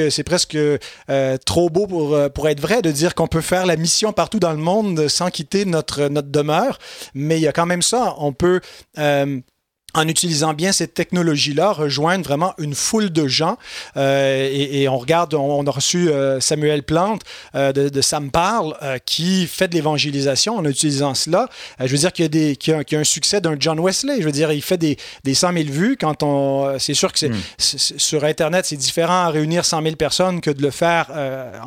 trop 1.46 1.70
beau 1.70 1.88
pour, 1.88 2.18
pour 2.32 2.50
être 2.50 2.60
vrai 2.60 2.82
de 2.82 2.92
dire 2.92 3.16
qu'on 3.16 3.28
peut 3.28 3.42
faire 3.42 3.66
la 3.66 3.76
mission 3.76 3.83
partout 4.14 4.40
dans 4.40 4.52
le 4.52 4.58
monde 4.58 5.08
sans 5.08 5.30
quitter 5.30 5.66
notre, 5.66 6.08
notre 6.08 6.30
demeure. 6.30 6.80
Mais 7.14 7.38
il 7.38 7.42
y 7.42 7.48
a 7.48 7.54
quand 7.54 7.66
même 7.66 7.82
ça. 7.82 8.16
On 8.18 8.34
peut 8.34 8.62
euh, 8.98 9.40
en 9.94 10.08
utilisant 10.08 10.54
bien 10.54 10.72
cette 10.72 10.94
technologie-là, 10.94 11.72
rejoindre 11.72 12.26
vraiment 12.26 12.54
une 12.58 12.74
foule 12.74 13.12
de 13.12 13.28
gens. 13.28 13.58
Euh, 13.98 14.50
et, 14.52 14.88
on 14.90 14.98
regarde, 14.98 15.34
on, 15.34 15.66
a 15.66 15.72
reçu 15.72 16.10
euh, 16.10 16.40
Samuel 16.40 16.84
Plante 16.84 17.22
euh, 17.56 17.72
de, 17.72 17.90
de, 17.90 18.02
Sam 18.02 18.32
Parle 18.32 18.76
qui 19.06 19.48
fait 19.48 19.68
de 19.68 19.76
l'évangélisation 19.76 20.58
en 20.58 20.66
utilisant 20.66 21.14
cela. 21.14 21.48
je 21.80 21.88
veux 21.88 21.98
dire 21.98 22.12
qu'il 22.12 22.24
y 22.24 22.26
a, 22.26 22.30
des, 22.30 22.56
qu'il 22.56 22.74
y 22.74 22.96
a, 22.96 23.00
un 23.00 23.04
succès 23.04 23.40
d'un 23.40 23.56
John 23.60 23.80
Wesley. 23.80 24.20
Je 24.20 24.26
veux 24.26 24.32
dire, 24.32 24.52
il 24.52 24.62
fait 24.62 24.78
des, 24.78 24.98
des 25.24 25.34
100 25.34 25.54
000 25.54 25.66
vues. 25.70 25.98
Quand 26.00 26.24
on, 26.24 26.78
c'est 26.80 26.94
sûr 26.94 27.12
que 27.12 27.20
c'est, 27.20 27.30
hmm. 27.30 27.38
sur 27.58 28.24
Internet, 28.24 28.66
c'est 28.66 28.76
différent 28.76 29.26
à 29.26 29.30
réunir 29.30 29.66
100 29.66 29.84
000 29.84 29.96
personnes 29.96 30.42
que 30.42 30.50
de 30.50 30.62
le 30.62 30.72
faire 30.72 31.12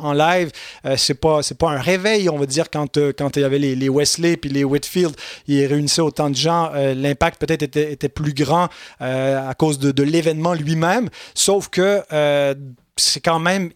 en 0.01 0.13
live. 0.13 0.51
c'est 0.97 1.13
pas, 1.15 1.41
c'est 1.43 1.57
pas 1.57 1.69
un 1.69 1.79
réveil, 1.79 2.29
on 2.29 2.37
va 2.37 2.45
dire, 2.45 2.69
quand, 2.69 2.97
quand 3.17 3.37
il 3.37 3.41
y 3.41 3.45
avait 3.45 3.59
les, 3.59 3.75
les 3.75 3.89
Wesley 3.89 4.37
puis 4.37 4.49
les 4.49 4.63
Whitfield, 4.63 5.15
ils 5.47 5.65
réunissaient 5.65 6.01
autant 6.01 6.29
de 6.29 6.35
gens. 6.35 6.71
l'impact 6.73 7.39
peut-être 7.39 7.63
était, 7.63 7.91
était 7.91 8.09
plus 8.17 8.33
grand 8.33 8.67
euh, 9.01 9.49
à 9.49 9.53
cause 9.53 9.77
de, 9.77 10.03
l'événement 10.03 10.53
lui-même. 10.53 11.09
Sauf 11.35 11.69
que 11.69 12.01
euh, 12.11 12.55
c'est 12.95 13.19
quand 13.19 13.39
même 13.39 13.69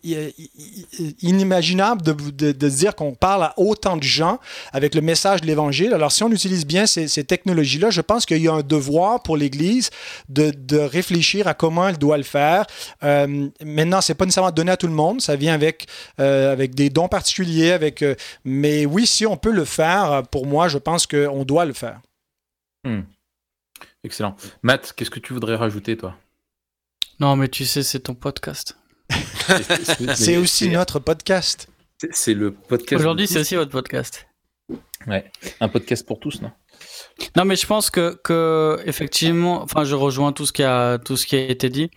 inimaginable 1.22 2.02
de, 2.02 2.70
dire 2.70 2.96
qu'on 2.96 3.14
parle 3.14 3.44
à 3.44 3.54
autant 3.58 3.98
de 3.98 4.04
gens 4.04 4.40
avec 4.74 4.96
le 4.96 5.02
message 5.02 5.42
de 5.42 5.46
l'Évangile. 5.46 5.94
Alors, 5.94 6.12
si 6.12 6.24
on 6.24 6.32
utilise 6.32 6.66
bien 6.66 6.88
ces, 6.88 7.24
technologies-là, 7.24 7.92
je 7.92 8.02
pense 8.02 8.26
qu'il 8.26 8.42
y 8.42 8.48
a 8.48 8.54
un 8.54 8.62
devoir 8.62 9.22
pour 9.22 9.38
l'Église 9.38 9.92
de, 10.30 10.52
de, 10.52 10.80
réfléchir 10.80 11.48
à 11.48 11.54
comment 11.54 11.88
elle 11.88 12.00
doit 12.00 12.18
le 12.18 12.24
faire. 12.24 12.66
Euh, 13.04 13.48
maintenant, 13.64 14.02
c'est 14.02 14.16
pas 14.16 14.26
nécessairement 14.26 14.52
donné 14.52 14.72
à 14.72 14.78
tout 14.78 14.88
le 14.88 14.94
monde. 14.94 15.22
Ça 15.22 15.36
vient 15.36 15.54
avec, 15.54 15.86
euh, 16.20 16.52
avec 16.52 16.74
des 16.74 16.90
dons 16.90 17.08
particuliers. 17.08 17.74
Avec, 17.74 18.04
mais 18.44 18.88
oui, 18.88 19.06
si 19.06 19.28
on 19.28 19.38
peut 19.38 19.52
le 19.52 19.66
faire, 19.66 20.24
pour 20.32 20.48
moi, 20.48 20.68
je 20.68 20.80
pense 20.80 21.06
qu'on 21.06 21.44
doit 21.44 21.66
le 21.66 21.74
faire. 21.74 22.00
Hmm. 22.84 23.02
Excellent. 24.04 24.36
Matt, 24.64 24.94
qu'est-ce 24.96 25.12
que 25.12 25.20
tu 25.20 25.34
voudrais 25.34 25.56
rajouter, 25.56 25.96
toi? 25.96 26.16
Non, 27.20 27.36
mais 27.36 27.50
tu 27.50 27.66
sais, 27.66 27.84
c'est 27.84 28.00
ton 28.00 28.16
podcast. 28.16 28.76
c'est 30.16 30.38
aussi 30.38 30.70
notre 30.70 31.00
podcast. 31.00 31.68
C'est 32.10 32.34
le 32.34 32.52
podcast. 32.52 33.00
Aujourd'hui, 33.00 33.28
c'est 33.28 33.40
aussi 33.40 33.56
votre 33.56 33.70
podcast. 33.70 34.28
Ouais, 35.06 35.32
un 35.60 35.68
podcast 35.68 36.06
pour 36.08 36.20
tous, 36.20 36.42
non? 36.42 36.52
Non, 37.36 37.46
mais 37.46 37.56
je 37.56 37.68
pense 37.68 37.92
que, 37.92 38.20
que 38.24 38.82
effectivement, 38.86 39.62
enfin, 39.62 39.84
je 39.84 39.94
rejoins 39.94 40.32
tout 40.32 40.48
ce 40.48 40.54
qui 40.54 40.64
a 40.64 40.98
tout 40.98 41.16
ce 41.16 41.28
qui 41.28 41.36
a 41.36 41.48
été 41.48 41.70
dit. 41.70 41.92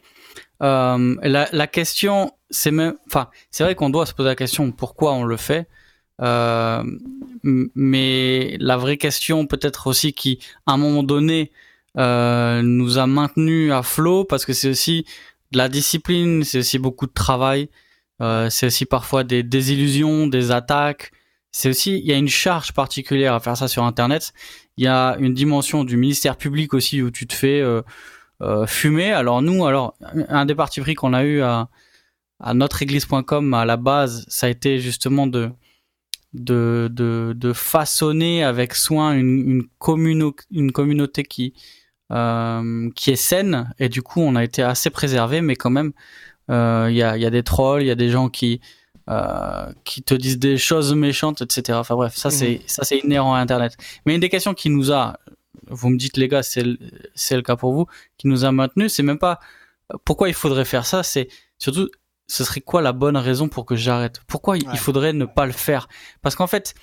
Euh, 0.62 1.16
la, 1.22 1.48
la, 1.52 1.66
question, 1.66 2.32
c'est 2.50 2.70
même, 2.70 2.94
enfin, 3.06 3.30
c'est 3.50 3.64
vrai 3.64 3.74
qu'on 3.74 3.88
doit 3.88 4.04
se 4.04 4.12
poser 4.12 4.28
la 4.28 4.36
question 4.36 4.70
pourquoi 4.72 5.14
on 5.14 5.24
le 5.24 5.36
fait? 5.38 5.68
Euh, 6.20 6.82
mais 7.42 8.56
la 8.60 8.76
vraie 8.76 8.98
question, 8.98 9.46
peut-être 9.46 9.86
aussi, 9.86 10.12
qui, 10.12 10.38
à 10.66 10.72
un 10.72 10.76
moment 10.76 11.02
donné, 11.02 11.50
euh, 11.96 12.62
nous 12.62 12.98
a 12.98 13.06
maintenu 13.06 13.72
à 13.72 13.82
flot 13.82 14.24
parce 14.24 14.44
que 14.44 14.52
c'est 14.52 14.68
aussi 14.68 15.04
de 15.52 15.58
la 15.58 15.68
discipline, 15.68 16.42
c'est 16.44 16.58
aussi 16.58 16.78
beaucoup 16.78 17.06
de 17.06 17.12
travail, 17.12 17.68
euh, 18.20 18.50
c'est 18.50 18.66
aussi 18.66 18.86
parfois 18.86 19.24
des 19.24 19.42
désillusions, 19.42 20.26
des 20.26 20.50
attaques. 20.50 21.12
C'est 21.52 21.68
aussi, 21.68 21.98
il 21.98 22.04
y 22.06 22.12
a 22.12 22.16
une 22.16 22.28
charge 22.28 22.72
particulière 22.72 23.34
à 23.34 23.40
faire 23.40 23.56
ça 23.56 23.68
sur 23.68 23.84
Internet. 23.84 24.32
Il 24.76 24.84
y 24.84 24.88
a 24.88 25.16
une 25.20 25.34
dimension 25.34 25.84
du 25.84 25.96
ministère 25.96 26.36
public 26.36 26.74
aussi 26.74 27.00
où 27.00 27.10
tu 27.12 27.26
te 27.28 27.34
fais 27.34 27.60
euh, 27.60 27.82
euh 28.42 28.66
fumer. 28.66 29.12
Alors 29.12 29.40
nous, 29.42 29.64
alors 29.64 29.96
un 30.28 30.46
des 30.46 30.54
partis 30.56 30.80
pris 30.80 30.94
qu'on 30.96 31.14
a 31.14 31.22
eu 31.24 31.42
à, 31.42 31.68
à 32.40 32.54
notreéglise.com 32.54 33.54
à 33.54 33.64
la 33.64 33.76
base, 33.76 34.24
ça 34.28 34.46
a 34.48 34.50
été 34.50 34.78
justement 34.80 35.26
de 35.28 35.50
de, 36.32 36.88
de, 36.92 37.32
de 37.36 37.52
façonner 37.52 38.42
avec 38.42 38.74
soin 38.74 39.12
une, 39.12 39.68
une, 39.86 40.32
une 40.50 40.72
communauté 40.72 41.22
qui, 41.22 41.54
euh, 42.12 42.90
qui 42.94 43.10
est 43.10 43.16
saine. 43.16 43.72
Et 43.78 43.88
du 43.88 44.02
coup 44.02 44.20
on 44.20 44.36
a 44.36 44.44
été 44.44 44.62
assez 44.62 44.90
préservé 44.90 45.40
mais 45.40 45.56
quand 45.56 45.70
même 45.70 45.92
euh, 46.50 46.88
il 46.90 46.96
y, 46.96 47.02
a, 47.02 47.16
y, 47.16 47.24
a, 47.24 47.30
des 47.30 47.42
trolls 47.42 47.82
il 47.82 47.86
y 47.86 47.90
a 47.90 47.94
des 47.94 48.10
gens 48.10 48.28
qui 48.28 48.60
euh, 49.08 49.72
qui 49.84 50.02
te 50.02 50.14
disent 50.14 50.38
des 50.38 50.58
choses 50.58 50.94
méchantes 50.94 51.40
etc 51.40 51.78
enfin 51.78 51.94
bref 51.94 52.14
ça 52.16 52.30
c'est 52.30 52.56
mhm. 52.56 52.60
ça 52.66 52.84
c'est 52.84 52.98
inhérent 52.98 53.34
à 53.34 53.38
internet. 53.38 53.76
Mais 54.06 54.14
une 54.14 54.20
des 54.20 54.28
questions 54.28 54.54
qui 54.54 54.70
nous 54.70 54.92
a 54.92 55.18
vous 55.68 55.88
me 55.88 55.96
dites 55.96 56.16
les 56.16 56.28
gars 56.28 56.42
c'est 56.42 56.62
le, 56.62 56.78
c'est 57.14 57.36
le 57.36 57.42
cas 57.42 57.56
pour 57.56 57.72
vous 57.72 57.86
qui 58.18 58.28
nous 58.28 58.44
a 58.44 58.52
maintenu 58.52 58.88
c'est 58.88 59.02
même 59.02 59.18
pas 59.18 59.40
pourquoi 60.04 60.28
il 60.28 60.34
faudrait 60.34 60.64
faire 60.64 60.86
ça 60.86 61.02
c'est 61.02 61.28
surtout 61.58 61.88
ce 62.26 62.44
serait 62.44 62.60
quoi 62.60 62.82
la 62.82 62.92
bonne 62.92 63.16
raison 63.16 63.48
pour 63.48 63.66
que 63.66 63.76
j'arrête? 63.76 64.20
Pourquoi 64.26 64.56
il 64.56 64.78
faudrait 64.78 65.12
ne 65.12 65.24
pas 65.24 65.46
le 65.46 65.52
faire? 65.52 65.88
Parce 66.22 66.34
qu'en 66.34 66.46
fait 66.46 66.74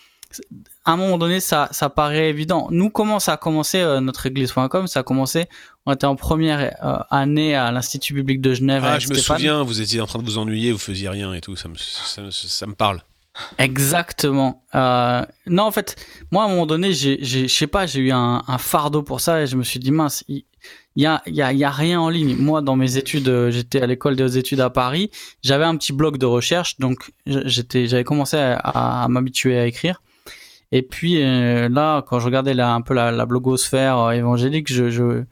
à 0.84 0.94
un 0.94 0.98
moment 0.98 1.18
donné, 1.18 1.40
ça, 1.40 1.70
ça 1.72 1.90
paraît 1.90 2.30
évident. 2.30 2.68
Nous, 2.72 2.90
comment 2.90 3.20
ça 3.20 3.34
a 3.34 3.38
commencé 3.38 3.80
euh, 3.80 4.00
notre 4.00 4.26
église.com 4.26 4.88
Ça 4.88 5.02
a 5.02 5.04
commencé, 5.04 5.46
on 5.86 5.94
était 5.94 6.08
en 6.08 6.16
première 6.16 6.76
euh, 6.84 6.98
année 7.12 7.56
à 7.56 7.72
l'Institut 7.72 8.16
public 8.16 8.42
de 8.42 8.54
Genève. 8.54 8.84
Ah, 8.86 8.98
je 8.98 9.08
me 9.10 9.14
souviens, 9.14 9.62
vous 9.62 9.82
étiez 9.82 10.02
en 10.02 10.08
train 10.08 10.20
de 10.20 10.26
vous 10.26 10.40
ennuyer, 10.40 10.72
vous 10.72 10.80
faisiez 10.80 11.10
rien 11.10 11.34
et 11.34 11.42
tout, 11.42 11.56
ça 11.56 11.70
me, 11.70 11.76
ça, 11.76 12.68
me 12.68 12.74
parle. 12.74 13.02
Exactement. 13.60 14.64
Euh, 14.74 15.24
non, 15.46 15.64
en 15.64 15.72
fait, 15.72 15.96
moi, 16.32 16.44
à 16.44 16.46
un 16.48 16.50
moment 16.50 16.66
donné, 16.66 16.94
je 16.94 17.48
sais 17.48 17.68
pas, 17.68 17.86
j'ai 17.86 18.00
eu 18.00 18.12
un, 18.12 18.42
un, 18.48 18.58
fardeau 18.58 19.04
pour 19.04 19.22
ça 19.22 19.42
et 19.42 19.48
je 19.48 19.56
me 19.56 19.64
suis 19.64 19.80
dit, 19.80 19.92
mince, 19.92 20.24
il 20.28 20.44
y 20.96 21.06
a, 21.06 21.22
y, 21.28 21.42
a, 21.44 21.54
y 21.54 21.64
a 21.64 21.70
rien 21.70 22.02
en 22.02 22.10
ligne. 22.10 22.36
Moi, 22.36 22.62
dans 22.62 22.76
mes 22.76 22.98
études, 22.98 23.30
euh, 23.30 23.52
j'étais 23.52 23.82
à 23.82 23.88
l'école 23.88 24.16
des 24.16 24.40
études 24.40 24.62
à 24.62 24.72
Paris, 24.72 25.12
j'avais 25.44 25.66
un 25.66 25.78
petit 25.78 25.94
blog 25.94 26.18
de 26.18 26.26
recherche, 26.26 26.80
donc 26.80 27.12
j'étais, 27.28 27.88
j'avais 27.88 28.04
commencé 28.04 28.38
à 28.38 29.06
m'habituer 29.10 29.60
à 29.60 29.68
écrire. 29.68 30.02
Et 30.72 30.82
puis 30.82 31.22
euh, 31.22 31.70
là, 31.70 32.02
quand 32.02 32.20
je 32.20 32.26
regardais 32.26 32.60
un 32.60 32.82
peu 32.82 32.94
la, 32.94 33.26
blogosphère 33.26 33.98
euh, 33.98 34.12
évangélique, 34.12 34.72
je, 34.72 34.90
je 34.90 35.24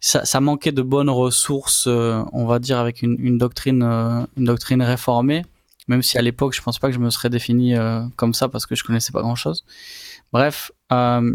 ça, 0.00 0.24
ça, 0.24 0.40
manquait 0.40 0.72
de 0.72 0.82
bonnes 0.82 1.10
ressources, 1.10 1.86
on 1.86 2.46
va 2.46 2.58
dire, 2.58 2.78
avec 2.78 3.02
une, 3.02 3.16
une 3.18 3.38
doctrine, 3.38 3.82
une 3.82 4.44
doctrine 4.44 4.82
réformée. 4.82 5.44
Même 5.88 6.02
si 6.02 6.16
à 6.18 6.22
l'époque, 6.22 6.54
je 6.54 6.62
pense 6.62 6.78
pas 6.78 6.88
que 6.88 6.94
je 6.94 7.00
me 7.00 7.10
serais 7.10 7.28
défini 7.28 7.74
comme 8.16 8.32
ça 8.32 8.48
parce 8.48 8.64
que 8.64 8.74
je 8.74 8.84
connaissais 8.84 9.12
pas 9.12 9.20
grand 9.20 9.34
chose. 9.34 9.64
Bref, 10.32 10.72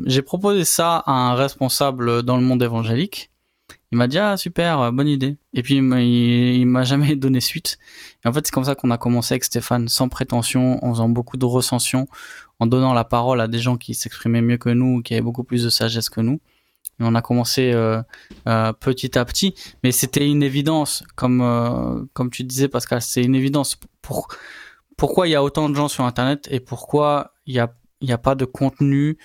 j'ai 0.05 0.21
proposé 0.23 0.63
ça 0.65 1.03
à 1.05 1.11
un 1.11 1.35
responsable 1.35 2.23
dans 2.23 2.37
le 2.37 2.43
monde 2.43 2.63
évangélique 2.63 3.29
il 3.91 3.97
m'a 3.97 4.07
dit 4.07 4.17
ah 4.17 4.37
super 4.37 4.79
euh, 4.81 4.91
bonne 4.91 5.07
idée. 5.07 5.37
Et 5.53 5.63
puis 5.63 5.75
il, 5.75 6.65
m'a 6.65 6.83
jamais 6.83 7.15
donné 7.15 7.39
suite. 7.39 7.77
Et 8.23 8.27
en 8.27 8.33
fait 8.33 8.45
c'est 8.45 8.51
comme 8.51 8.63
ça 8.63 8.75
qu'on 8.75 8.91
a 8.91 8.97
commencé 8.97 9.33
avec 9.33 9.43
Stéphane 9.43 9.87
sans 9.87 10.09
prétention 10.09 10.83
en 10.83 10.91
faisant 10.93 11.09
beaucoup 11.09 11.37
de 11.37 11.45
recensions 11.45 12.07
en 12.59 12.67
donnant 12.67 12.93
la 12.93 13.03
parole 13.03 13.41
à 13.41 13.47
des 13.47 13.59
gens 13.59 13.77
qui 13.77 13.93
s'exprimaient 13.93 14.41
mieux 14.41 14.57
que 14.57 14.69
nous 14.69 15.01
qui 15.01 15.13
avaient 15.13 15.21
beaucoup 15.21 15.43
plus 15.43 15.63
de 15.63 15.69
sagesse 15.69 16.09
que 16.09 16.21
nous. 16.21 16.39
Et 16.99 17.03
on 17.03 17.13
a 17.13 17.21
commencé 17.21 17.73
euh, 17.73 18.01
euh, 18.47 18.71
petit 18.73 19.17
à 19.17 19.25
petit. 19.25 19.53
Mais 19.83 19.91
c'était 19.91 20.27
une 20.27 20.43
évidence 20.43 21.03
comme 21.15 22.07
comme 22.13 22.29
tu 22.29 22.43
disais 22.43 22.67
Pascal 22.67 23.01
c'est 23.01 23.23
une 23.23 23.35
évidence. 23.35 23.77
Pour 24.01 24.27
pourquoi 24.97 25.27
il 25.27 25.31
y 25.31 25.35
a 25.35 25.43
autant 25.43 25.69
de 25.69 25.75
gens 25.75 25.89
sur 25.89 26.05
internet 26.05 26.47
et 26.51 26.59
pourquoi 26.59 27.33
il 27.45 27.55
y 27.55 27.59
a 27.59 27.73
il 28.01 28.09
y 28.09 28.13
a 28.13 28.17
pas 28.17 28.35
de 28.35 28.45
contenu 28.45 29.17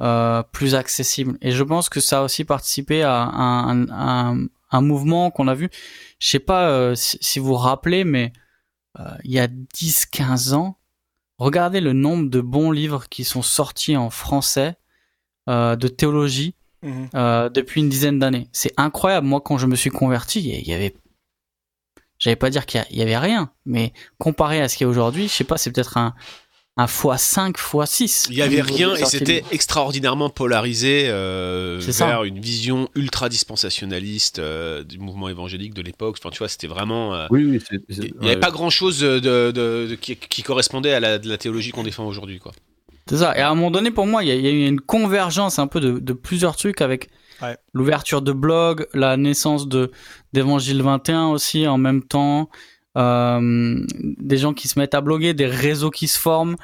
euh, 0.00 0.42
plus 0.52 0.74
accessible. 0.74 1.38
Et 1.40 1.50
je 1.50 1.62
pense 1.64 1.88
que 1.88 2.00
ça 2.00 2.20
a 2.20 2.22
aussi 2.22 2.44
participé 2.44 3.02
à 3.02 3.22
un, 3.22 3.88
un, 3.88 4.46
un 4.70 4.80
mouvement 4.80 5.30
qu'on 5.30 5.48
a 5.48 5.54
vu. 5.54 5.70
Je 6.18 6.28
sais 6.28 6.38
pas 6.38 6.70
euh, 6.70 6.94
si, 6.94 7.38
vous 7.38 7.48
vous 7.48 7.54
rappelez, 7.54 8.04
mais 8.04 8.32
euh, 9.00 9.04
il 9.24 9.32
y 9.32 9.40
a 9.40 9.48
10-15 9.48 10.54
ans, 10.54 10.78
regardez 11.38 11.80
le 11.80 11.92
nombre 11.92 12.30
de 12.30 12.40
bons 12.40 12.70
livres 12.70 13.08
qui 13.08 13.24
sont 13.24 13.42
sortis 13.42 13.96
en 13.96 14.10
français 14.10 14.76
de 15.48 15.88
théologie 15.88 16.56
mhm. 16.82 17.08
depuis 17.54 17.80
une 17.80 17.88
dizaine 17.88 18.18
d'années. 18.18 18.48
C'est 18.52 18.74
incroyable. 18.76 19.26
Moi, 19.26 19.40
quand 19.40 19.56
je 19.56 19.66
me 19.66 19.76
suis 19.76 19.88
converti, 19.88 20.40
il 20.40 20.68
y 20.68 20.74
avait 20.74 20.94
j'allais 22.18 22.36
pas 22.36 22.50
dire 22.50 22.66
qu'il 22.66 22.84
y, 22.90 23.02
avait 23.02 23.16
rien, 23.16 23.50
mais 23.64 23.92
comparé 24.18 24.60
à 24.60 24.68
ce 24.68 24.76
qu'il 24.76 24.84
y 24.84 24.88
a 24.88 24.90
aujourd'hui, 24.90 25.28
je 25.28 25.32
sais 25.32 25.44
pas, 25.44 25.56
c'est 25.56 25.72
peut-être 25.72 25.96
un, 25.96 26.14
un 26.78 26.86
x5, 26.86 27.54
x6. 27.56 28.28
Il 28.30 28.36
y 28.36 28.42
avait 28.42 28.62
rien 28.62 28.94
et 28.94 29.04
c'était 29.04 29.42
extraordinairement 29.50 30.30
polarisé 30.30 31.06
euh, 31.08 31.80
vers 31.80 32.22
une 32.22 32.38
vision 32.38 32.88
ultra 32.94 33.28
dispensationaliste 33.28 34.38
euh, 34.38 34.84
du 34.84 34.98
mouvement 35.00 35.28
évangélique 35.28 35.74
de 35.74 35.82
l'époque. 35.82 36.16
Enfin, 36.20 36.30
tu 36.30 36.38
vois, 36.38 36.48
c'était 36.48 36.68
vraiment. 36.68 37.14
Euh, 37.14 37.26
oui, 37.30 37.44
oui. 37.44 37.80
il 37.88 38.14
n'y 38.20 38.30
avait 38.30 38.40
pas 38.40 38.52
grand 38.52 38.70
chose 38.70 39.00
de, 39.00 39.94
qui, 40.00 40.42
correspondait 40.44 40.92
à 40.92 41.00
la, 41.00 41.18
théologie 41.36 41.72
qu'on 41.72 41.82
défend 41.82 42.06
aujourd'hui, 42.06 42.38
quoi. 42.38 42.52
C'est 43.08 43.18
ça. 43.18 43.36
Et 43.36 43.40
à 43.40 43.50
un 43.50 43.54
moment 43.56 43.72
donné, 43.72 43.90
pour 43.90 44.06
moi, 44.06 44.22
il 44.22 44.28
y, 44.28 44.46
a 44.46 44.50
eu 44.50 44.66
une 44.66 44.80
convergence 44.80 45.58
un 45.58 45.66
peu 45.66 45.80
de, 45.80 46.12
plusieurs 46.12 46.54
trucs 46.54 46.80
avec 46.80 47.08
l'ouverture 47.72 48.22
de 48.22 48.32
blog, 48.32 48.86
la 48.94 49.16
naissance 49.16 49.66
de 49.66 49.90
d'Évangile 50.32 50.82
21 50.82 51.28
aussi 51.28 51.66
en 51.66 51.78
même 51.78 52.04
temps. 52.04 52.48
Euh, 52.98 53.84
des 53.90 54.36
gens 54.36 54.52
qui 54.54 54.68
se 54.68 54.78
mettent 54.78 54.94
à 54.94 55.00
bloguer, 55.00 55.34
des 55.34 55.46
réseaux 55.46 55.90
qui 55.90 56.08
se 56.08 56.18
forment, 56.18 56.56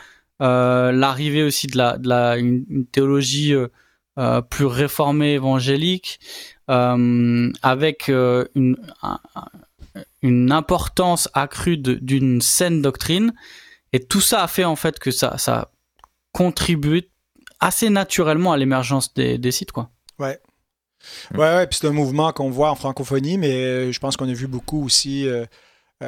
euh, 0.42 0.90
l'arrivée 0.90 1.44
aussi 1.44 1.68
de 1.68 1.78
la, 1.78 1.96
de 1.96 2.08
la 2.08 2.36
une, 2.36 2.86
théologie 2.90 3.54
euh, 3.54 4.40
plus 4.42 4.66
réformée 4.66 5.34
évangélique, 5.34 6.18
avec 6.66 8.08
une, 8.08 8.76
une 10.22 10.52
importance 10.52 11.28
accrue 11.34 11.76
d'une 11.76 12.40
saine 12.40 12.82
doctrine. 12.82 13.32
Et 13.92 14.00
tout 14.00 14.20
ça 14.20 14.42
a 14.42 14.48
fait 14.48 14.64
en 14.64 14.76
fait 14.76 14.98
que 14.98 15.10
ça, 15.10 15.38
ça 15.38 15.70
contribue 16.32 17.02
assez 17.60 17.90
naturellement 17.90 18.52
à 18.52 18.56
l'émergence 18.56 19.14
des, 19.14 19.38
des, 19.38 19.52
sites, 19.52 19.72
quoi. 19.72 19.90
Ouais. 20.18 20.40
Ouais, 21.32 21.38
ouais, 21.38 21.66
puis 21.66 21.78
c'est 21.80 21.86
un 21.86 21.92
mouvement 21.92 22.32
qu'on 22.32 22.50
voit 22.50 22.70
en 22.70 22.74
francophonie, 22.74 23.38
mais 23.38 23.92
je 23.92 24.00
pense 24.00 24.16
qu'on 24.16 24.28
a 24.28 24.32
vu 24.32 24.46
beaucoup 24.46 24.84
aussi 24.84 25.28
euh, 25.28 25.44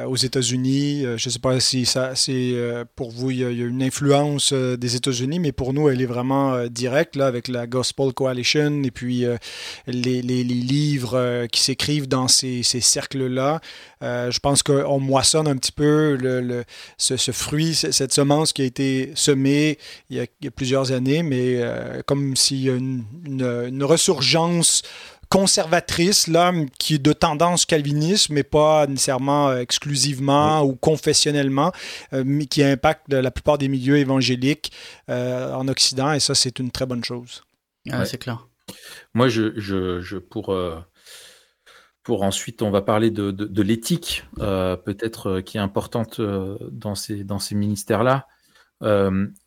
aux 0.05 0.15
États-Unis. 0.15 1.05
Euh, 1.05 1.17
je 1.17 1.29
ne 1.29 1.31
sais 1.31 1.39
pas 1.39 1.59
si 1.59 1.85
ça, 1.85 2.15
c'est 2.15 2.51
euh, 2.53 2.85
pour 2.95 3.11
vous, 3.11 3.31
il 3.31 3.39
y, 3.39 3.43
a, 3.43 3.49
une 3.49 3.81
influence 3.81 4.53
des 4.53 4.95
États-Unis, 4.95 5.39
mais 5.39 5.51
pour 5.51 5.73
nous, 5.73 5.89
elle 5.89 6.01
est 6.01 6.05
vraiment 6.07 6.65
directe 6.67 7.15
là, 7.15 7.27
avec 7.27 7.47
la 7.47 7.67
Gospel 7.67 8.13
Coalition 8.13 8.83
et 8.83 8.91
puis 8.91 9.25
les, 9.87 10.21
livres 10.21 11.47
qui 11.51 11.61
s'écrivent 11.61 12.07
dans 12.07 12.27
ces, 12.27 12.63
cercles-là. 12.63 13.59
je 14.01 14.39
pense 14.39 14.63
qu'on 14.63 14.99
moissonne 14.99 15.47
un 15.47 15.55
petit 15.57 15.71
peu 15.71 16.17
ce, 16.97 17.31
fruit, 17.31 17.75
cette 17.75 18.13
semence 18.13 18.53
qui 18.53 18.61
a 18.61 18.65
été 18.65 19.11
semée 19.15 19.77
il 20.09 20.17
y 20.17 20.47
a, 20.47 20.51
plusieurs 20.51 20.91
années, 20.91 21.23
mais 21.23 21.61
comme 22.05 22.35
s'il 22.35 22.61
y 22.61 22.69
a 22.69 22.75
une 22.75 23.83
ressurgence 23.83 24.83
conservatrice, 25.29 26.27
là, 26.27 26.53
qui 26.79 26.95
est 26.95 26.99
de 26.99 27.13
tendance 27.13 27.65
calviniste, 27.65 28.29
mais 28.29 28.43
pas 28.43 28.87
nécessairement 28.87 29.49
euh, 29.49 29.59
exclusivement 29.59 30.63
ou 30.63 30.75
confessionnellement, 30.75 31.71
euh, 32.13 32.23
mais 32.25 32.45
qui 32.45 32.63
impacte 32.63 33.11
la 33.11 33.31
plupart 33.31 33.57
des 33.57 33.67
milieux 33.67 33.97
évangéliques 33.97 34.71
euh, 35.09 35.53
en 35.53 35.67
Occident, 35.67 36.13
et 36.13 36.19
ça, 36.19 36.35
c'est 36.35 36.59
une 36.59 36.71
très 36.71 36.85
bonne 36.85 37.03
chose. 37.03 37.43
Ah, 37.89 38.05
C'est 38.05 38.17
clair. 38.17 38.47
Moi, 39.13 39.29
je, 39.29 39.57
je, 39.57 40.17
pour, 40.17 40.55
pour 42.03 42.23
ensuite, 42.23 42.61
on 42.61 42.69
va 42.69 42.81
parler 42.81 43.11
de, 43.11 43.31
de, 43.31 43.61
l'éthique, 43.61 44.25
peut-être 44.35 45.39
qui 45.39 45.57
est 45.57 45.61
importante 45.61 46.19
dans 46.19 46.95
ces, 46.95 47.23
dans 47.23 47.39
ces 47.39 47.55
ministères-là. 47.55 48.27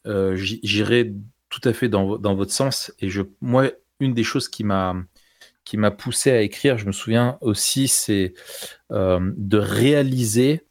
J'irai 0.06 1.12
tout 1.50 1.60
à 1.64 1.74
fait 1.74 1.90
dans, 1.90 2.16
dans 2.16 2.34
votre 2.34 2.52
sens, 2.52 2.94
et 2.98 3.10
je, 3.10 3.20
moi, 3.42 3.70
une 4.00 4.14
des 4.14 4.24
choses 4.24 4.48
qui 4.48 4.64
m'a 4.64 4.96
qui 5.70 5.76
m'a 5.76 5.92
poussé 5.92 6.32
à 6.32 6.40
écrire, 6.40 6.78
je 6.78 6.86
me 6.86 6.90
souviens 6.90 7.38
aussi, 7.42 7.86
c'est 7.86 8.34
euh, 8.90 9.20
de 9.36 9.56
réaliser 9.56 10.64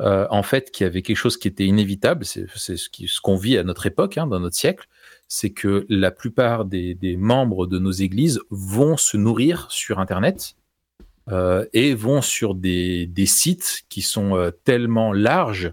euh, 0.00 0.26
en 0.30 0.42
fait 0.42 0.72
qu'il 0.72 0.82
y 0.82 0.88
avait 0.88 1.02
quelque 1.02 1.16
chose 1.16 1.36
qui 1.36 1.46
était 1.46 1.64
inévitable, 1.64 2.24
c'est 2.24 2.48
ce 2.76 3.20
qu'on 3.20 3.36
vit 3.36 3.56
à 3.56 3.62
notre 3.62 3.86
époque, 3.86 4.18
hein, 4.18 4.26
dans 4.26 4.40
notre 4.40 4.56
siècle, 4.56 4.88
c'est 5.28 5.50
que 5.50 5.86
la 5.88 6.10
plupart 6.10 6.64
des, 6.64 6.96
membres 7.16 7.68
de 7.68 7.78
nos 7.78 7.92
églises 7.92 8.40
vont 8.50 8.96
se 8.96 9.16
nourrir 9.16 9.68
sur 9.70 10.00
Internet 10.00 10.56
euh, 11.30 11.64
et 11.72 11.94
vont 11.94 12.20
sur 12.20 12.56
des, 12.56 13.08
sites 13.26 13.82
qui 13.88 14.02
sont 14.02 14.50
tellement 14.64 15.12
larges 15.12 15.72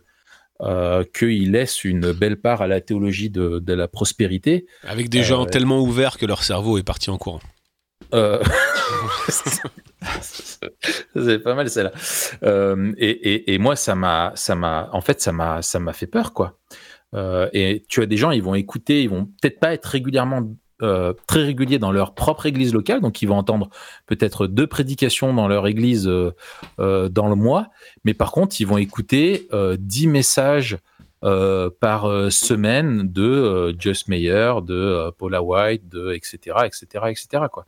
qu'ils 1.15 1.51
laissent 1.53 1.83
une 1.83 2.11
belle 2.11 2.37
part 2.37 2.61
à 2.61 2.67
la 2.67 2.81
théologie 2.81 3.31
de, 3.31 3.57
de 3.57 3.73
la 3.73 3.87
prospérité. 3.87 4.67
Avec 4.83 5.09
des 5.09 5.23
gens 5.23 5.47
tellement 5.47 5.79
ouverts 5.79 6.19
que 6.19 6.27
leur 6.27 6.43
cerveau 6.43 6.77
est 6.77 6.83
parti 6.83 7.09
en 7.09 7.17
courant. 7.17 7.39
Euh... 8.13 8.43
c'est 11.15 11.39
pas 11.39 11.55
mal 11.55 11.69
celle-là. 11.69 11.91
Euh, 12.43 12.93
et, 12.97 13.57
moi, 13.59 13.75
ça 13.75 13.95
m'a, 13.95 14.31
ça 14.35 14.55
m'a, 14.55 14.89
en 14.93 15.01
fait, 15.01 15.21
ça 15.21 15.31
m'a, 15.31 15.61
fait 15.93 16.07
peur, 16.07 16.33
quoi. 16.33 16.57
Euh, 17.15 17.49
et 17.53 17.83
tu 17.87 18.01
as 18.01 18.05
des 18.05 18.17
gens, 18.17 18.31
ils 18.31 18.43
vont 18.43 18.55
écouter, 18.55 19.03
ils 19.03 19.09
vont 19.09 19.25
peut-être 19.41 19.59
pas 19.59 19.73
être 19.73 19.85
régulièrement 19.85 20.43
très 21.27 21.43
réguliers 21.43 21.77
dans 21.77 21.91
leur 21.91 22.15
propre 22.15 22.45
église 22.45 22.73
locale, 22.73 23.01
donc 23.01 23.21
ils 23.21 23.25
vont 23.25 23.35
entendre 23.35 23.69
peut-être 24.05 24.47
deux 24.47 24.65
prédications 24.65 25.33
dans 25.33 25.49
leur 25.49 25.67
église 25.67 26.05
dans 26.05 27.27
le 27.27 27.35
mois, 27.35 27.67
mais 28.05 28.13
par 28.13 28.31
contre, 28.31 28.61
ils 28.61 28.65
vont 28.65 28.77
écouter 28.77 29.49
dix 29.77 30.07
messages 30.07 30.77
euh, 31.25 31.69
par 31.81 32.05
euh, 32.05 32.29
semaine 32.29 33.11
de 33.11 33.23
euh, 33.23 33.73
Just 33.77 34.07
Mayer, 34.07 34.53
de 34.63 35.11
Paula 35.17 35.43
White, 35.43 35.89
de 35.89 36.13
etc. 36.13 36.55
etc. 36.65 36.85
etc. 37.09 37.43
quoi. 37.51 37.65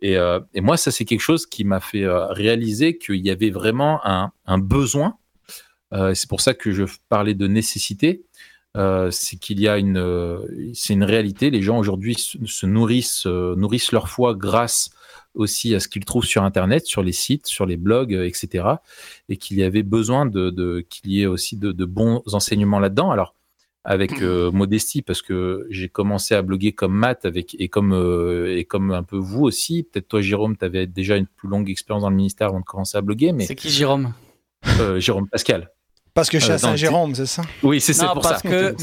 Et, 0.00 0.16
et 0.54 0.60
moi, 0.62 0.76
ça 0.76 0.90
c'est 0.90 1.04
quelque 1.04 1.20
chose 1.20 1.46
qui 1.46 1.64
m'a 1.64 1.80
fait 1.80 2.06
réaliser 2.06 2.96
qu'il 2.96 3.24
y 3.24 3.30
avait 3.30 3.50
vraiment 3.50 4.00
un, 4.04 4.32
un 4.46 4.58
besoin. 4.58 5.16
c'est 5.92 6.28
pour 6.28 6.40
ça 6.40 6.54
que 6.54 6.70
je 6.70 6.84
parlais 7.08 7.34
de 7.34 7.46
nécessité. 7.46 8.24
c'est 8.74 9.36
qu'il 9.40 9.60
y 9.60 9.68
a 9.68 9.78
une, 9.78 10.72
c'est 10.74 10.92
une 10.92 11.04
réalité. 11.04 11.50
Les 11.50 11.62
gens 11.62 11.78
aujourd'hui 11.78 12.14
se, 12.14 12.66
nourrissent, 12.66 13.26
nourrissent 13.26 13.92
leur 13.92 14.08
foi 14.08 14.34
grâce 14.34 14.90
aussi 15.36 15.74
à 15.74 15.80
ce 15.80 15.88
qu'ils 15.88 16.04
trouvent 16.04 16.24
sur 16.24 16.42
Internet, 16.42 16.86
sur 16.86 17.02
les 17.02 17.12
sites, 17.12 17.46
sur 17.46 17.66
les 17.66 17.76
blogs, 17.76 18.14
euh, 18.14 18.26
etc. 18.26 18.64
Et 19.28 19.36
qu'il 19.36 19.58
y 19.58 19.62
avait 19.62 19.82
besoin 19.82 20.26
de, 20.26 20.84
qu'il 20.88 21.12
y 21.12 21.22
ait 21.22 21.26
aussi 21.26 21.56
de, 21.56 21.84
bons 21.84 22.22
enseignements 22.32 22.80
là-dedans. 22.80 23.10
Alors, 23.10 23.34
avec 23.84 24.22
euh, 24.22 24.50
modestie, 24.52 25.02
parce 25.02 25.22
que 25.22 25.66
j'ai 25.70 25.88
commencé 25.88 26.34
à 26.34 26.42
bloguer 26.42 26.72
comme 26.72 26.94
Matt 26.94 27.24
avec, 27.24 27.54
et, 27.60 27.68
comme, 27.68 27.92
euh, 27.92 28.56
et 28.56 28.64
comme 28.64 28.90
un 28.90 29.04
peu 29.04 29.16
vous 29.16 29.44
aussi. 29.44 29.84
Peut-être 29.84 30.08
toi, 30.08 30.20
Jérôme, 30.20 30.56
tu 30.56 30.64
avais 30.64 30.86
déjà 30.86 31.16
une 31.16 31.26
plus 31.26 31.48
longue 31.48 31.70
expérience 31.70 32.02
dans 32.02 32.10
le 32.10 32.16
ministère 32.16 32.48
avant 32.48 32.60
de 32.60 32.64
commencer 32.64 32.98
à 32.98 33.02
bloguer. 33.02 33.32
Mais... 33.32 33.44
C'est 33.44 33.54
qui 33.54 33.70
Jérôme? 33.70 34.12
Jérôme 34.98 35.28
Pascal. 35.28 35.70
Parce 36.12 36.30
que 36.30 36.38
je 36.38 36.44
suis 36.44 36.52
à 36.52 36.58
Saint-Jérôme, 36.58 37.14
c'est 37.14 37.26
ça? 37.26 37.42
Oui, 37.62 37.80
c'est 37.80 37.92
pour, 38.12 38.24
ça. 38.24 38.40
Que... 38.42 38.74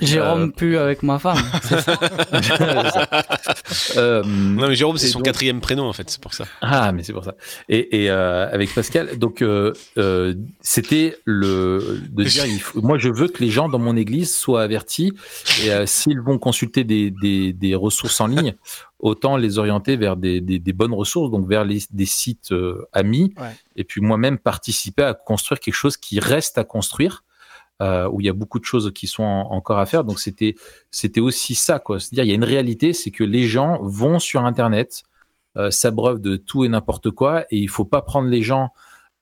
Jérôme 0.00 0.52
euh... 0.62 0.84
avec 0.84 1.02
ma 1.02 1.18
femme. 1.18 1.36
euh, 3.96 4.22
non 4.24 4.68
mais 4.68 4.74
Jérôme 4.74 4.98
c'est 4.98 5.08
son 5.08 5.20
quatrième 5.20 5.60
prénom 5.60 5.84
en 5.84 5.92
fait, 5.92 6.10
c'est 6.10 6.20
pour 6.20 6.34
ça. 6.34 6.44
Ah 6.60 6.92
mais 6.92 7.02
c'est 7.02 7.12
pour 7.12 7.24
ça. 7.24 7.34
Et, 7.68 8.04
et 8.04 8.10
euh, 8.10 8.52
avec 8.52 8.74
Pascal, 8.74 9.18
donc 9.18 9.42
euh, 9.42 9.72
euh, 9.98 10.34
c'était 10.60 11.16
le 11.24 12.00
de 12.10 12.24
dire, 12.24 12.46
il 12.46 12.60
faut, 12.60 12.80
moi 12.80 12.98
je 12.98 13.08
veux 13.08 13.28
que 13.28 13.42
les 13.42 13.50
gens 13.50 13.68
dans 13.68 13.78
mon 13.78 13.96
église 13.96 14.34
soient 14.34 14.62
avertis 14.62 15.12
et 15.64 15.86
s'ils 15.86 16.20
vont 16.20 16.38
consulter 16.38 16.84
des, 16.84 17.10
des, 17.10 17.52
des, 17.52 17.74
ressources 17.74 18.20
en 18.20 18.26
ligne, 18.26 18.54
autant 18.98 19.36
les 19.36 19.58
orienter 19.58 19.96
vers 19.96 20.16
des, 20.16 20.40
des, 20.40 20.58
des 20.58 20.72
bonnes 20.72 20.94
ressources, 20.94 21.30
donc 21.30 21.48
vers 21.48 21.64
les, 21.64 21.80
des 21.90 22.06
sites 22.06 22.54
amis, 22.92 23.34
ouais. 23.38 23.56
et 23.76 23.84
puis 23.84 24.00
moi-même 24.00 24.38
participer 24.38 25.02
à 25.02 25.14
construire 25.14 25.60
quelque 25.60 25.74
chose 25.74 25.96
qui 25.96 26.20
reste 26.20 26.58
à 26.58 26.64
construire 26.64 27.24
euh, 27.80 28.08
où 28.10 28.20
il 28.20 28.26
y 28.26 28.28
a 28.28 28.32
beaucoup 28.32 28.58
de 28.58 28.64
choses 28.64 28.92
qui 28.94 29.06
sont 29.06 29.22
en, 29.22 29.52
encore 29.52 29.78
à 29.78 29.86
faire. 29.86 30.04
Donc 30.04 30.20
c'était 30.20 30.54
c'était 30.90 31.20
aussi 31.20 31.54
ça 31.54 31.78
quoi. 31.78 31.98
C'est-à-dire 31.98 32.24
il 32.24 32.28
y 32.28 32.32
a 32.32 32.36
une 32.36 32.44
réalité, 32.44 32.92
c'est 32.92 33.10
que 33.10 33.24
les 33.24 33.44
gens 33.44 33.78
vont 33.82 34.18
sur 34.18 34.44
Internet, 34.44 35.02
euh, 35.56 35.70
s'abreuvent 35.70 36.20
de 36.20 36.36
tout 36.36 36.64
et 36.64 36.68
n'importe 36.68 37.10
quoi, 37.10 37.42
et 37.50 37.58
il 37.58 37.68
faut 37.68 37.84
pas 37.84 38.02
prendre 38.02 38.28
les 38.28 38.42
gens 38.42 38.70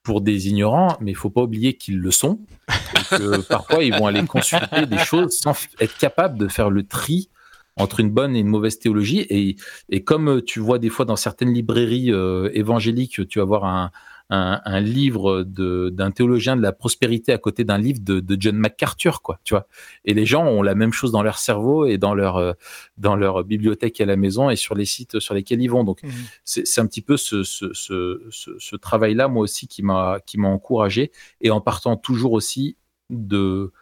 pour 0.03 0.21
des 0.21 0.49
ignorants, 0.49 0.97
mais 1.01 1.11
il 1.13 1.17
faut 1.17 1.31
pas 1.31 1.43
oublier 1.43 1.75
qu'ils 1.75 1.99
le 1.99 2.11
sont. 2.11 2.41
Et 2.69 3.17
que 3.17 3.41
parfois 3.49 3.85
ils 3.85 3.95
vont 3.95 4.07
aller 4.07 4.25
consulter 4.27 4.87
des 4.87 4.99
choses 4.99 5.39
sans 5.39 5.55
être 5.81 5.97
capables 5.97 6.39
de 6.39 6.49
faire 6.49 6.71
le 6.71 6.87
tri 6.87 7.31
entre 7.77 8.01
une 8.01 8.11
bonne 8.11 8.37
et 8.37 8.41
une 8.41 8.49
mauvaise 8.49 8.79
théologie. 8.79 9.21
Et, 9.31 9.57
et 9.89 10.05
comme 10.05 10.43
tu 10.43 10.61
vois 10.61 10.79
des 10.79 10.89
fois 10.89 11.05
dans 11.05 11.17
certaines 11.17 11.53
librairies 11.53 12.13
euh, 12.13 12.51
évangéliques, 12.53 13.27
tu 13.29 13.39
vas 13.39 13.45
voir 13.45 13.65
un, 13.65 13.91
un, 14.31 14.61
un 14.65 14.81
livre 14.81 15.43
d'un 15.43 16.11
théologien 16.13 16.57
de 16.57 16.63
la 16.63 16.73
prospérité 16.73 17.33
à 17.33 17.39
côté 17.39 17.65
d'un 17.65 17.79
livre 17.79 17.99
de, 18.01 18.21
de, 18.21 18.37
John 18.39 18.57
MacArthur, 18.57 19.23
quoi, 19.23 19.41
tu 19.43 19.55
vois. 19.55 19.67
Et 20.05 20.15
les 20.15 20.25
gens 20.25 20.47
ont 20.47 20.63
la 20.63 20.77
même 20.77 20.93
chose 20.93 21.11
dans 21.11 21.23
leur 21.23 21.39
cerveau 21.39 21.85
et 21.85 21.99
dans 21.99 22.15
leur 22.15 22.37
euh, 22.37 22.53
dans 22.97 23.17
leur 23.17 23.43
bibliothèque 23.45 24.01
à 24.01 24.07
la 24.07 24.17
maison 24.17 24.49
et 24.49 24.57
sur 24.57 24.75
les 24.75 24.85
sites 24.85 25.19
sur 25.19 25.35
lesquels 25.35 25.61
ils 25.61 25.71
vont. 25.71 25.85
Donc 25.85 26.03
mmh. 26.03 26.09
c'est 26.45 26.81
un 26.81 26.87
petit 26.87 27.03
peu 27.03 27.17
ce, 27.17 27.43
ce, 27.43 27.73
ce, 27.73 28.23
ce, 28.31 28.51
ce 28.59 28.77
travail-là, 28.77 29.29
moi 29.29 29.43
aussi, 29.43 29.67
qui 29.67 29.83
m'a 29.83 30.21
qui 30.25 30.39
m'a 30.39 30.49
encouragé 30.49 31.11
et 31.41 31.51
en 31.51 31.61
partant 31.61 31.97
toujours 31.97 32.33
aussi 32.33 32.77
de 33.11 33.73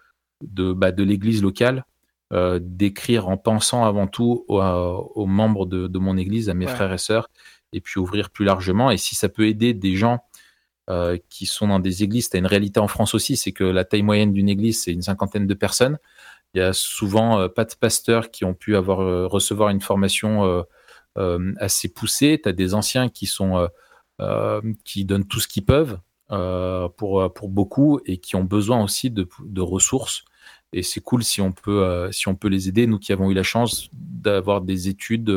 de 0.43 0.73
bah, 0.73 0.93
de 0.93 1.03
l'Église 1.03 1.43
locale. 1.43 1.85
Euh, 2.35 2.59
d'écrire 2.61 3.27
en 3.31 3.39
pensant 3.39 3.87
avant 3.87 4.07
tout 4.07 4.45
aux, 4.49 4.61
aux 4.61 5.25
membres 5.25 5.65
de, 5.65 5.87
de, 5.87 5.99
mon 5.99 6.19
église, 6.19 6.51
à 6.51 6.55
mes 6.55 6.67
ouais. 6.67 6.75
frères 6.75 6.93
et 6.93 6.99
sœurs, 6.99 7.31
et 7.73 7.81
puis 7.81 7.99
ouvrir 7.99 8.29
plus 8.29 8.45
largement. 8.45 8.91
Et 8.91 8.99
si 8.99 9.15
ça 9.15 9.31
peut 9.31 9.47
aider 9.47 9.73
des 9.73 9.97
gens 9.97 10.21
euh, 10.89 11.19
qui 11.29 11.45
sont 11.45 11.69
dans 11.69 11.81
des 11.81 12.03
églises, 12.03 12.31
tu 12.31 12.39
une 12.39 12.47
réalité 12.47 12.81
en 12.81 12.89
France 12.89 13.15
aussi, 13.15 13.37
c'est 13.37 13.53
que 13.53 13.65
la 13.65 13.85
taille 13.85 14.03
moyenne 14.03 14.33
d'une 14.33 14.49
église, 14.49 14.83
c'est 14.83 14.93
une 14.93 15.03
cinquantaine 15.03 15.47
de 15.47 15.53
personnes. 15.53 15.99
Il 16.55 16.61
y 16.61 16.63
a 16.63 16.73
souvent 16.73 17.41
euh, 17.41 17.49
pas 17.49 17.67
de 17.67 17.75
pasteurs 17.79 18.31
qui 18.31 18.47
ont 18.47 18.55
pu 18.55 18.75
avoir 18.75 19.01
euh, 19.01 19.27
recevoir 19.27 19.69
une 19.69 19.83
formation 19.83 20.65
assez 21.59 21.89
poussée. 21.89 22.41
Tu 22.43 22.49
as 22.49 22.53
des 22.53 22.75
anciens 22.75 23.09
qui 23.09 23.27
sont 23.27 23.69
qui 24.85 25.05
donnent 25.05 25.27
tout 25.27 25.41
ce 25.41 25.49
qu'ils 25.49 25.65
peuvent 25.65 25.99
pour 26.29 27.33
pour 27.35 27.49
beaucoup 27.49 28.01
et 28.07 28.19
qui 28.19 28.37
ont 28.37 28.45
besoin 28.45 28.83
aussi 28.83 29.11
de, 29.11 29.29
de 29.45 29.61
ressources 29.61 30.25
et 30.73 30.83
c'est 30.85 31.01
cool 31.01 31.25
si 31.25 31.41
on 31.41 31.51
peut 31.51 32.09
si 32.13 32.29
on 32.29 32.37
peut 32.37 32.49
les 32.49 32.69
aider 32.69 32.87
nous 32.87 33.01
qui 33.01 33.13
avons 33.13 33.31
eu 33.31 33.35
la 33.35 33.43
chance 33.43 33.89
d'avoir 33.93 34.61
des 34.61 34.89
études 34.89 35.29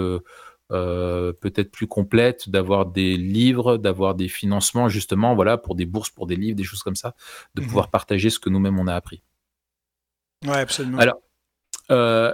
euh, 0.72 1.34
peut-être 1.34 1.72
plus 1.72 1.88
complètes 1.88 2.50
d'avoir 2.50 2.86
des 2.86 3.18
livres 3.18 3.78
d'avoir 3.78 4.16
des 4.16 4.28
financements 4.28 4.90
justement 4.90 5.36
voilà 5.36 5.58
pour 5.58 5.76
des 5.76 5.86
bourses 5.86 6.10
pour 6.10 6.28
des 6.28 6.36
livres 6.36 6.56
des 6.56 6.64
choses 6.64 6.84
comme 6.84 6.96
ça 6.96 7.16
de 7.56 7.62
mmh. 7.62 7.66
pouvoir 7.66 7.90
partager 7.90 8.30
ce 8.30 8.40
que 8.40 8.50
nous-mêmes 8.50 8.80
on 8.80 8.88
a 8.88 8.96
appris. 8.96 9.22
Ouais 10.46 10.60
absolument. 10.60 10.98
Alors 10.98 11.22
euh, 11.92 12.34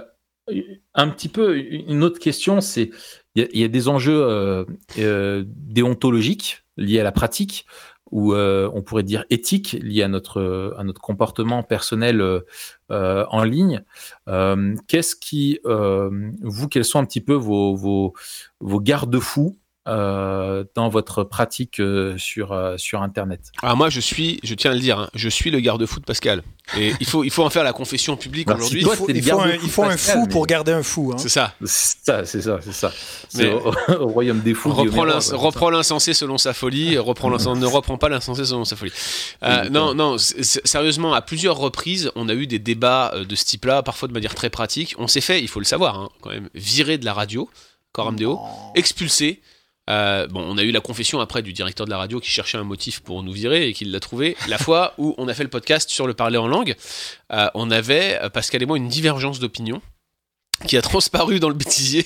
un 0.94 1.08
petit 1.08 1.28
peu 1.28 1.58
une 1.58 2.02
autre 2.02 2.18
question 2.18 2.60
c'est 2.60 2.90
il 3.34 3.48
y, 3.52 3.60
y, 3.60 3.64
a 3.64 3.68
des 3.68 3.88
enjeux 3.88 4.66
déontologiques 4.96 6.64
liés 6.76 7.00
à 7.00 7.04
la 7.04 7.12
pratique 7.12 7.66
ou 8.10 8.32
euh, 8.32 8.70
on 8.74 8.82
pourrait 8.82 9.02
dire 9.02 9.24
éthique 9.30 9.76
liée 9.80 10.02
à 10.02 10.08
notre 10.08 10.74
à 10.78 10.84
notre 10.84 11.00
comportement 11.00 11.62
personnel 11.62 12.20
euh, 12.20 13.24
en 13.28 13.44
ligne. 13.44 13.82
Euh, 14.28 14.74
Qu'est-ce 14.86 15.16
qui 15.16 15.60
vous 15.64 16.68
quels 16.68 16.84
sont 16.84 16.98
un 16.98 17.04
petit 17.04 17.20
peu 17.20 17.34
vos 17.34 17.74
vos, 17.74 18.14
vos 18.60 18.80
garde-fous 18.80 19.57
euh, 19.88 20.64
dans 20.74 20.88
votre 20.88 21.24
pratique 21.24 21.80
euh, 21.80 22.16
sur 22.18 22.52
euh, 22.52 22.76
sur 22.76 23.02
internet? 23.02 23.40
Ah 23.62 23.74
moi 23.74 23.90
je 23.90 24.00
suis, 24.00 24.38
je 24.42 24.54
tiens 24.54 24.72
à 24.72 24.74
le 24.74 24.80
dire, 24.80 24.98
hein, 24.98 25.10
je 25.14 25.28
suis 25.28 25.50
le 25.50 25.60
garde-fou 25.60 26.00
de 26.00 26.04
Pascal. 26.04 26.42
Et 26.76 26.92
il 27.00 27.06
faut 27.06 27.24
il 27.24 27.30
faut 27.30 27.44
en 27.44 27.50
faire 27.50 27.64
la 27.64 27.72
confession 27.72 28.16
publique 28.16 28.50
aujourd'hui. 28.50 28.80
Il 28.80 28.86
faut, 28.86 29.08
il 29.08 29.22
faut, 29.22 29.40
un, 29.40 29.52
il 29.52 29.70
faut 29.70 29.84
un, 29.84 29.96
fou 29.96 30.22
mais... 30.22 30.28
pour 30.28 30.46
garder 30.46 30.72
un 30.72 30.82
fou. 30.82 31.12
Hein. 31.14 31.18
C'est 31.18 31.30
ça. 31.30 31.54
C'est 31.64 32.04
ça, 32.04 32.24
c'est 32.24 32.42
ça, 32.42 32.58
c'est 32.62 32.72
ça. 32.72 32.92
Mais 33.36 33.50
au, 33.50 33.72
au, 34.00 34.06
royaume 34.08 34.40
des 34.40 34.54
fous. 34.54 34.72
Reprend 34.72 35.70
l'insensé 35.70 36.12
selon 36.12 36.38
sa 36.38 36.52
folie, 36.52 36.98
reprend 36.98 37.30
ne 37.30 37.66
reprend 37.66 37.96
pas 37.96 38.08
l'insensé 38.08 38.44
selon 38.44 38.64
sa 38.64 38.76
folie. 38.76 38.92
Euh, 39.42 39.68
non 39.70 39.94
non, 39.94 40.16
sérieusement, 40.18 41.14
à 41.14 41.22
plusieurs 41.22 41.56
reprises, 41.56 42.10
on 42.14 42.28
a 42.28 42.34
eu 42.34 42.46
des 42.46 42.58
débats 42.58 43.12
de 43.28 43.34
ce 43.34 43.44
type-là, 43.44 43.82
parfois 43.82 44.08
de 44.08 44.12
manière 44.12 44.34
très 44.34 44.50
pratique. 44.50 44.94
On 44.98 45.06
s'est 45.06 45.20
fait, 45.20 45.40
il 45.40 45.48
faut 45.48 45.60
le 45.60 45.64
savoir, 45.64 45.98
hein, 45.98 46.08
quand 46.20 46.30
même, 46.30 46.48
virer 46.54 46.98
de 46.98 47.04
la 47.04 47.12
radio, 47.12 47.48
Coram 47.92 48.16
Deo, 48.16 48.38
expulsé. 48.74 49.40
Euh, 49.88 50.26
bon, 50.26 50.44
on 50.46 50.58
a 50.58 50.62
eu 50.62 50.70
la 50.70 50.80
confession 50.80 51.20
après 51.20 51.42
du 51.42 51.52
directeur 51.52 51.86
de 51.86 51.90
la 51.90 51.98
radio 51.98 52.20
qui 52.20 52.30
cherchait 52.30 52.58
un 52.58 52.64
motif 52.64 53.00
pour 53.00 53.22
nous 53.22 53.32
virer 53.32 53.68
et 53.68 53.72
qui 53.72 53.84
l'a 53.84 54.00
trouvé. 54.00 54.36
La 54.48 54.58
fois 54.58 54.94
où 54.98 55.14
on 55.18 55.28
a 55.28 55.34
fait 55.34 55.44
le 55.44 55.50
podcast 55.50 55.90
sur 55.90 56.06
le 56.06 56.14
parler 56.14 56.38
en 56.38 56.46
langue, 56.46 56.74
euh, 57.32 57.48
on 57.54 57.70
avait, 57.70 58.20
Pascal 58.32 58.62
et 58.62 58.66
moi, 58.66 58.76
une 58.76 58.88
divergence 58.88 59.38
d'opinion 59.38 59.80
qui 60.66 60.76
a 60.76 60.82
transparu 60.82 61.38
dans 61.40 61.48
le 61.48 61.54
bêtisier 61.54 62.04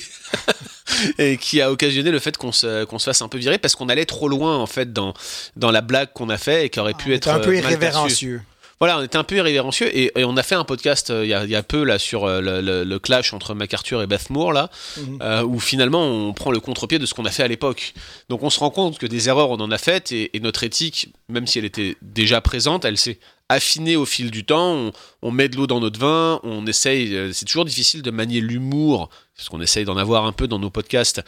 et 1.18 1.36
qui 1.38 1.60
a 1.60 1.70
occasionné 1.70 2.10
le 2.10 2.18
fait 2.18 2.36
qu'on 2.36 2.52
se, 2.52 2.84
qu'on 2.84 2.98
se 2.98 3.04
fasse 3.04 3.22
un 3.22 3.28
peu 3.28 3.38
virer 3.38 3.58
parce 3.58 3.74
qu'on 3.74 3.88
allait 3.88 4.04
trop 4.04 4.28
loin 4.28 4.58
en 4.58 4.66
fait 4.66 4.92
dans, 4.92 5.14
dans 5.56 5.70
la 5.70 5.80
blague 5.80 6.12
qu'on 6.12 6.28
a 6.28 6.36
fait 6.36 6.66
et 6.66 6.68
qui 6.68 6.78
aurait 6.78 6.94
pu 6.94 7.12
ah, 7.12 7.16
être 7.16 7.28
un 7.28 7.38
peu 7.38 7.56
irrévérencieux 7.56 8.42
voilà, 8.82 8.98
on 8.98 9.02
était 9.04 9.16
un 9.16 9.22
peu 9.22 9.36
irrévérencieux 9.36 9.96
et, 9.96 10.10
et 10.16 10.24
on 10.24 10.36
a 10.36 10.42
fait 10.42 10.56
un 10.56 10.64
podcast 10.64 11.10
il 11.10 11.14
euh, 11.14 11.24
y, 11.26 11.34
a, 11.34 11.44
y, 11.44 11.54
a, 11.54 11.62
peu 11.62 11.84
là 11.84 12.00
sur 12.00 12.24
euh, 12.24 12.40
le, 12.40 12.60
le, 12.60 12.82
le, 12.82 12.98
clash 12.98 13.32
entre 13.32 13.54
MacArthur 13.54 14.02
et 14.02 14.08
Beth 14.08 14.28
Moore 14.28 14.52
là, 14.52 14.70
mm 14.96 15.02
-hmm. 15.02 15.22
euh, 15.22 15.44
où 15.44 15.60
finalement 15.60 16.04
on 16.04 16.32
prend 16.32 16.50
le 16.50 16.58
contre-pied 16.58 16.98
de 16.98 17.06
ce 17.06 17.14
qu'on 17.14 17.24
a 17.24 17.30
fait 17.30 17.44
à 17.44 17.48
l'époque. 17.54 17.94
Donc 18.28 18.42
on 18.42 18.50
se 18.50 18.58
rend 18.58 18.70
compte 18.70 18.98
que 18.98 19.06
des 19.06 19.28
erreurs 19.28 19.50
on 19.50 19.60
en 19.60 19.70
a 19.70 19.78
faites 19.78 20.10
et, 20.10 20.36
et 20.36 20.40
notre 20.40 20.64
éthique, 20.64 21.10
même 21.28 21.46
si 21.46 21.60
elle 21.60 21.64
était 21.64 21.94
déjà 22.02 22.40
présente, 22.40 22.84
elle 22.84 22.98
s'est 22.98 23.20
affinée 23.48 23.94
au 23.94 24.04
fil 24.04 24.32
du 24.32 24.42
temps. 24.44 24.72
On, 24.74 24.92
on 25.28 25.30
met 25.30 25.48
de 25.48 25.56
l'eau 25.58 25.68
dans 25.68 25.78
notre 25.86 26.00
vin, 26.00 26.40
on 26.42 26.66
essaye. 26.66 27.04
C'est 27.36 27.44
toujours 27.50 27.64
difficile 27.72 28.02
de 28.02 28.10
manier 28.10 28.40
l'humour 28.40 29.10
parce 29.42 29.48
qu'on 29.48 29.60
essaye 29.60 29.84
d'en 29.84 29.96
avoir 29.96 30.24
un 30.24 30.30
peu 30.30 30.46
dans 30.46 30.60
nos 30.60 30.70
podcasts, 30.70 31.20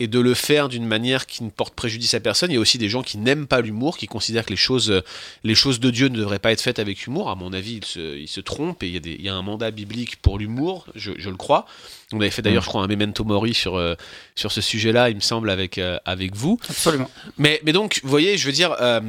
et 0.00 0.06
de 0.06 0.18
le 0.20 0.32
faire 0.32 0.70
d'une 0.70 0.86
manière 0.86 1.26
qui 1.26 1.44
ne 1.44 1.50
porte 1.50 1.74
préjudice 1.74 2.14
à 2.14 2.20
personne. 2.20 2.50
Il 2.50 2.54
y 2.54 2.56
a 2.56 2.60
aussi 2.60 2.78
des 2.78 2.88
gens 2.88 3.02
qui 3.02 3.18
n'aiment 3.18 3.46
pas 3.46 3.60
l'humour, 3.60 3.98
qui 3.98 4.06
considèrent 4.06 4.46
que 4.46 4.50
les 4.50 4.56
choses, 4.56 5.02
les 5.44 5.54
choses 5.54 5.78
de 5.78 5.90
Dieu 5.90 6.08
ne 6.08 6.16
devraient 6.16 6.38
pas 6.38 6.52
être 6.52 6.62
faites 6.62 6.78
avec 6.78 7.06
humour. 7.06 7.28
À 7.28 7.34
mon 7.34 7.52
avis, 7.52 7.74
ils 7.74 7.84
se, 7.84 8.16
ils 8.16 8.28
se 8.28 8.40
trompent, 8.40 8.82
et 8.82 8.86
il 8.86 8.94
y, 8.94 8.96
a 8.96 9.00
des, 9.00 9.16
il 9.18 9.22
y, 9.22 9.28
a 9.28 9.34
un 9.34 9.42
mandat 9.42 9.70
biblique 9.70 10.16
pour 10.22 10.38
l'humour, 10.38 10.86
je, 10.94 11.12
je, 11.18 11.28
le 11.28 11.36
crois. 11.36 11.66
On 12.12 12.20
avait 12.20 12.30
fait 12.30 12.40
d'ailleurs, 12.40 12.62
je 12.62 12.68
crois, 12.68 12.82
un 12.82 12.86
memento 12.86 13.22
mori 13.22 13.52
sur, 13.52 13.76
euh, 13.76 13.94
sur 14.34 14.50
ce 14.50 14.62
sujet-là, 14.62 15.10
il 15.10 15.16
me 15.16 15.20
semble, 15.20 15.50
avec, 15.50 15.76
euh, 15.76 15.98
avec 16.06 16.34
vous. 16.34 16.58
Absolument. 16.70 17.10
Mais, 17.36 17.60
mais 17.64 17.72
donc, 17.72 18.00
vous 18.02 18.08
voyez, 18.08 18.38
je 18.38 18.46
veux 18.46 18.52
dire, 18.52 18.74
euh, 18.80 19.00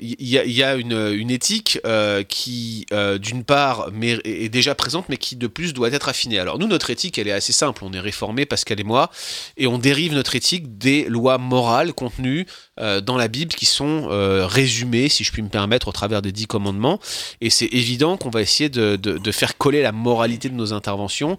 il 0.00 0.26
y, 0.26 0.38
a, 0.38 0.44
il 0.46 0.52
y 0.52 0.62
a 0.62 0.76
une, 0.76 1.12
une 1.12 1.30
éthique 1.30 1.78
qui, 2.28 2.86
d'une 3.20 3.44
part, 3.44 3.90
mais, 3.92 4.18
est 4.24 4.48
déjà 4.48 4.74
présente, 4.74 5.10
mais 5.10 5.18
qui, 5.18 5.36
de 5.36 5.46
plus, 5.46 5.74
doit 5.74 5.90
être 5.90 6.08
affinée. 6.08 6.38
Alors, 6.38 6.58
nous, 6.58 6.66
notre 6.66 6.88
éthique, 6.88 7.18
elle 7.18 7.28
est 7.28 7.32
assez 7.32 7.52
simple. 7.52 7.84
On 7.84 7.92
est 7.92 7.97
réformé, 8.00 8.46
Pascal 8.46 8.80
et 8.80 8.84
moi, 8.84 9.10
et 9.56 9.66
on 9.66 9.78
dérive 9.78 10.14
notre 10.14 10.36
éthique 10.36 10.78
des 10.78 11.04
lois 11.04 11.38
morales 11.38 11.92
contenues 11.92 12.46
euh, 12.80 13.00
dans 13.00 13.16
la 13.16 13.28
Bible 13.28 13.54
qui 13.54 13.66
sont 13.66 14.08
euh, 14.10 14.46
résumées, 14.46 15.08
si 15.08 15.24
je 15.24 15.32
puis 15.32 15.42
me 15.42 15.48
permettre, 15.48 15.88
au 15.88 15.92
travers 15.92 16.22
des 16.22 16.32
dix 16.32 16.46
commandements. 16.46 17.00
Et 17.40 17.50
c'est 17.50 17.68
évident 17.72 18.16
qu'on 18.16 18.30
va 18.30 18.40
essayer 18.40 18.68
de, 18.68 18.98
faire 19.32 19.56
coller 19.56 19.82
la 19.82 19.92
moralité 19.92 20.48
de 20.48 20.54
nos 20.54 20.72
interventions 20.72 21.36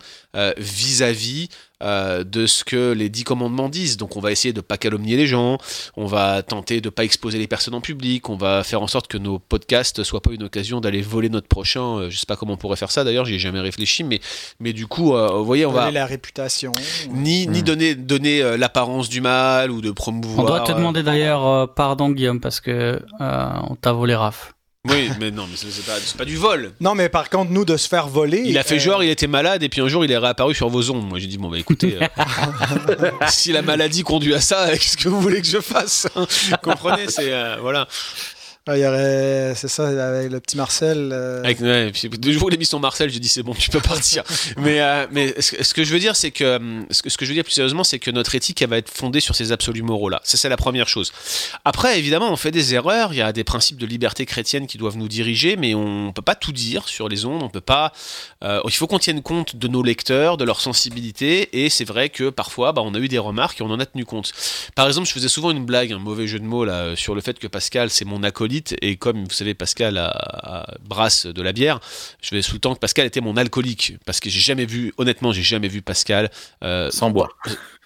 vis-à-vis 0.57 1.45
-vis, 1.45 1.49
euh, 1.83 2.23
de 2.23 2.45
ce 2.45 2.63
que 2.63 2.91
les 2.91 3.09
dix 3.09 3.23
commandements 3.23 3.69
disent. 3.69 3.97
Donc 3.97 4.17
on 4.17 4.19
va 4.19 4.31
essayer 4.31 4.53
de 4.53 4.61
pas 4.61 4.77
calomnier 4.77 5.17
les 5.17 5.27
gens, 5.27 5.57
on 5.95 6.05
va 6.05 6.43
tenter 6.43 6.81
de 6.81 6.89
pas 6.89 7.03
exposer 7.03 7.37
les 7.37 7.47
personnes 7.47 7.75
en 7.75 7.81
public, 7.81 8.29
on 8.29 8.37
va 8.37 8.63
faire 8.63 8.81
en 8.81 8.87
sorte 8.87 9.07
que 9.07 9.17
nos 9.17 9.39
podcasts 9.39 10.03
soient 10.03 10.21
pas 10.21 10.31
une 10.31 10.43
occasion 10.43 10.81
d'aller 10.81 11.01
voler 11.01 11.29
notre 11.29 11.47
prochain. 11.47 11.97
Euh, 11.97 12.09
je 12.09 12.17
sais 12.17 12.25
pas 12.25 12.35
comment 12.35 12.53
on 12.53 12.57
pourrait 12.57 12.77
faire 12.77 12.91
ça 12.91 13.03
d'ailleurs, 13.03 13.25
j'y 13.25 13.35
ai 13.35 13.39
jamais 13.39 13.59
réfléchi, 13.59 14.03
mais 14.03 14.19
mais 14.59 14.73
du 14.73 14.87
coup, 14.87 15.15
euh, 15.15 15.29
vous 15.37 15.45
voyez, 15.45 15.65
on 15.65 15.71
donner 15.71 15.85
va 15.85 15.91
la 15.91 16.05
réputation, 16.05 16.71
ni 17.11 17.47
ni 17.47 17.59
mmh. 17.59 17.63
donner 17.63 17.95
donner 17.95 18.41
euh, 18.41 18.57
l'apparence 18.57 19.09
du 19.09 19.21
mal 19.21 19.71
ou 19.71 19.81
de 19.81 19.91
promouvoir. 19.91 20.45
On 20.45 20.47
doit 20.47 20.61
te 20.61 20.71
demander 20.71 21.03
d'ailleurs 21.03 21.45
euh, 21.45 21.67
pardon 21.67 22.09
Guillaume 22.09 22.39
parce 22.39 22.59
que 22.59 23.01
on 23.19 23.75
t'a 23.75 23.93
volé 23.93 24.15
Raph. 24.15 24.53
Oui, 24.89 25.09
mais 25.19 25.31
non, 25.31 25.45
mais 25.47 25.55
c'est 25.55 25.85
pas, 25.85 25.97
pas, 26.17 26.25
du 26.25 26.37
vol. 26.37 26.71
Non, 26.79 26.95
mais 26.95 27.09
par 27.09 27.29
contre, 27.29 27.51
nous, 27.51 27.65
de 27.65 27.77
se 27.77 27.87
faire 27.87 28.07
voler. 28.07 28.43
Il 28.45 28.57
a 28.57 28.63
fait 28.63 28.75
euh... 28.75 28.79
genre, 28.79 29.03
il 29.03 29.09
était 29.09 29.27
malade, 29.27 29.63
et 29.63 29.69
puis 29.69 29.81
un 29.81 29.87
jour, 29.87 30.03
il 30.03 30.11
est 30.11 30.17
réapparu 30.17 30.55
sur 30.55 30.69
vos 30.69 30.89
ondes. 30.91 31.07
Moi, 31.07 31.19
j'ai 31.19 31.27
dit, 31.27 31.37
bon, 31.37 31.49
bah 31.49 31.57
écoutez, 31.57 31.97
euh, 32.01 33.11
si 33.27 33.51
la 33.51 33.61
maladie 33.61 34.03
conduit 34.03 34.33
à 34.33 34.41
ça, 34.41 34.69
qu'est-ce 34.71 34.97
que 34.97 35.09
vous 35.09 35.21
voulez 35.21 35.41
que 35.41 35.47
je 35.47 35.59
fasse 35.59 36.07
Comprenez, 36.63 37.07
c'est. 37.07 37.31
Euh, 37.31 37.57
voilà. 37.61 37.87
Il 38.75 38.81
y 38.81 38.85
aurait, 38.85 39.53
c'est 39.55 39.67
ça, 39.67 39.87
avec 39.87 40.31
le 40.31 40.39
petit 40.39 40.57
Marcel. 40.57 41.09
Euh... 41.11 41.43
Avec, 41.43 41.59
ouais, 41.59 41.91
deux 42.17 42.31
jours 42.31 42.49
l'émission 42.49 42.79
Marcel, 42.79 43.09
j'ai 43.09 43.19
dit 43.19 43.27
c'est 43.27 43.43
bon, 43.43 43.53
tu 43.53 43.69
peux 43.69 43.79
partir. 43.79 44.23
mais 44.57 44.81
euh, 44.81 45.07
mais 45.11 45.33
ce, 45.41 45.73
que 45.73 45.83
je 45.83 45.93
veux 45.93 45.99
dire, 45.99 46.15
c'est 46.15 46.31
que 46.31 46.43
euh, 46.43 46.81
ce 46.91 47.01
que, 47.01 47.09
ce 47.09 47.17
que 47.17 47.25
je 47.25 47.31
veux 47.31 47.35
dire 47.35 47.43
plus 47.43 47.53
sérieusement, 47.53 47.83
c'est 47.83 47.99
que 47.99 48.11
notre 48.11 48.35
éthique, 48.35 48.61
elle 48.61 48.69
va 48.69 48.77
être 48.77 48.89
fondée 48.89 49.19
sur 49.19 49.35
ces 49.35 49.51
absolus 49.51 49.81
moraux 49.81 50.09
là. 50.09 50.21
Ça, 50.23 50.37
c'est 50.37 50.49
la 50.49 50.57
première 50.57 50.87
chose. 50.87 51.11
Après, 51.65 51.97
évidemment, 51.97 52.31
on 52.31 52.35
fait 52.35 52.51
des 52.51 52.75
erreurs. 52.75 53.13
Il 53.13 53.17
y 53.17 53.21
a 53.21 53.31
des 53.33 53.43
principes 53.43 53.77
de 53.77 53.85
liberté 53.85 54.25
chrétienne 54.25 54.67
qui 54.67 54.77
doivent 54.77 54.97
nous 54.97 55.07
diriger, 55.07 55.55
mais 55.55 55.73
on 55.73 56.11
peut 56.13 56.21
pas 56.21 56.35
tout 56.35 56.51
dire 56.51 56.87
sur 56.87 57.09
les 57.09 57.25
ondes. 57.25 57.41
On 57.41 57.49
peut 57.49 57.61
pas. 57.61 57.91
Euh, 58.43 58.61
il 58.65 58.71
faut 58.71 58.87
qu'on 58.87 58.99
tienne 58.99 59.21
compte 59.21 59.55
de 59.55 59.67
nos 59.67 59.81
lecteurs, 59.81 60.37
de 60.37 60.43
leur 60.43 60.61
sensibilité, 60.61 61.63
et 61.63 61.69
c'est 61.69 61.85
vrai 61.85 62.09
que 62.09 62.29
parfois, 62.29 62.71
bah, 62.71 62.81
on 62.83 62.93
a 62.93 62.99
eu 62.99 63.07
des 63.07 63.17
remarques 63.17 63.61
et 63.61 63.63
on 63.63 63.71
en 63.71 63.79
a 63.79 63.85
tenu 63.85 64.05
compte. 64.05 64.31
Par 64.75 64.87
exemple, 64.87 65.07
je 65.07 65.13
faisais 65.13 65.27
souvent 65.27 65.51
une 65.51 65.65
blague, 65.65 65.91
un 65.91 65.99
mauvais 65.99 66.27
jeu 66.27 66.39
de 66.39 66.45
mots 66.45 66.65
là, 66.65 66.95
sur 66.95 67.15
le 67.15 67.21
fait 67.21 67.39
que 67.39 67.47
Pascal, 67.47 67.89
c'est 67.89 68.05
mon 68.05 68.21
acolyte 68.23 68.48
et 68.81 68.97
comme 68.97 69.23
vous 69.25 69.33
savez, 69.33 69.53
Pascal 69.53 69.97
a, 69.97 70.65
brasse 70.81 71.25
de 71.25 71.41
la 71.41 71.51
bière, 71.51 71.79
je 72.21 72.35
vais 72.35 72.41
sous 72.41 72.53
le 72.53 72.59
temps 72.59 72.73
que 72.73 72.79
Pascal 72.79 73.05
était 73.05 73.21
mon 73.21 73.37
alcoolique. 73.37 73.97
Parce 74.05 74.19
que 74.19 74.29
j'ai 74.29 74.39
jamais 74.39 74.65
vu, 74.65 74.93
honnêtement, 74.97 75.31
j'ai 75.31 75.43
jamais 75.43 75.67
vu 75.67 75.81
Pascal. 75.81 76.29
Euh, 76.63 76.89
Sans 76.91 77.11
boire. 77.11 77.37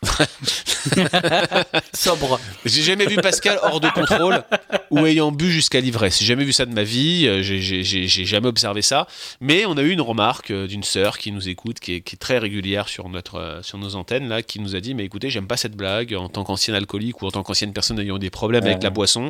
Sobre. 1.93 2.39
J'ai 2.65 2.81
jamais 2.81 3.05
vu 3.05 3.15
Pascal 3.17 3.59
hors 3.63 3.79
de 3.79 3.89
contrôle 3.89 4.43
ou 4.89 5.05
ayant 5.05 5.31
bu 5.31 5.51
jusqu'à 5.51 5.79
l'ivresse. 5.79 6.19
J'ai 6.19 6.25
jamais 6.25 6.45
vu 6.45 6.53
ça 6.53 6.65
de 6.65 6.73
ma 6.73 6.83
vie. 6.83 7.27
Euh, 7.27 7.41
j'ai 7.41 8.25
jamais 8.25 8.47
observé 8.47 8.81
ça. 8.81 9.07
Mais 9.41 9.65
on 9.65 9.77
a 9.77 9.81
eu 9.81 9.91
une 9.91 10.01
remarque 10.01 10.51
euh, 10.51 10.67
d'une 10.67 10.83
sœur 10.83 11.17
qui 11.17 11.31
nous 11.31 11.49
écoute, 11.49 11.79
qui 11.79 11.93
est, 11.95 12.19
très 12.19 12.37
régulière 12.37 12.87
sur 12.87 13.09
notre 13.09 13.61
sur 13.63 13.77
nos 13.77 13.95
antennes 13.95 14.29
là, 14.29 14.41
qui 14.43 14.59
nous 14.59 14.75
a 14.75 14.79
dit 14.79 14.93
mais 14.93 15.03
écoutez, 15.05 15.29
j'aime 15.29 15.47
pas 15.47 15.57
cette 15.57 15.75
blague 15.75 16.13
en 16.13 16.29
tant 16.29 16.43
qu'ancien 16.43 16.73
alcoolique 16.73 17.21
ou 17.21 17.27
en 17.27 17.31
tant 17.31 17.43
qu'ancienne 17.43 17.73
personne 17.73 17.99
ayant 17.99 18.17
des 18.17 18.29
problèmes 18.29 18.65
avec 18.65 18.83
la 18.83 18.89
boisson. 18.89 19.29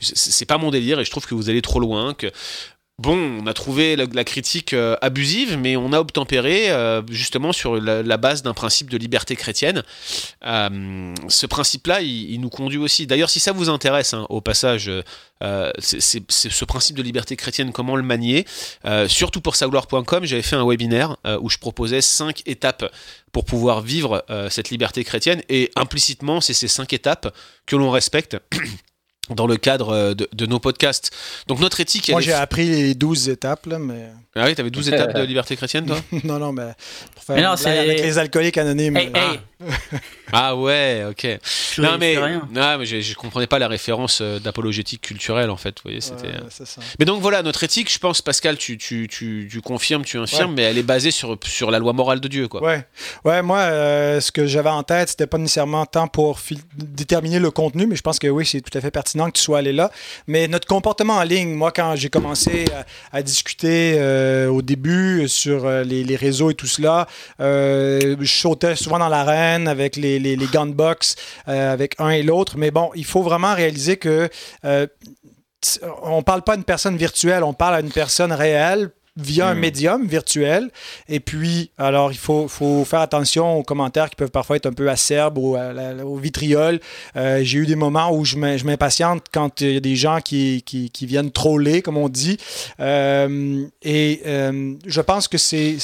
C'est 0.00 0.46
pas 0.46 0.58
mon 0.58 0.70
délire 0.70 1.00
et 1.00 1.04
je 1.04 1.10
trouve 1.10 1.26
que 1.26 1.34
vous 1.34 1.48
allez 1.48 1.62
trop 1.62 1.80
loin, 1.80 2.14
que 2.14 2.30
Bon, 2.98 3.40
on 3.42 3.46
a 3.48 3.54
trouvé 3.54 3.96
la, 3.96 4.24
critique 4.24 4.72
euh, 4.72 4.96
abusive, 5.02 5.58
mais 5.58 5.76
on 5.76 5.92
a 5.92 5.98
obtempéré 5.98 6.70
euh, 6.70 7.02
justement 7.10 7.52
sur 7.52 7.74
la, 7.74 8.16
base 8.18 8.44
d'un 8.44 8.54
principe 8.54 8.88
de 8.88 8.96
liberté 8.96 9.34
chrétienne. 9.34 9.82
Euh, 10.46 11.12
ce 11.26 11.46
principe-là, 11.46 12.02
il, 12.02 12.40
nous 12.40 12.50
conduit 12.50 12.78
aussi. 12.78 13.08
D'ailleurs, 13.08 13.30
si 13.30 13.40
ça 13.40 13.50
vous 13.50 13.68
intéresse, 13.68 14.14
hein, 14.14 14.26
au 14.28 14.40
passage, 14.40 14.88
c'est 15.78 16.22
ce 16.30 16.64
principe 16.64 16.96
de 16.96 17.02
liberté 17.02 17.34
chrétienne, 17.34 17.72
comment 17.72 17.96
le 17.96 18.04
manier, 18.04 18.46
surtout 19.08 19.40
pour 19.40 19.56
sagloire.com, 19.56 20.24
j'avais 20.24 20.42
fait 20.42 20.56
un 20.56 20.64
webinaire 20.64 21.16
où 21.40 21.50
je 21.50 21.58
proposais 21.58 22.00
cinq 22.00 22.42
étapes 22.46 22.90
pour 23.32 23.44
pouvoir 23.44 23.82
vivre 23.82 24.24
cette 24.48 24.70
liberté 24.70 25.04
chrétienne, 25.04 25.42
et 25.48 25.70
implicitement, 25.76 26.40
c'est 26.40 26.54
ces 26.54 26.68
cinq 26.68 26.92
étapes 26.92 27.34
que 27.66 27.76
l'on 27.76 27.90
respecte. 27.90 28.38
dans 29.30 29.46
le 29.46 29.56
cadre 29.56 29.90
euh, 29.90 30.14
de, 30.14 30.46
nos 30.46 30.58
podcasts. 30.58 31.10
Donc 31.46 31.60
notre 31.60 31.80
éthique... 31.80 32.10
Moi 32.10 32.20
j'ai 32.20 32.32
appris 32.32 32.66
les 32.66 32.94
12 32.94 33.28
étapes, 33.28 33.66
là, 33.66 33.78
mais... 33.78 34.10
Ah 34.36 34.46
oui, 34.46 34.54
t'avais 34.54 34.70
12 34.70 34.88
étapes 34.92 35.14
de 35.14 35.22
liberté 35.22 35.54
chrétienne, 35.56 35.86
toi? 35.86 35.96
Non, 36.24 36.38
non, 36.38 36.52
mais 36.52 36.72
pour 37.14 37.22
faire 37.22 37.36
non, 37.36 37.54
avec 37.66 38.00
les 38.00 38.18
alcooliques 38.18 38.58
anonymes. 38.58 38.98
ah. 39.14 39.34
ah. 40.32 40.56
ouais, 40.56 41.04
ok. 41.08 41.38
non 41.78 41.96
mais, 41.98 42.16
non, 42.16 42.78
mais 42.78 42.84
je, 42.84 43.00
je, 43.00 43.14
comprenais 43.14 43.46
pas 43.46 43.60
la 43.60 43.68
référence 43.68 44.20
euh, 44.20 44.40
d'apologétique 44.40 45.02
culturelle, 45.02 45.50
en 45.50 45.56
fait. 45.56 45.76
Vous 45.78 45.84
voyez, 45.84 46.00
c'était... 46.00 46.26
Euh. 46.26 46.48
ça. 46.50 46.80
Mais 46.98 47.04
donc 47.04 47.22
voilà, 47.22 47.42
notre 47.42 47.62
éthique, 47.62 47.92
je 47.92 47.98
pense, 47.98 48.22
Pascal, 48.22 48.58
tu, 48.58 48.76
tu, 48.76 49.06
tu, 49.08 49.48
tu 49.50 49.60
confirmes, 49.60 50.04
tu 50.04 50.18
infirmes, 50.18 50.54
mais 50.54 50.62
elle 50.62 50.78
est 50.78 50.82
basée 50.82 51.12
sur, 51.12 51.38
sur 51.44 51.70
la 51.70 51.78
loi 51.78 51.92
morale 51.92 52.20
de 52.20 52.28
Dieu, 52.28 52.48
quoi. 52.48 52.62
Ouais, 52.62 52.84
ouais 53.24 53.42
moi, 53.42 53.66
ce 54.20 54.32
que 54.32 54.46
j'avais 54.46 54.70
en 54.70 54.82
tête, 54.82 55.10
c'était 55.10 55.28
pas 55.28 55.38
nécessairement 55.38 55.86
tant 55.86 56.08
pour 56.08 56.40
déterminer 56.76 57.38
le 57.38 57.52
contenu, 57.52 57.86
mais 57.86 57.94
je 57.94 58.02
pense 58.02 58.18
que 58.18 58.26
oui, 58.26 58.44
c'est 58.44 58.60
tout 58.60 58.76
à 58.76 58.80
fait 58.80 58.90
pertinent 58.90 59.26
que 59.26 59.38
tu 59.38 59.42
sois 59.42 59.58
allé 59.58 59.72
là. 59.72 59.92
Mais 60.26 60.48
notre 60.48 60.66
comportement 60.66 61.14
en 61.14 61.22
ligne, 61.22 61.54
moi, 61.54 61.70
quand 61.70 61.94
j'ai 61.94 62.10
commencé 62.10 62.64
à, 63.12 63.22
discuter 63.22 63.96
euh, 63.96 64.23
au 64.48 64.62
début 64.62 65.28
sur 65.28 65.66
euh, 65.66 65.82
les, 65.82 66.16
réseaux 66.16 66.50
et 66.50 66.54
tout 66.54 66.66
cela, 66.66 67.06
euh, 67.40 68.16
je 68.20 68.32
sautais 68.32 68.76
souvent 68.76 68.98
dans 68.98 69.08
l'arène 69.08 69.68
avec 69.68 69.96
les, 69.96 70.18
les, 70.18 70.36
les 70.36 70.46
gunbox, 70.46 71.16
avec 71.46 71.94
un 71.98 72.10
et 72.10 72.22
l'autre. 72.22 72.56
Mais 72.56 72.70
bon, 72.70 72.90
il 72.94 73.04
faut 73.04 73.22
vraiment 73.22 73.54
réaliser 73.54 73.96
que 73.96 74.28
on 76.02 76.22
parle 76.22 76.42
pas 76.42 76.52
à 76.52 76.56
une 76.56 76.64
personne 76.64 76.96
virtuelle, 76.96 77.42
on 77.42 77.54
parle 77.54 77.74
à 77.74 77.80
une 77.80 77.92
personne 77.92 78.32
réelle 78.32 78.90
via 79.16 79.48
un 79.48 79.54
hmm. 79.54 79.58
médium 79.58 80.06
virtuel. 80.06 80.70
Et 81.08 81.20
puis, 81.20 81.70
alors, 81.78 82.10
il 82.10 82.18
faut, 82.18 82.48
faut, 82.48 82.84
faire 82.84 83.00
attention 83.00 83.58
aux 83.58 83.62
commentaires 83.62 84.10
qui 84.10 84.16
peuvent 84.16 84.30
parfois 84.30 84.56
être 84.56 84.66
un 84.66 84.72
peu 84.72 84.88
acerbes 84.90 85.38
ou 85.38 85.56
au 85.56 86.16
vitriol. 86.16 86.80
Euh, 87.16 87.40
j'ai 87.42 87.58
eu 87.58 87.66
des 87.66 87.76
moments 87.76 88.12
où 88.12 88.24
je 88.24 88.36
m'impatiente 88.36 89.26
quand 89.32 89.60
il 89.60 89.74
y 89.74 89.76
a 89.76 89.80
des 89.80 89.96
gens 89.96 90.20
qui, 90.20 90.62
qui, 90.66 90.90
qui, 90.90 91.06
viennent 91.06 91.30
troller, 91.30 91.80
comme 91.80 91.96
on 91.96 92.08
dit. 92.08 92.38
Euh, 92.80 93.64
et 93.82 94.22
euh, 94.26 94.74
je 94.84 95.00
pense 95.00 95.28
que 95.28 95.38
c'est 95.38 95.78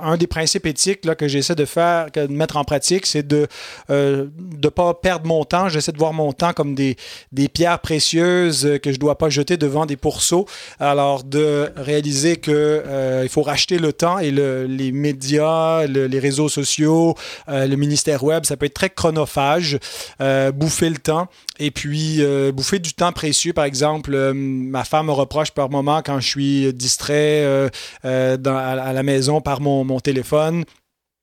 un 0.00 0.16
des 0.16 0.26
principes 0.26 0.66
éthiques 0.66 1.04
là, 1.04 1.14
que 1.14 1.26
j'essaie 1.26 1.54
de 1.56 1.64
faire, 1.64 2.10
de 2.12 2.26
mettre 2.28 2.56
en 2.56 2.64
pratique, 2.64 3.06
c'est 3.06 3.26
de 3.26 3.48
ne 3.88 4.68
pas 4.68 4.94
perdre 4.94 5.26
mon 5.26 5.44
temps. 5.44 5.68
J'essaie 5.68 5.92
de 5.92 5.98
voir 5.98 6.12
mon 6.12 6.32
temps 6.32 6.52
comme 6.52 6.74
des, 6.74 6.96
des 7.32 7.48
pierres 7.48 7.80
précieuses 7.80 8.78
que 8.82 8.90
je 8.90 8.96
ne 8.96 9.00
dois 9.00 9.18
pas 9.18 9.30
jeter 9.30 9.56
devant 9.56 9.86
des 9.86 9.96
pourceaux. 9.96 10.46
Alors, 10.78 11.24
de 11.24 11.72
réaliser 11.76 12.35
qu'il 12.36 12.54
euh, 12.54 13.28
faut 13.28 13.42
racheter 13.42 13.78
le 13.78 13.92
temps 13.92 14.18
et 14.18 14.30
les 14.30 14.92
médias, 14.92 15.86
les 15.86 16.18
réseaux 16.18 16.48
sociaux, 16.48 17.14
euh, 17.48 17.66
le 17.66 17.76
ministère 17.76 18.24
web, 18.24 18.44
ça 18.44 18.56
peut 18.56 18.66
être 18.66 18.74
très 18.74 18.90
chronophage, 18.90 19.78
euh, 20.20 20.52
bouffer 20.52 20.90
le 20.90 20.98
temps 20.98 21.28
et 21.58 21.70
puis 21.70 22.22
bouffer 22.52 22.78
du 22.78 22.92
temps 22.92 23.12
précieux. 23.12 23.52
Par 23.52 23.64
exemple, 23.64 24.32
ma 24.34 24.84
femme 24.84 25.06
me 25.06 25.12
reproche 25.12 25.50
par 25.50 25.70
moment 25.70 26.02
quand 26.04 26.20
je 26.20 26.28
suis 26.28 26.72
distrait 26.74 27.70
à, 28.04 28.92
la 28.92 29.02
maison 29.02 29.40
par 29.40 29.60
mon 29.60 30.00
téléphone. 30.00 30.64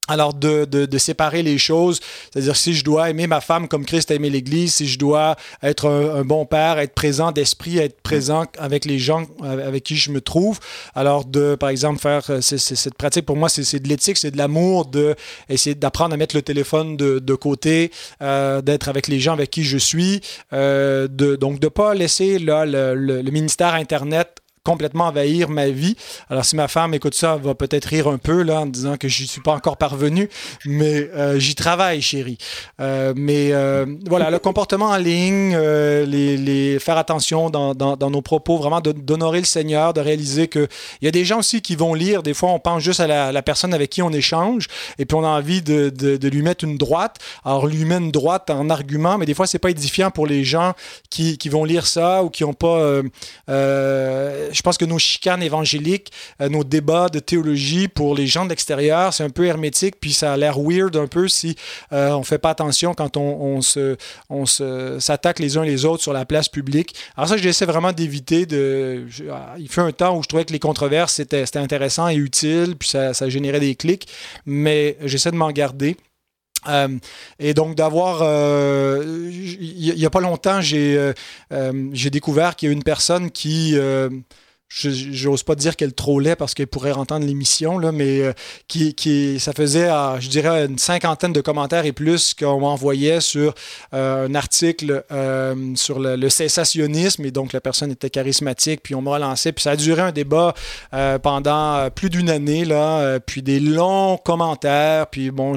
Alors, 0.09 0.33
de, 0.33 0.65
de, 0.65 0.97
séparer 0.97 1.43
les 1.43 1.57
choses, 1.57 2.01
c'est-à-dire 2.31 2.57
si 2.57 2.73
je 2.73 2.83
dois 2.83 3.09
aimer 3.09 3.25
ma 3.25 3.39
femme 3.39 3.69
comme 3.69 3.85
Christ 3.85 4.11
a 4.11 4.15
aimé 4.15 4.29
l'Église, 4.29 4.75
si 4.75 4.87
je 4.87 4.99
dois 4.99 5.37
être 5.61 5.87
un, 5.87 6.25
bon 6.25 6.45
père, 6.45 6.77
être 6.77 6.93
présent 6.93 7.31
d'esprit, 7.31 7.77
être 7.77 8.01
présent 8.01 8.45
avec 8.57 8.83
les 8.83 8.99
gens 8.99 9.25
avec 9.41 9.83
qui 9.83 9.95
je 9.95 10.11
me 10.11 10.19
trouve, 10.19 10.59
alors 10.93 11.23
de, 11.23 11.55
par 11.55 11.69
exemple, 11.69 11.99
faire 11.99 12.23
cette 12.41 12.95
pratique, 12.95 13.25
pour 13.25 13.37
moi, 13.37 13.47
c'est 13.47 13.79
de 13.79 13.87
l'éthique, 13.87 14.17
c'est 14.17 14.31
de 14.31 14.37
l'amour, 14.37 14.87
de 14.87 15.15
essayer 15.47 15.73
d'apprendre 15.73 16.13
à 16.13 16.17
mettre 16.17 16.35
le 16.35 16.41
téléphone 16.41 16.97
de, 16.97 17.19
de 17.19 17.35
côté, 17.35 17.89
euh, 18.21 18.61
d'être 18.61 18.89
avec 18.89 19.07
les 19.07 19.21
gens 19.21 19.33
avec 19.33 19.51
qui 19.51 19.63
je 19.63 19.77
suis, 19.77 20.19
euh, 20.51 21.07
de, 21.09 21.37
donc 21.37 21.59
de 21.59 21.67
ne 21.67 21.69
pas 21.69 21.93
laisser 21.93 22.39
là, 22.39 22.65
le, 22.65 22.93
le 22.95 23.31
ministère 23.31 23.73
Internet 23.73 24.42
complètement 24.63 25.07
envahir 25.07 25.49
ma 25.49 25.69
vie. 25.69 25.95
Alors, 26.29 26.45
si 26.45 26.55
ma 26.55 26.69
femme 26.69 26.93
écoute 26.93 27.15
ça, 27.15 27.35
elle 27.35 27.45
va 27.45 27.53
peut-être 27.53 27.85
rire 27.85 28.07
un 28.07 28.17
peu 28.17 28.43
là, 28.43 28.61
en 28.61 28.65
disant 28.65 28.95
que 28.95 29.09
je 29.09 29.25
suis 29.25 29.41
pas 29.41 29.51
encore 29.51 29.75
parvenu, 29.75 30.29
mais 30.65 31.09
euh, 31.15 31.37
j'y 31.37 31.53
travaille, 31.53 32.01
chérie. 32.01 32.37
Euh, 32.79 33.13
mais 33.15 33.51
euh, 33.51 33.85
voilà, 34.07 34.31
le 34.31 34.39
comportement 34.39 34.87
en 34.87 34.97
ligne, 34.97 35.57
les, 35.57 36.37
les, 36.37 36.79
faire 36.79 36.97
attention 36.97 37.49
dans, 37.49 37.75
dans, 37.75 37.97
dans 37.97 38.09
nos 38.09 38.21
propos, 38.21 38.57
vraiment 38.57 38.79
d'honorer 38.79 39.39
le 39.39 39.45
Seigneur, 39.45 39.93
de 39.93 39.99
réaliser 39.99 40.47
qu'il 40.47 40.67
y 41.01 41.07
a 41.07 41.11
des 41.11 41.25
gens 41.25 41.39
aussi 41.39 41.61
qui 41.61 41.75
vont 41.75 41.93
lire. 41.93 42.23
Des 42.23 42.33
fois, 42.33 42.51
on 42.51 42.59
pense 42.59 42.81
juste 42.81 43.01
à 43.01 43.31
la, 43.31 43.41
personne 43.41 43.73
avec 43.73 43.89
qui 43.89 44.01
on 44.01 44.11
échange, 44.11 44.67
et 44.97 45.05
puis 45.05 45.15
on 45.15 45.25
a 45.25 45.27
envie 45.27 45.61
de, 45.61 45.89
de, 45.89 46.15
de, 46.15 46.27
lui 46.29 46.41
mettre 46.41 46.63
une 46.63 46.77
droite. 46.77 47.17
Alors, 47.43 47.67
lui 47.67 47.83
met 47.83 47.97
une 47.97 48.11
droite 48.11 48.49
en 48.49 48.69
argument, 48.69 49.17
mais 49.17 49.25
des 49.25 49.33
fois, 49.33 49.45
c'est 49.45 49.59
pas 49.59 49.71
édifiant 49.71 50.09
pour 50.09 50.25
les 50.25 50.45
gens 50.45 50.73
qui, 51.09 51.37
qui 51.37 51.49
vont 51.49 51.65
lire 51.65 51.85
ça 51.85 52.23
ou 52.23 52.29
qui 52.29 52.43
n'ont 52.43 52.53
pas 52.53 53.01
je 54.53 54.61
pense 54.61 54.77
que 54.77 54.85
nos 54.85 54.99
chicanes 54.99 55.43
évangéliques, 55.43 56.11
euh, 56.41 56.49
nos 56.49 56.63
débats 56.63 57.09
de 57.09 57.19
théologie 57.19 57.87
pour 57.87 58.15
les 58.15 58.27
gens 58.27 58.45
de 58.45 58.49
l'extérieur, 58.49 59.13
c'est 59.13 59.23
un 59.23 59.29
peu 59.29 59.45
hermétique, 59.45 59.95
puis 59.99 60.13
ça 60.13 60.33
a 60.33 60.37
l'air 60.37 60.59
weird 60.59 60.95
un 60.95 61.07
peu 61.07 61.27
si 61.27 61.55
euh, 61.91 62.11
on 62.11 62.23
fait 62.23 62.37
pas 62.37 62.51
attention 62.51 62.93
quand 62.93 63.17
on, 63.17 63.59
on 64.29 64.45
se, 64.45 64.97
s'attaque 64.99 65.39
les 65.39 65.57
uns 65.57 65.63
les 65.63 65.85
autres 65.85 66.03
sur 66.03 66.13
la 66.13 66.25
place 66.25 66.49
publique. 66.49 66.95
Alors 67.17 67.29
ça, 67.29 67.37
j'essaie 67.37 67.65
vraiment 67.65 67.91
d'éviter 67.91 68.45
de... 68.45 69.05
Ah, 69.31 69.55
il 69.57 69.69
fait 69.69 69.81
un 69.81 69.91
temps 69.91 70.17
où 70.17 70.23
je 70.23 70.27
trouvais 70.27 70.45
que 70.45 70.53
les 70.53 70.59
controverses, 70.59 71.13
c'était, 71.13 71.45
intéressant 71.57 72.07
et 72.09 72.15
utile, 72.15 72.75
puis 72.77 72.89
ça, 72.89 73.13
ça 73.13 73.29
générait 73.29 73.59
des 73.59 73.75
clics, 73.75 74.07
mais 74.45 74.97
j'essaie 75.03 75.31
de 75.31 75.35
m'en 75.35 75.51
garder. 75.51 75.97
Euh, 76.69 76.97
et 77.39 77.53
donc 77.53 77.75
d'avoir, 77.75 78.21
il 78.23 79.93
n'y 79.95 80.05
a 80.05 80.09
pas 80.09 80.21
longtemps, 80.21 80.61
j'ai, 80.61 81.11
j'ai 81.91 82.09
découvert 82.09 82.55
qu'il 82.55 82.69
y 82.69 82.71
a 82.71 82.73
une 82.73 82.83
personne 82.83 83.31
qui 83.31 83.75
j'ose 84.73 85.43
pas 85.43 85.55
dire 85.55 85.75
qu'elle 85.75 85.93
trollait 85.93 86.35
parce 86.35 86.53
qu'elle 86.53 86.67
pourrait 86.67 86.93
entendre 86.93 87.25
l'émission, 87.25 87.79
mais 87.91 88.21
euh, 88.21 88.33
qui, 88.67 88.95
qui, 88.95 89.39
ça 89.39 89.53
faisait, 89.53 89.87
je 90.19 90.27
dirais, 90.29 90.65
une 90.65 90.79
cinquantaine 90.79 91.31
de 91.31 91.41
commentaires 91.41 91.85
et 91.85 91.91
plus 91.91 92.33
qu'on 92.33 92.59
m'envoyait 92.59 93.21
sur 93.21 93.53
euh, 93.93 94.27
un 94.27 94.35
article 94.35 95.03
euh, 95.11 95.75
sur 95.75 95.99
le, 95.99 96.29
cessationnisme, 96.29 97.25
et 97.25 97.31
donc 97.31 97.53
la 97.53 97.61
personne 97.61 97.91
était 97.91 98.09
charismatique, 98.09 98.81
puis 98.81 98.95
on 98.95 99.01
m'a 99.01 99.11
relancé, 99.11 99.51
puis 99.51 99.61
ça 99.61 99.71
a 99.71 99.75
duré 99.75 100.01
un 100.01 100.11
débat 100.11 100.55
pendant 101.21 101.89
plus 101.91 102.09
d'une 102.09 102.29
année, 102.29 102.65
là, 102.65 103.19
puis 103.19 103.41
des 103.43 103.59
longs 103.59 104.17
commentaires, 104.17 105.07
puis 105.07 105.29
bon, 105.29 105.55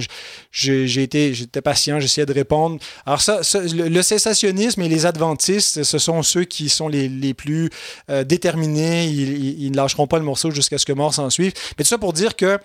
j'étais 0.51 1.33
patient, 1.63 2.01
j'essayais 2.01 2.27
de 2.27 2.33
répondre. 2.33 2.79
Alors 3.07 3.23
ça, 3.23 3.41
le, 3.55 4.03
cessationnisme 4.03 4.83
et 4.83 4.89
les 4.89 5.07
adventistes, 5.07 5.83
ce 5.83 5.99
sont 5.99 6.23
ceux 6.23 6.45
qui 6.45 6.69
sont 6.69 6.89
les, 6.89 7.09
les 7.09 7.33
plus 7.33 7.71
déterminés 8.09 9.06
ils, 9.07 9.71
ne 9.71 9.77
lâcheront 9.77 10.07
pas 10.07 10.19
le 10.19 10.25
morceau 10.25 10.51
jusqu'à 10.51 10.79
ce 10.79 10.87
que 10.87 10.93
mort 10.93 11.15
s'en 11.15 11.31
suive. 11.31 11.53
Mais 11.79 11.85
tout 11.85 11.89
ça 11.89 11.99
pour 11.99 12.13
dire 12.13 12.37
que 12.37 12.59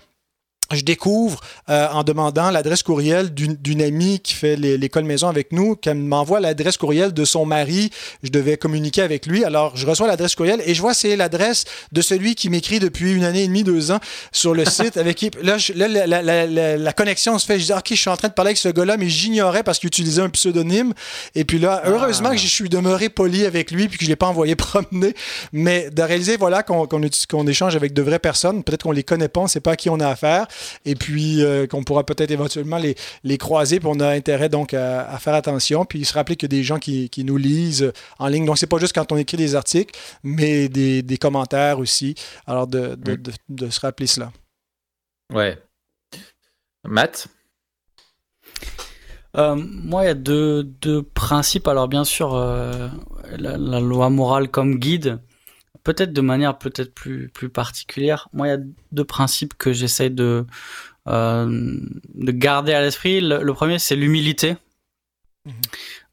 je 0.76 0.84
découvre 0.84 1.39
euh, 1.69 1.88
en 1.89 2.03
demandant 2.03 2.51
l'adresse 2.51 2.84
courriel 2.84 3.34
d'une 3.34 3.82
amie 3.82 4.19
qui 4.19 4.34
fait 4.34 4.55
l'école 4.55 5.03
maison 5.03 5.28
avec 5.28 5.51
nous, 5.51 5.76
qu'elle 5.76 5.97
m'envoie 5.97 6.39
l'adresse 6.39 6.78
courriel 6.78 7.13
de 7.13 7.26
son 7.26 7.45
mari. 7.45 7.89
Je 8.24 8.30
devais 8.30 8.57
communiquer 8.57 9.01
avec 9.01 9.26
lui. 9.26 9.43
Alors, 9.43 9.76
je 9.76 9.86
reçois 9.86 10.07
l'adresse 10.07 10.36
courriel 10.36 10.61
et 10.65 10.74
je 10.74 10.82
vois 10.82 10.93
c'est 10.93 11.15
l'adresse 11.15 11.65
de 11.91 12.01
celui 12.01 12.36
qui 12.36 12.49
m'écrit 12.49 12.80
depuis 12.80 13.13
une 13.13 13.24
année 13.24 13.43
et 13.43 13.47
demie, 13.47 13.63
deux 13.63 13.91
ans 13.91 13.99
sur 14.32 14.53
le 14.53 14.65
site 14.65 14.97
avec 14.97 15.17
qui. 15.17 15.32
Là, 15.41 15.57
la, 15.76 16.93
connexion 16.93 17.38
se 17.39 17.45
fait. 17.45 17.59
Je 17.59 17.65
dis, 17.65 17.74
OK, 17.74 17.88
je 17.89 17.95
suis 17.95 18.09
en 18.09 18.17
train 18.17 18.28
de 18.28 18.34
parler 18.34 18.49
avec 18.49 18.57
ce 18.57 18.69
gars-là, 18.69 18.97
mais 18.97 19.09
j'ignorais 19.09 19.63
parce 19.63 19.80
qu'il 19.80 19.88
utilisait 19.88 20.22
un 20.22 20.30
pseudonyme. 20.30 20.93
Et 21.36 21.45
puis 21.45 21.59
là, 21.59 21.82
heureusement 21.86 22.32
que 22.32 22.38
je 22.38 22.47
suis 22.47 22.69
demeuré 22.69 23.09
poli 23.09 23.45
avec 23.45 23.72
lui 23.72 23.88
puis 23.88 23.97
que 23.97 24.03
je 24.03 24.09
ne 24.09 24.13
l'ai 24.13 24.17
pas 24.17 24.28
envoyé 24.28 24.55
promener. 24.55 25.13
Mais 25.53 25.89
de 25.89 26.01
réaliser, 26.01 26.38
voilà, 26.38 26.63
qu'on 26.63 27.47
échange 27.47 27.76
avec 27.76 27.93
de 27.93 28.01
vraies 28.01 28.19
personnes. 28.19 28.63
Peut-être 28.63 28.84
qu'on 28.84 28.91
les 28.91 29.03
connaît 29.03 29.30
pas, 29.30 29.41
on 29.41 29.45
ne 29.45 29.49
sait 29.49 29.59
pas 29.59 29.72
à 29.72 29.76
qui 29.76 29.89
on 29.89 29.99
a 29.99 30.07
affaire 30.07 30.47
et 30.86 30.95
puis 30.95 31.43
euh, 31.43 31.68
qu'on 31.68 31.84
pourra 31.84 32.05
peut-être 32.05 32.32
éventuellement 32.32 32.78
les, 32.78 32.95
les 33.24 33.38
croiser. 33.38 33.80
Puis 33.80 33.89
on 33.91 33.99
a 33.99 34.07
intérêt 34.07 34.49
donc 34.49 34.74
à, 34.74 35.18
faire 35.20 35.34
attention, 35.34 35.86
puis 35.86 36.05
se 36.05 36.14
rappeler 36.14 36.36
qu'il 36.36 36.51
y 36.51 36.55
a 36.55 36.57
des 36.57 36.64
gens 36.64 36.80
qui, 36.80 37.09
qui 37.09 37.24
nous 37.24 37.38
lisent 37.38 37.91
en 38.20 38.28
ligne. 38.28 38.45
Donc 38.45 38.57
c'est 38.57 38.68
pas 38.68 38.80
juste 38.80 38.93
quand 38.93 39.12
on 39.12 39.18
écrit 39.18 39.38
des 39.38 39.55
articles, 39.55 39.97
mais 40.24 40.70
des, 40.70 41.01
des 41.01 41.18
commentaires 41.18 41.80
aussi. 41.80 42.16
Alors 42.47 42.68
de, 42.68 42.95
de, 42.95 43.20
de, 43.49 43.70
se 43.70 43.80
rappeler 43.80 44.07
cela. 44.07 44.32
Ouais. 45.34 45.57
Matt? 46.84 47.28
Euh, 49.38 49.55
moi, 49.55 50.03
il 50.03 50.07
y 50.07 50.09
a 50.09 50.14
deux, 50.14 50.64
deux, 50.64 51.03
principes. 51.03 51.68
Alors, 51.68 51.88
bien 51.88 52.03
sûr, 52.03 52.34
euh, 52.34 52.89
la, 53.38 53.57
la, 53.57 53.80
loi 53.80 54.09
morale 54.09 54.49
comme 54.49 54.76
guide, 54.76 55.20
peut-être 55.84 56.13
de 56.13 56.21
manière 56.21 56.57
peut-être 56.57 56.93
plus 56.93 57.29
plus 57.29 57.49
particulière. 57.49 58.29
Moi, 58.34 58.47
il 58.47 58.49
y 58.51 58.53
a 58.53 58.59
deux 58.91 59.05
principes 59.05 59.55
que 59.57 59.73
j'essaie 59.73 60.09
de 60.09 60.45
euh, 61.07 61.79
de 62.13 62.32
garder 62.32 62.73
à 62.73 62.82
l'esprit. 62.82 63.21
Le, 63.21 63.53
premier, 63.53 63.79
c'est 63.79 63.95
l'humilité. 63.95 64.55
Mhm. 65.45 65.53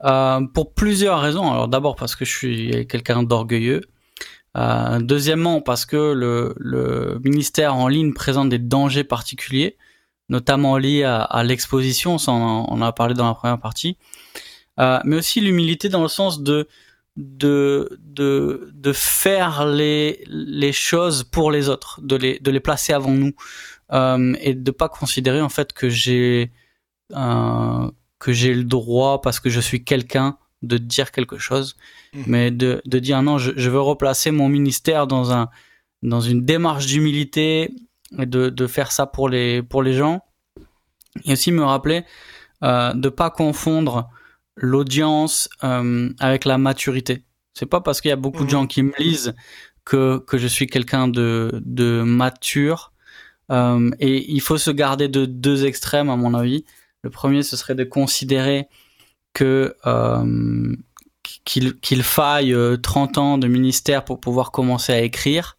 Euh, 0.04 0.40
pour 0.54 0.72
plusieurs 0.72 1.20
raisons. 1.20 1.50
Alors 1.50 1.68
d'abord 1.68 1.96
parce 1.96 2.16
que 2.16 2.24
je 2.24 2.34
suis 2.34 2.86
quelqu'un 2.86 3.22
d'orgueilleux. 3.22 3.82
Euh, 4.56 4.98
deuxièmement 5.00 5.60
parce 5.60 5.84
que 5.84 6.12
le, 6.12 6.54
le 6.58 7.20
ministère 7.22 7.74
en 7.74 7.88
ligne 7.88 8.14
présente 8.14 8.48
des 8.48 8.58
dangers 8.58 9.04
particuliers, 9.04 9.76
notamment 10.30 10.78
liés 10.78 11.04
à, 11.04 11.20
à 11.20 11.42
l'exposition, 11.44 12.16
on, 12.26 12.32
on 12.32 12.80
en 12.80 12.82
a 12.82 12.92
parlé 12.92 13.14
dans 13.14 13.26
la 13.26 13.34
première 13.34 13.60
partie, 13.60 13.98
mais 14.78 15.16
aussi 15.16 15.40
l'humilité 15.40 15.90
dans 15.90 16.02
le 16.02 16.08
sens 16.08 16.42
de 16.42 16.66
de, 17.18 17.98
de, 18.00 18.70
de 18.72 18.92
faire 18.92 19.66
les, 19.66 20.22
les 20.28 20.72
choses 20.72 21.24
pour 21.24 21.50
les 21.50 21.68
autres, 21.68 22.00
de 22.00 22.14
les, 22.14 22.38
de 22.38 22.50
les 22.52 22.60
placer 22.60 22.92
avant 22.92 23.10
nous, 23.10 23.32
euh, 23.92 24.34
et 24.40 24.54
de 24.54 24.70
pas 24.70 24.88
considérer 24.88 25.40
en 25.40 25.48
fait 25.48 25.72
que 25.72 25.88
j'ai 25.88 26.52
euh, 27.16 27.90
que 28.20 28.32
j'ai 28.32 28.54
le 28.54 28.64
droit 28.64 29.20
parce 29.20 29.40
que 29.40 29.50
je 29.50 29.60
suis 29.60 29.82
quelqu'un 29.82 30.38
de 30.62 30.78
dire 30.78 31.10
quelque 31.10 31.38
chose, 31.38 31.76
mmh. 32.14 32.22
mais 32.26 32.50
de, 32.52 32.82
de 32.84 32.98
dire 33.00 33.20
non, 33.22 33.36
je, 33.38 33.50
je 33.56 33.68
veux 33.68 33.80
replacer 33.80 34.30
mon 34.30 34.48
ministère 34.48 35.08
dans 35.08 35.32
un 35.32 35.48
dans 36.02 36.20
une 36.20 36.44
démarche 36.44 36.86
d'humilité 36.86 37.70
et 38.16 38.26
de, 38.26 38.48
de 38.48 38.66
faire 38.68 38.92
ça 38.92 39.06
pour 39.06 39.28
les 39.28 39.62
pour 39.64 39.82
les 39.82 39.94
gens, 39.94 40.22
et 41.24 41.32
aussi 41.32 41.50
me 41.50 41.64
rappeler 41.64 42.04
euh, 42.62 42.92
de 42.94 43.08
pas 43.08 43.30
confondre 43.30 44.08
l'audience 44.60 45.48
euh, 45.64 46.10
avec 46.18 46.44
la 46.44 46.58
maturité. 46.58 47.24
C'est 47.54 47.66
pas 47.66 47.80
parce 47.80 48.00
qu'il 48.00 48.10
y 48.10 48.12
a 48.12 48.16
beaucoup 48.16 48.44
de 48.44 48.50
gens 48.50 48.66
qui 48.66 48.82
me 48.82 48.92
lisent 48.98 49.34
que, 49.84 50.18
que 50.18 50.38
je 50.38 50.46
suis 50.46 50.66
quelqu'un 50.66 51.08
de, 51.08 51.50
de 51.64 52.02
mature. 52.02 52.92
Euh, 53.50 53.90
et 53.98 54.30
il 54.30 54.40
faut 54.40 54.58
se 54.58 54.70
garder 54.70 55.08
de 55.08 55.24
deux 55.24 55.64
extrêmes, 55.64 56.10
à 56.10 56.16
mon 56.16 56.34
avis. 56.34 56.64
Le 57.02 57.10
premier, 57.10 57.42
ce 57.42 57.56
serait 57.56 57.74
de 57.74 57.84
considérer 57.84 58.68
que 59.32 59.74
euh, 59.86 60.76
qu'il 61.44 62.02
faille 62.02 62.56
30 62.82 63.18
ans 63.18 63.38
de 63.38 63.48
ministère 63.48 64.04
pour 64.04 64.20
pouvoir 64.20 64.50
commencer 64.50 64.92
à 64.92 65.00
écrire, 65.00 65.56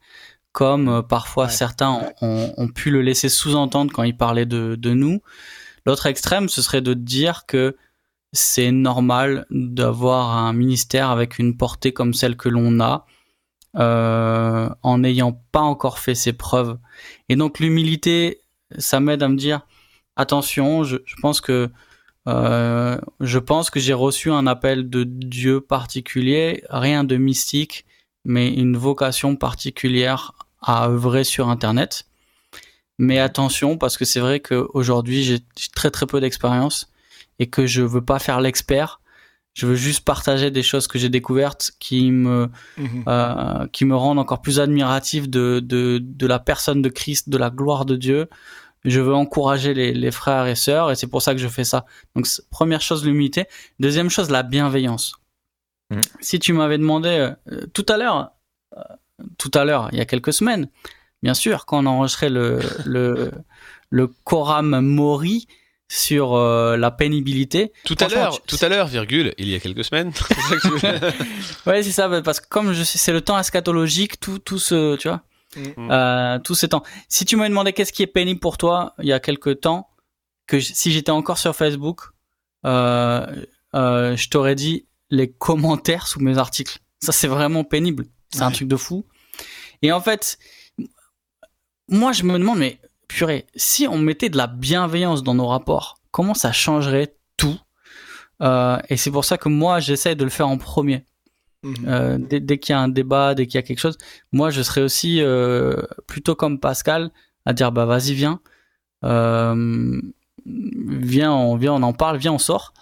comme 0.51 1.03
parfois 1.07 1.47
certains 1.47 2.11
ont, 2.21 2.53
ont, 2.57 2.67
pu 2.67 2.89
le 2.89 3.01
laisser 3.01 3.29
sous-entendre 3.29 3.91
quand 3.93 4.03
ils 4.03 4.17
parlaient 4.17 4.47
de, 4.47 4.75
de 4.75 4.93
nous. 4.93 5.21
L'autre 5.85 6.07
extrême, 6.07 6.49
ce 6.49 6.61
serait 6.61 6.81
de 6.81 6.93
dire 6.93 7.45
que 7.45 7.75
c'est 8.31 8.71
normal 8.71 9.45
d'avoir 9.49 10.37
un 10.37 10.53
ministère 10.53 11.09
avec 11.09 11.39
une 11.39 11.57
portée 11.57 11.93
comme 11.93 12.13
celle 12.13 12.37
que 12.37 12.49
l'on 12.49 12.79
a, 12.79 13.05
euh, 13.75 14.69
en 14.83 14.97
n'ayant 14.99 15.43
pas 15.51 15.61
encore 15.61 15.99
fait 15.99 16.15
ses 16.15 16.33
preuves. 16.33 16.77
Et 17.27 17.35
donc 17.35 17.59
l'humilité, 17.59 18.41
ça 18.77 18.99
m'aide 18.99 19.23
à 19.23 19.29
me 19.29 19.35
dire 19.35 19.61
attention, 20.15 20.83
je, 20.83 20.97
pense 21.21 21.41
que 21.41 21.69
euh, 22.27 22.99
je 23.19 23.39
pense 23.39 23.69
que 23.69 23.79
j'ai 23.79 23.93
reçu 23.93 24.31
un 24.31 24.47
appel 24.47 24.89
de 24.89 25.03
Dieu 25.03 25.61
particulier, 25.61 26.63
rien 26.69 27.03
de 27.03 27.17
mystique, 27.17 27.85
mais 28.25 28.53
une 28.53 28.77
vocation 28.77 29.35
particulière 29.35 30.33
à 30.61 30.87
œuvrer 30.87 31.23
sur 31.23 31.49
Internet. 31.49 32.05
Mais 32.99 33.17
attention, 33.17 33.77
parce 33.77 33.97
que 33.97 34.05
c'est 34.05 34.19
vrai 34.19 34.39
qu'aujourd'hui 34.39 35.23
j'ai 35.23 35.39
très 35.73 35.89
très 35.89 36.05
peu 36.05 36.19
d'expérience 36.19 36.91
et 37.39 37.47
que 37.47 37.65
je 37.65 37.81
veux 37.81 38.03
pas 38.03 38.19
faire 38.19 38.41
l'expert. 38.41 39.01
Je 39.55 39.65
veux 39.65 39.75
juste 39.75 40.05
partager 40.05 40.51
des 40.51 40.61
choses 40.61 40.87
que 40.87 40.99
j'ai 40.99 41.09
découvertes 41.09 41.71
qui 41.79 42.11
me 42.11 42.49
mhm. 42.77 43.03
euh, 43.07 43.67
qui 43.67 43.83
me 43.85 43.95
rendent 43.95 44.19
encore 44.19 44.41
plus 44.41 44.59
admiratif 44.59 45.27
de, 45.27 45.59
de 45.59 45.99
de 46.01 46.27
la 46.27 46.39
personne 46.39 46.81
de 46.81 46.89
Christ, 46.89 47.29
de 47.29 47.37
la 47.37 47.49
gloire 47.49 47.85
de 47.85 47.95
Dieu. 47.95 48.29
Je 48.85 49.01
veux 49.01 49.13
encourager 49.13 49.73
les, 49.73 49.93
les 49.93 50.11
frères 50.11 50.45
et 50.45 50.55
sœurs 50.55 50.91
et 50.91 50.95
c'est 50.95 51.07
pour 51.07 51.21
ça 51.21 51.33
que 51.33 51.41
je 51.41 51.47
fais 51.47 51.65
ça. 51.65 51.85
Donc 52.15 52.27
première 52.51 52.81
chose 52.81 53.03
l'humilité, 53.05 53.45
deuxième 53.79 54.09
chose 54.09 54.29
la 54.29 54.43
bienveillance. 54.43 55.15
Mhm. 55.89 56.01
Si 56.21 56.39
tu 56.39 56.53
m'avais 56.53 56.77
demandé 56.77 57.33
euh, 57.51 57.65
tout 57.73 57.85
à 57.89 57.97
l'heure, 57.97 58.31
euh, 58.77 58.83
tout 59.37 59.51
à 59.55 59.65
l'heure, 59.65 59.89
il 59.91 59.97
y 59.97 60.01
a 60.01 60.05
quelques 60.05 60.31
semaines, 60.31 60.69
bien 61.23 61.33
sûr, 61.33 61.65
quand 61.65 61.83
on 61.83 61.87
enregistrait 61.87 62.29
le 62.29 62.59
le 62.85 63.31
le 63.89 64.07
Coram 64.07 64.79
Mori, 64.79 65.47
sur 65.89 66.35
euh, 66.35 66.77
la 66.77 66.91
pénibilité. 66.91 67.73
Tout 67.83 67.97
à 67.99 68.07
l'heure, 68.07 68.41
tout 68.43 68.57
à 68.61 68.69
l'heure, 68.69 68.87
virgule, 68.87 69.33
il 69.37 69.49
y 69.49 69.55
a 69.55 69.59
quelques 69.59 69.83
semaines. 69.83 70.11
ouais, 71.65 71.83
c'est 71.83 71.91
ça, 71.91 72.21
parce 72.21 72.39
que 72.39 72.47
comme 72.47 72.73
je 72.73 72.83
sais, 72.83 72.97
c'est 72.97 73.11
le 73.11 73.21
temps 73.21 73.37
eschatologique, 73.37 74.19
tout, 74.19 74.39
tout 74.39 74.59
ce, 74.59 74.95
tu 74.95 75.07
vois, 75.07 75.23
mm. 75.57 75.91
euh, 75.91 76.39
tout 76.39 76.55
ces 76.55 76.69
temps. 76.69 76.83
Si 77.09 77.25
tu 77.25 77.35
m'avais 77.35 77.49
demandé 77.49 77.73
qu'est-ce 77.73 77.91
qui 77.91 78.03
est 78.03 78.07
pénible 78.07 78.39
pour 78.39 78.57
toi 78.57 78.93
il 78.99 79.07
y 79.07 79.13
a 79.13 79.19
quelques 79.19 79.61
temps, 79.61 79.89
que 80.45 80.59
si 80.59 80.91
j'étais 80.91 81.11
encore 81.11 81.39
sur 81.39 81.55
Facebook, 81.55 82.01
euh, 82.65 83.25
euh, 83.75 84.15
je 84.15 84.29
t'aurais 84.29 84.55
dit 84.55 84.87
les 85.09 85.31
commentaires 85.31 86.07
sous 86.07 86.19
mes 86.19 86.37
articles. 86.37 86.79
Ça, 87.01 87.11
c'est 87.11 87.27
vraiment 87.27 87.63
pénible. 87.63 88.05
C'est 88.31 88.43
un 88.43 88.51
truc 88.51 88.67
de 88.67 88.75
fou. 88.75 89.05
Et 89.81 89.91
en 89.91 90.01
fait, 90.01 90.37
moi, 91.87 92.11
je 92.11 92.23
me 92.23 92.37
demande, 92.37 92.59
mais 92.59 92.79
purée, 93.09 93.45
si 93.55 93.87
on 93.87 93.97
mettait 93.97 94.29
de 94.29 94.37
la 94.37 94.47
bienveillance 94.47 95.23
dans 95.23 95.33
nos 95.33 95.47
rapports, 95.47 95.99
comment 96.11 96.33
ça 96.33 96.53
changerait 96.53 97.15
tout 97.35 97.59
euh, 98.41 98.77
Et 98.87 98.95
c'est 98.95 99.11
pour 99.11 99.25
ça 99.25 99.37
que 99.37 99.49
moi, 99.49 99.81
j'essaie 99.81 100.15
de 100.15 100.23
le 100.23 100.29
faire 100.29 100.47
en 100.47 100.57
premier. 100.57 101.05
Mhm. 101.63 101.75
Euh, 101.87 102.17
dès, 102.17 102.57
qu'il 102.57 102.71
y 102.71 102.75
a 102.77 102.79
un 102.79 102.87
débat, 102.87 103.35
dès 103.35 103.47
qu'il 103.47 103.55
y 103.55 103.57
a 103.57 103.63
quelque 103.63 103.79
chose, 103.79 103.97
moi, 104.31 104.49
je 104.49 104.61
serais 104.61 104.81
aussi 104.81 105.21
euh, 105.21 105.75
plutôt 106.07 106.35
comme 106.35 106.59
Pascal 106.59 107.11
à 107.45 107.51
dire 107.51 107.73
bah 107.73 107.85
vas-y 107.85 108.13
viens, 108.13 108.39
viens, 109.03 111.33
on 111.33 111.59
on 111.59 111.83
en 111.83 111.93
parle, 111.93 112.17
viens, 112.17 112.33
on 112.33 112.37
sort. 112.37 112.73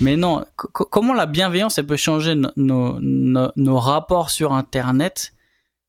Mais 0.00 0.16
non, 0.16 0.44
comment 0.56 1.14
la 1.14 1.26
bienveillance 1.26 1.78
elle 1.78 1.86
peut 1.86 1.96
changer 1.96 2.34
nos, 2.56 2.98
nos 3.00 3.78
rapports 3.78 4.30
sur 4.30 4.52
Internet 4.52 5.32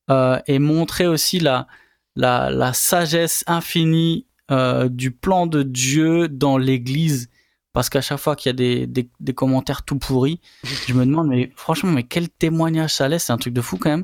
et 0.10 0.60
montrer 0.60 1.08
aussi 1.08 1.40
la 1.40 1.68
la, 2.16 2.50
la 2.50 2.74
sagesse 2.74 3.44
infinie 3.48 4.26
euh, 4.52 4.90
du 4.90 5.12
plan 5.12 5.48
de 5.48 5.64
Dieu 5.64 6.28
dans 6.28 6.58
l'Église 6.58 7.30
parce 7.74 7.90
qu'à 7.90 8.00
chaque 8.00 8.20
fois 8.20 8.38
qu'il 8.38 8.50
y 8.50 8.52
a 8.52 8.54
des, 8.54 8.88
des, 8.88 9.10
des, 9.20 9.34
commentaires 9.34 9.84
tout 9.84 9.98
pourris, 9.98 10.40
je 10.64 10.94
me 10.94 11.06
demande, 11.06 11.28
mais 11.28 11.52
franchement, 11.58 11.92
mais 11.92 12.04
quel 12.04 12.30
témoignage 12.30 12.94
ça 12.94 13.10
laisse, 13.10 13.26
c'est 13.26 13.34
un 13.34 13.38
truc 13.38 13.54
de 13.54 13.60
fou 13.60 13.78
quand 13.78 13.90
même. 13.90 14.04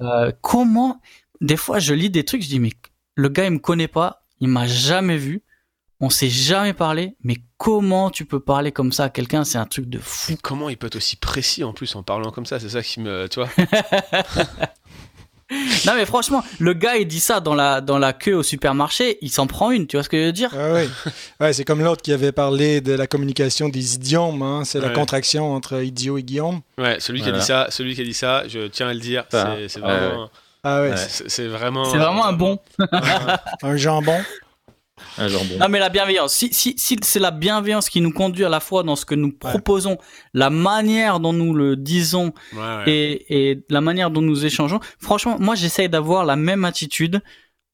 Euh, 0.00 0.30
comment, 0.42 1.00
des 1.40 1.56
fois, 1.56 1.80
je 1.80 1.92
lis 1.92 2.08
des 2.08 2.24
trucs, 2.24 2.42
je 2.42 2.48
dis, 2.48 2.60
mais 2.60 2.70
le 3.16 3.28
gars, 3.28 3.46
il 3.46 3.50
me 3.50 3.58
connaît 3.58 3.88
pas, 3.88 4.22
il 4.38 4.46
m'a 4.46 4.68
jamais 4.68 5.16
vu, 5.16 5.42
on 5.98 6.08
s'est 6.08 6.28
jamais 6.28 6.72
parlé, 6.72 7.16
mais 7.24 7.34
comment 7.58 8.10
tu 8.10 8.26
peux 8.26 8.38
parler 8.38 8.70
comme 8.70 8.92
ça 8.92 9.04
à 9.04 9.10
quelqu'un, 9.10 9.42
c'est 9.42 9.58
un 9.58 9.66
truc 9.66 9.88
de 9.88 9.98
fou. 9.98 10.36
comment 10.40 10.68
il 10.68 10.76
peut 10.76 10.86
être 10.86 10.96
aussi 10.96 11.16
précis 11.16 11.64
en 11.64 11.72
plus 11.72 11.96
en 11.96 12.04
parlant 12.04 12.30
comme 12.30 12.46
ça, 12.46 12.60
c'est 12.60 12.68
ça 12.68 12.82
qui 12.82 13.00
me, 13.00 13.28
tu 13.28 13.40
vois? 13.40 13.50
non 15.86 15.94
mais 15.94 16.06
franchement, 16.06 16.42
le 16.58 16.74
gars 16.74 16.96
il 16.96 17.06
dit 17.06 17.20
ça 17.20 17.40
dans 17.40 17.54
la 17.54 17.80
dans 17.80 17.98
la 17.98 18.12
queue 18.12 18.34
au 18.34 18.42
supermarché, 18.42 19.18
il 19.20 19.30
s'en 19.30 19.46
prend 19.46 19.70
une, 19.70 19.86
tu 19.86 19.96
vois 19.96 20.04
ce 20.04 20.08
que 20.08 20.18
je 20.18 20.26
veux 20.26 20.32
dire? 20.32 20.50
Ah 20.54 20.72
ouais. 20.72 20.88
ouais 21.40 21.52
c'est 21.52 21.64
comme 21.64 21.82
l'autre 21.82 22.02
qui 22.02 22.12
avait 22.12 22.32
parlé 22.32 22.80
de 22.80 22.92
la 22.92 23.06
communication 23.06 23.68
des 23.68 23.94
idiomes, 23.94 24.42
hein. 24.42 24.62
c'est 24.64 24.80
la 24.80 24.90
contraction 24.90 25.52
entre 25.54 25.82
idiot 25.82 26.18
et 26.18 26.22
Guillaume. 26.22 26.60
Ouais, 26.78 26.98
celui 27.00 27.22
qui 27.22 27.28
a 27.28 27.32
dit 27.32 27.42
ça, 27.42 27.66
celui 27.70 27.94
qui 27.94 28.00
a 28.00 28.04
dit 28.04 28.14
ça, 28.14 28.44
je 28.48 28.66
tiens 28.68 28.88
à 28.88 28.94
le 28.94 29.00
dire, 29.00 29.24
c'est 29.30 29.80
vraiment. 29.80 30.30
Ah 30.62 30.82
ouais. 30.82 30.94
C'est 30.96 31.46
vraiment. 31.46 31.84
C'est 31.86 31.98
vraiment 31.98 32.26
un 32.26 32.32
bon. 32.32 32.58
un 33.62 33.76
jambon. 33.76 34.18
Non, 35.18 35.68
mais 35.68 35.78
la 35.78 35.88
bienveillance. 35.88 36.32
Si, 36.34 36.52
si, 36.52 36.74
si 36.76 36.96
c'est 37.02 37.18
la 37.18 37.30
bienveillance 37.30 37.88
qui 37.88 38.00
nous 38.00 38.12
conduit 38.12 38.44
à 38.44 38.48
la 38.48 38.60
fois 38.60 38.82
dans 38.82 38.96
ce 38.96 39.04
que 39.04 39.14
nous 39.14 39.32
proposons, 39.32 39.98
la 40.34 40.50
manière 40.50 41.20
dont 41.20 41.32
nous 41.32 41.54
le 41.54 41.76
disons 41.76 42.32
Et, 42.86 43.50
et, 43.50 43.64
la 43.68 43.80
manière 43.80 44.10
dont 44.10 44.22
nous 44.22 44.44
échangeons, 44.44 44.80
franchement, 44.98 45.36
moi, 45.38 45.54
j'essaye 45.54 45.88
d'avoir 45.88 46.24
la 46.24 46.36
même 46.36 46.64
attitude 46.64 47.20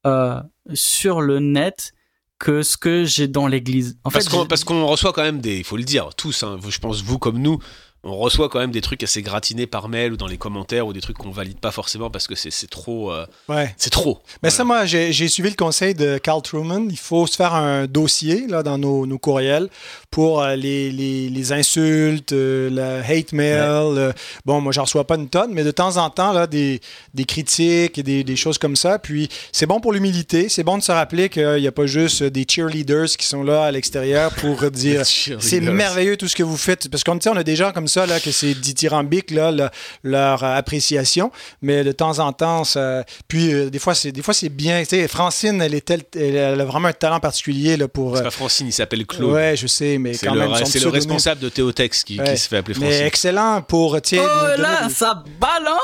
euh, 0.05 0.41
sur 0.73 1.21
le 1.21 1.39
net 1.39 1.93
que 2.39 2.61
ce 2.61 2.77
que 2.77 3.03
j'ai 3.03 3.27
dans 3.27 3.47
l'église. 3.47 3.97
En 4.03 4.11
parce 4.11 4.29
qu'on 4.29 4.45
parce 4.45 4.63
qu'on 4.63 4.85
reçoit 4.85 5.11
quand 5.11 5.23
même 5.23 5.41
des, 5.41 5.57
il 5.57 5.63
faut 5.63 5.77
le 5.77 5.83
dire, 5.83 6.09
tous, 6.15 6.43
hein, 6.43 6.59
je 6.67 6.79
pense 6.79 7.01
vous 7.01 7.17
comme 7.17 7.39
nous, 7.39 7.59
on 8.03 8.15
reçoit 8.15 8.47
quand 8.47 8.59
même 8.59 8.71
des 8.71 8.81
trucs 8.81 9.03
assez 9.03 9.21
gratinés 9.21 9.65
par 9.65 9.89
mail 9.89 10.13
ou 10.13 10.17
dans 10.17 10.27
les 10.27 10.37
commentaires 10.37 10.87
ou 10.87 10.93
des 10.93 11.01
trucs 11.01 11.17
qu'on 11.17 11.31
valide 11.31 11.59
pas 11.59 11.71
forcément 11.71 12.09
parce 12.09 12.27
que 12.27 12.35
c'est 12.35 12.69
trop. 12.69 13.11
Euh, 13.11 13.25
ouais. 13.49 13.73
C'est 13.77 13.89
trop. 13.89 14.21
Mais 14.43 14.49
ça, 14.49 14.63
moi, 14.63 14.85
j'ai 14.85 15.27
suivi 15.27 15.49
le 15.49 15.55
conseil 15.55 15.93
de 15.93 16.17
Carl 16.17 16.41
Truman. 16.41 16.87
Il 16.89 16.97
faut 16.97 17.25
se 17.27 17.35
faire 17.35 17.53
un 17.55 17.87
dossier 17.87 18.47
là, 18.47 18.63
dans 18.63 18.77
nos, 18.77 19.05
nos 19.05 19.17
courriels 19.17 19.67
pour 20.11 20.41
euh, 20.41 20.55
les, 20.55 20.91
les, 20.91 21.29
les, 21.29 21.51
insultes, 21.51 22.33
euh, 22.33 22.69
le 22.69 23.03
hate 23.03 23.33
mail. 23.33 24.13
bon, 24.45 24.61
moi, 24.61 24.71
j'en 24.71 24.83
reçois 24.83 25.05
pas 25.05 25.15
une 25.15 25.29
tonne, 25.29 25.51
mais 25.53 25.63
de 25.63 25.71
temps 25.71 25.97
en 25.97 26.09
temps, 26.09 26.31
là, 26.31 26.47
des, 26.47 26.79
des 27.13 27.25
critiques 27.25 27.97
et 27.97 28.03
des, 28.03 28.23
des, 28.23 28.35
choses 28.35 28.57
comme 28.57 28.75
ça. 28.75 28.99
Puis, 28.99 29.27
c'est 29.51 29.65
bon 29.65 29.79
pour 29.79 29.91
l'humilité. 29.91 30.49
C'est 30.49 30.63
bon 30.63 30.77
de 30.77 30.83
se 30.83 30.91
rappeler 30.91 31.29
qu'il 31.29 31.55
n'y 31.55 31.67
a 31.67 31.71
pas 31.71 31.87
juste 31.87 32.23
des 32.23 32.45
cheerleaders 32.47 33.17
qui 33.17 33.25
sont 33.25 33.43
là 33.43 33.65
à 33.65 33.71
l'extérieur 33.71 34.31
pour 34.35 34.69
dire 34.71 35.03
c'est 35.05 35.59
merveilleux 35.61 36.15
tout 36.15 36.27
ce 36.27 36.35
que 36.35 36.43
vous 36.43 36.57
faites. 36.57 36.89
Parce 36.89 37.03
qu'on 37.03 37.17
on 37.27 37.35
a 37.35 37.43
des 37.43 37.55
gens 37.55 37.71
comme 37.71 37.86
ça 37.87 38.05
là, 38.05 38.19
que 38.19 38.31
c'est 38.31 38.53
dithyrambique, 38.53 39.31
là, 39.31 39.71
leur 40.03 40.43
appréciation. 40.43 41.31
Mais 41.61 41.83
de 41.83 41.91
temps 41.91 42.19
en 42.19 42.33
temps, 42.33 42.63
ça... 42.63 43.03
puis 43.27 43.53
euh, 43.53 43.69
des 43.69 43.79
fois, 43.79 43.95
c'est 43.95 44.11
des 44.11 44.21
fois 44.21 44.33
c'est 44.33 44.49
bien. 44.49 44.79
Tu 44.81 44.89
sais, 44.89 45.07
Francine, 45.07 45.61
elle, 45.61 45.73
est 45.73 46.15
elle 46.15 46.61
a 46.61 46.65
vraiment 46.65 46.89
un 46.89 46.93
talent 46.93 47.19
particulier 47.19 47.77
là, 47.77 47.87
pour. 47.87 48.17
C'est 48.17 48.23
pas 48.23 48.31
Francine, 48.31 48.67
il 48.67 48.73
s'appelle 48.73 49.05
Claude. 49.05 49.31
Ouais, 49.31 49.55
je 49.55 49.67
sais, 49.67 49.97
mais 49.97 50.17
quand 50.17 50.35
même. 50.35 50.53
C'est 50.65 50.79
le 50.79 50.89
responsable 50.89 51.41
de 51.41 51.49
Théotex 51.49 52.03
qui, 52.03 52.17
qui, 52.17 52.37
se 52.37 52.47
fait 52.47 52.57
appeler 52.57 52.75
Francine. 52.75 52.99
Mais 52.99 53.07
excellent 53.07 53.61
pour. 53.61 53.93
oh 53.95 54.17
là, 54.57 54.89
ça 54.89 55.23
balance 55.39 55.77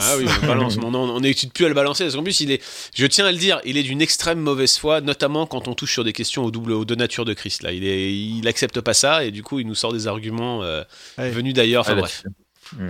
Ah 0.00 0.14
oui, 0.18 0.26
on 0.42 0.46
balance. 0.46 0.76
on 0.82 1.20
n'étude 1.20 1.52
plus 1.52 1.64
à 1.66 1.68
le 1.68 1.74
balancer. 1.74 2.04
Parce 2.04 2.16
qu'en 2.16 2.22
plus, 2.22 2.40
il 2.40 2.52
est, 2.52 2.62
je 2.94 3.06
tiens 3.06 3.26
à 3.26 3.32
le 3.32 3.38
dire, 3.38 3.60
il 3.64 3.76
est 3.76 3.82
d'une 3.82 4.02
extrême 4.02 4.40
mauvaise 4.40 4.76
foi, 4.76 5.00
notamment 5.00 5.46
quand 5.46 5.68
on 5.68 5.74
touche 5.74 5.92
sur 5.92 6.04
des 6.04 6.12
questions 6.12 6.44
au 6.44 6.50
double, 6.50 6.72
aux 6.72 6.84
deux 6.84 6.94
natures 6.94 7.24
de 7.24 7.34
Christ. 7.34 7.62
Là. 7.62 7.72
Il, 7.72 7.84
est, 7.84 8.12
il 8.12 8.46
accepte 8.48 8.80
pas 8.80 8.94
ça 8.94 9.24
et 9.24 9.30
du 9.30 9.42
coup, 9.42 9.60
il 9.60 9.66
nous 9.66 9.74
sort 9.74 9.92
des 9.92 10.06
arguments 10.06 10.62
euh, 10.62 10.82
venus 11.18 11.49
d'ailleurs. 11.52 11.82
Enfin, 11.82 11.96
bref. 11.96 12.24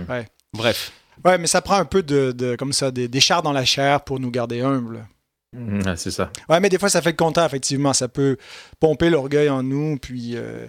Ouais. 0.09 0.27
Bref. 0.53 0.91
Ouais, 1.23 1.37
mais 1.37 1.47
ça 1.47 1.61
prend 1.61 1.75
un 1.75 1.85
peu 1.85 2.03
de, 2.03 2.55
comme 2.57 2.73
ça, 2.73 2.91
des, 2.91 3.07
des 3.07 3.19
chars 3.19 3.43
dans 3.43 3.53
la 3.53 3.65
chair 3.65 4.01
pour 4.01 4.19
nous 4.19 4.31
garder 4.31 4.61
humbles. 4.61 5.05
Hmm, 5.53 5.81
c'est 5.97 6.11
ça. 6.11 6.31
Ouais, 6.47 6.59
mais 6.61 6.69
des 6.69 6.79
fois, 6.79 6.89
ça 6.89 7.01
fait 7.01 7.11
le 7.11 7.17
content, 7.17 7.45
effectivement. 7.45 7.93
Ça 7.93 8.07
peut 8.07 8.37
pomper 8.79 9.09
l'orgueil 9.09 9.49
en 9.49 9.63
nous. 9.63 9.97
Puis, 9.97 10.31
euh, 10.35 10.65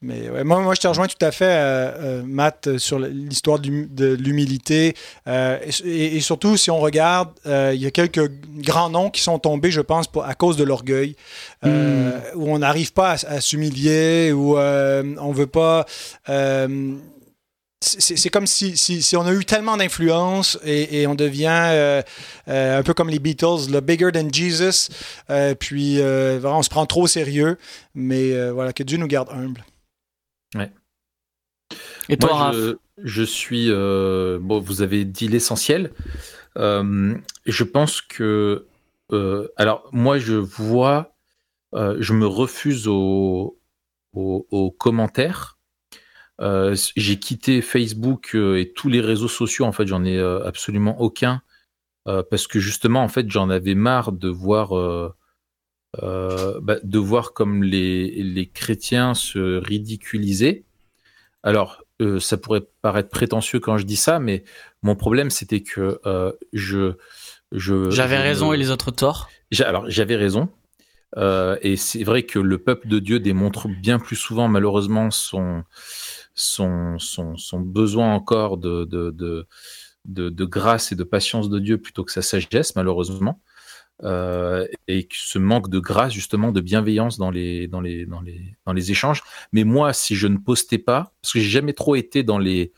mais 0.00 0.30
ouais, 0.30 0.44
moi, 0.44 0.60
moi, 0.60 0.74
je 0.74 0.80
te 0.80 0.86
rejoins 0.86 1.08
tout 1.08 1.24
à 1.24 1.32
fait, 1.32 1.44
euh, 1.44 1.92
euh, 2.20 2.22
Matt, 2.24 2.78
sur 2.78 3.00
l'histoire 3.00 3.58
de 3.58 4.14
l'humilité. 4.14 4.94
Et, 5.26 6.20
surtout, 6.20 6.56
si 6.56 6.70
on 6.70 6.78
regarde, 6.78 7.30
il 7.44 7.80
y 7.80 7.86
a 7.86 7.90
quelques 7.90 8.30
grands 8.58 8.90
noms 8.90 9.10
qui 9.10 9.22
sont 9.22 9.40
tombés, 9.40 9.72
je 9.72 9.80
pense, 9.80 10.06
pour, 10.06 10.24
à 10.24 10.34
cause 10.34 10.56
de 10.56 10.64
l'orgueil, 10.64 11.16
hmm. 11.62 12.10
où 12.36 12.48
on 12.48 12.60
n'arrive 12.60 12.92
pas 12.92 13.16
à, 13.16 13.34
à 13.34 13.40
s'humilier, 13.40 14.32
où 14.32 14.56
on 14.56 15.32
veut 15.32 15.46
pas 15.48 15.84
c'est 17.82 18.30
comme 18.30 18.46
si, 18.46 18.76
si, 18.76 19.16
on 19.16 19.26
a 19.26 19.32
eu 19.32 19.44
tellement 19.44 19.76
d'influence 19.76 20.58
et, 20.64 21.06
on 21.06 21.14
devient 21.14 21.70
euh, 21.72 22.02
euh, 22.48 22.78
un 22.78 22.82
peu 22.82 22.94
comme 22.94 23.08
les 23.08 23.18
Beatles, 23.18 23.70
le 23.70 23.80
bigger 23.80 24.12
than 24.12 24.28
Jesus, 24.32 24.90
euh, 25.30 25.54
puis 25.54 25.98
on 26.00 26.62
se 26.62 26.70
prend 26.70 26.86
trop 26.86 27.02
au 27.02 27.06
sérieux, 27.06 27.58
mais 27.94 28.50
voilà, 28.50 28.72
que 28.72 28.82
Dieu 28.82 28.98
nous 28.98 29.08
garde 29.08 29.28
humbles. 29.30 29.64
Ouais. 30.54 30.70
Et 32.08 32.16
toi, 32.16 32.52
je, 32.54 32.76
je, 33.02 33.22
suis. 33.22 33.70
bon, 33.70 34.60
vous 34.60 34.82
avez 34.82 35.04
dit 35.04 35.28
l'essentiel. 35.28 35.90
je 36.56 37.64
pense 37.64 38.00
que. 38.00 38.66
alors, 39.56 39.88
moi, 39.92 40.18
je 40.18 40.34
vois. 40.34 41.14
je 41.74 42.12
me 42.12 42.26
refuse 42.26 42.86
aux, 42.86 43.58
aux 44.14 44.70
commentaires 44.78 45.58
euh, 46.42 46.74
j'ai 46.96 47.18
quitté 47.18 47.62
Facebook 47.62 48.34
euh, 48.34 48.58
et 48.58 48.72
tous 48.72 48.88
les 48.88 49.00
réseaux 49.00 49.28
sociaux. 49.28 49.64
En 49.64 49.72
fait, 49.72 49.86
j'en 49.86 50.04
ai 50.04 50.18
euh, 50.18 50.44
absolument 50.44 51.00
aucun 51.00 51.42
parce 52.04 52.48
que 52.48 52.58
justement, 52.58 53.04
en 53.04 53.08
fait, 53.08 53.30
j'en 53.30 53.48
avais 53.48 53.76
marre 53.76 54.10
de 54.10 54.28
voir, 54.28 54.70
bah, 56.02 56.76
de 56.82 56.98
voir 56.98 57.32
comme 57.32 57.62
les, 57.62 58.24
les 58.24 58.48
chrétiens 58.48 59.14
se 59.14 59.64
ridiculiser. 59.64 60.64
Alors, 61.44 61.84
ça 62.18 62.38
pourrait 62.38 62.66
paraître 62.80 63.08
prétentieux 63.08 63.60
quand 63.60 63.78
je 63.78 63.84
dis 63.84 63.94
ça, 63.94 64.18
mais 64.18 64.42
mon 64.82 64.96
problème, 64.96 65.30
c'était 65.30 65.60
que 65.60 66.00
je, 66.52 66.94
je, 67.52 67.88
j'avais 67.90 68.18
raison 68.18 68.52
et 68.52 68.56
les 68.56 68.70
autres 68.70 68.90
torts. 68.90 69.30
Alors, 69.60 69.88
j'avais 69.88 70.16
raison. 70.16 70.48
et 71.16 71.76
c'est 71.76 72.02
vrai 72.02 72.24
que 72.24 72.40
le 72.40 72.58
peuple 72.58 72.88
de 72.88 72.98
Dieu 72.98 73.20
démontre 73.20 73.68
bien 73.68 74.00
plus 74.00 74.16
souvent, 74.16 74.48
malheureusement, 74.48 75.12
son, 75.12 75.62
son, 76.34 76.98
son, 76.98 77.36
son 77.36 77.60
besoin 77.60 78.14
encore 78.14 78.58
de, 78.58 78.84
de, 78.84 79.10
de, 79.10 79.46
de, 80.04 80.44
grâce 80.44 80.92
et 80.92 80.96
de 80.96 81.04
patience 81.04 81.50
de 81.50 81.58
Dieu 81.58 81.78
plutôt 81.78 82.04
que 82.04 82.12
sa 82.12 82.22
sagesse, 82.22 82.74
malheureusement. 82.76 83.40
Euh, 84.04 84.66
et 84.88 85.06
ce 85.12 85.38
manque 85.38 85.68
de 85.68 85.78
grâce, 85.78 86.12
justement, 86.12 86.50
de 86.50 86.60
bienveillance 86.60 87.18
dans 87.18 87.30
les, 87.30 87.68
dans, 87.68 87.80
les, 87.80 88.04
dans, 88.06 88.20
les, 88.20 88.56
dans 88.66 88.72
les 88.72 88.90
échanges. 88.90 89.22
Mais 89.52 89.64
moi, 89.64 89.92
si 89.92 90.16
je 90.16 90.26
ne 90.26 90.38
postais 90.38 90.78
pas, 90.78 91.12
parce 91.22 91.34
que 91.34 91.38
j'ai 91.38 91.50
jamais 91.50 91.72
trop 91.72 91.94
été 91.94 92.22
dans 92.22 92.38
les. 92.38 92.72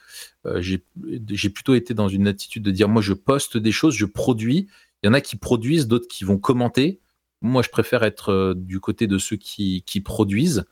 Euh, 0.47 0.61
j'ai 0.61 1.51
plutôt 1.51 1.75
été 1.75 1.95
dans 1.95 2.09
une 2.09 2.27
attitude 2.29 2.63
de 2.63 2.71
dire 2.71 2.89
moi, 2.89 3.01
je 3.01 3.15
poste 3.15 3.57
des 3.57 3.73
choses, 3.73 3.95
je 3.95 4.05
produis. 4.05 4.69
Il 5.03 5.07
y 5.07 5.09
en 5.09 5.15
a 5.15 5.21
qui 5.21 5.37
produisent, 5.37 5.87
d'autres 5.87 6.09
qui 6.09 6.25
vont 6.25 6.39
commenter. 6.39 7.01
Moi, 7.41 7.63
je 7.63 7.69
préfère 7.71 8.03
être 8.03 8.31
euh, 8.31 8.55
du 8.55 8.81
côté 8.81 9.07
de 9.07 9.19
ceux 9.19 9.37
qui, 9.37 9.83
qui 9.87 10.01
produisent. 10.01 10.65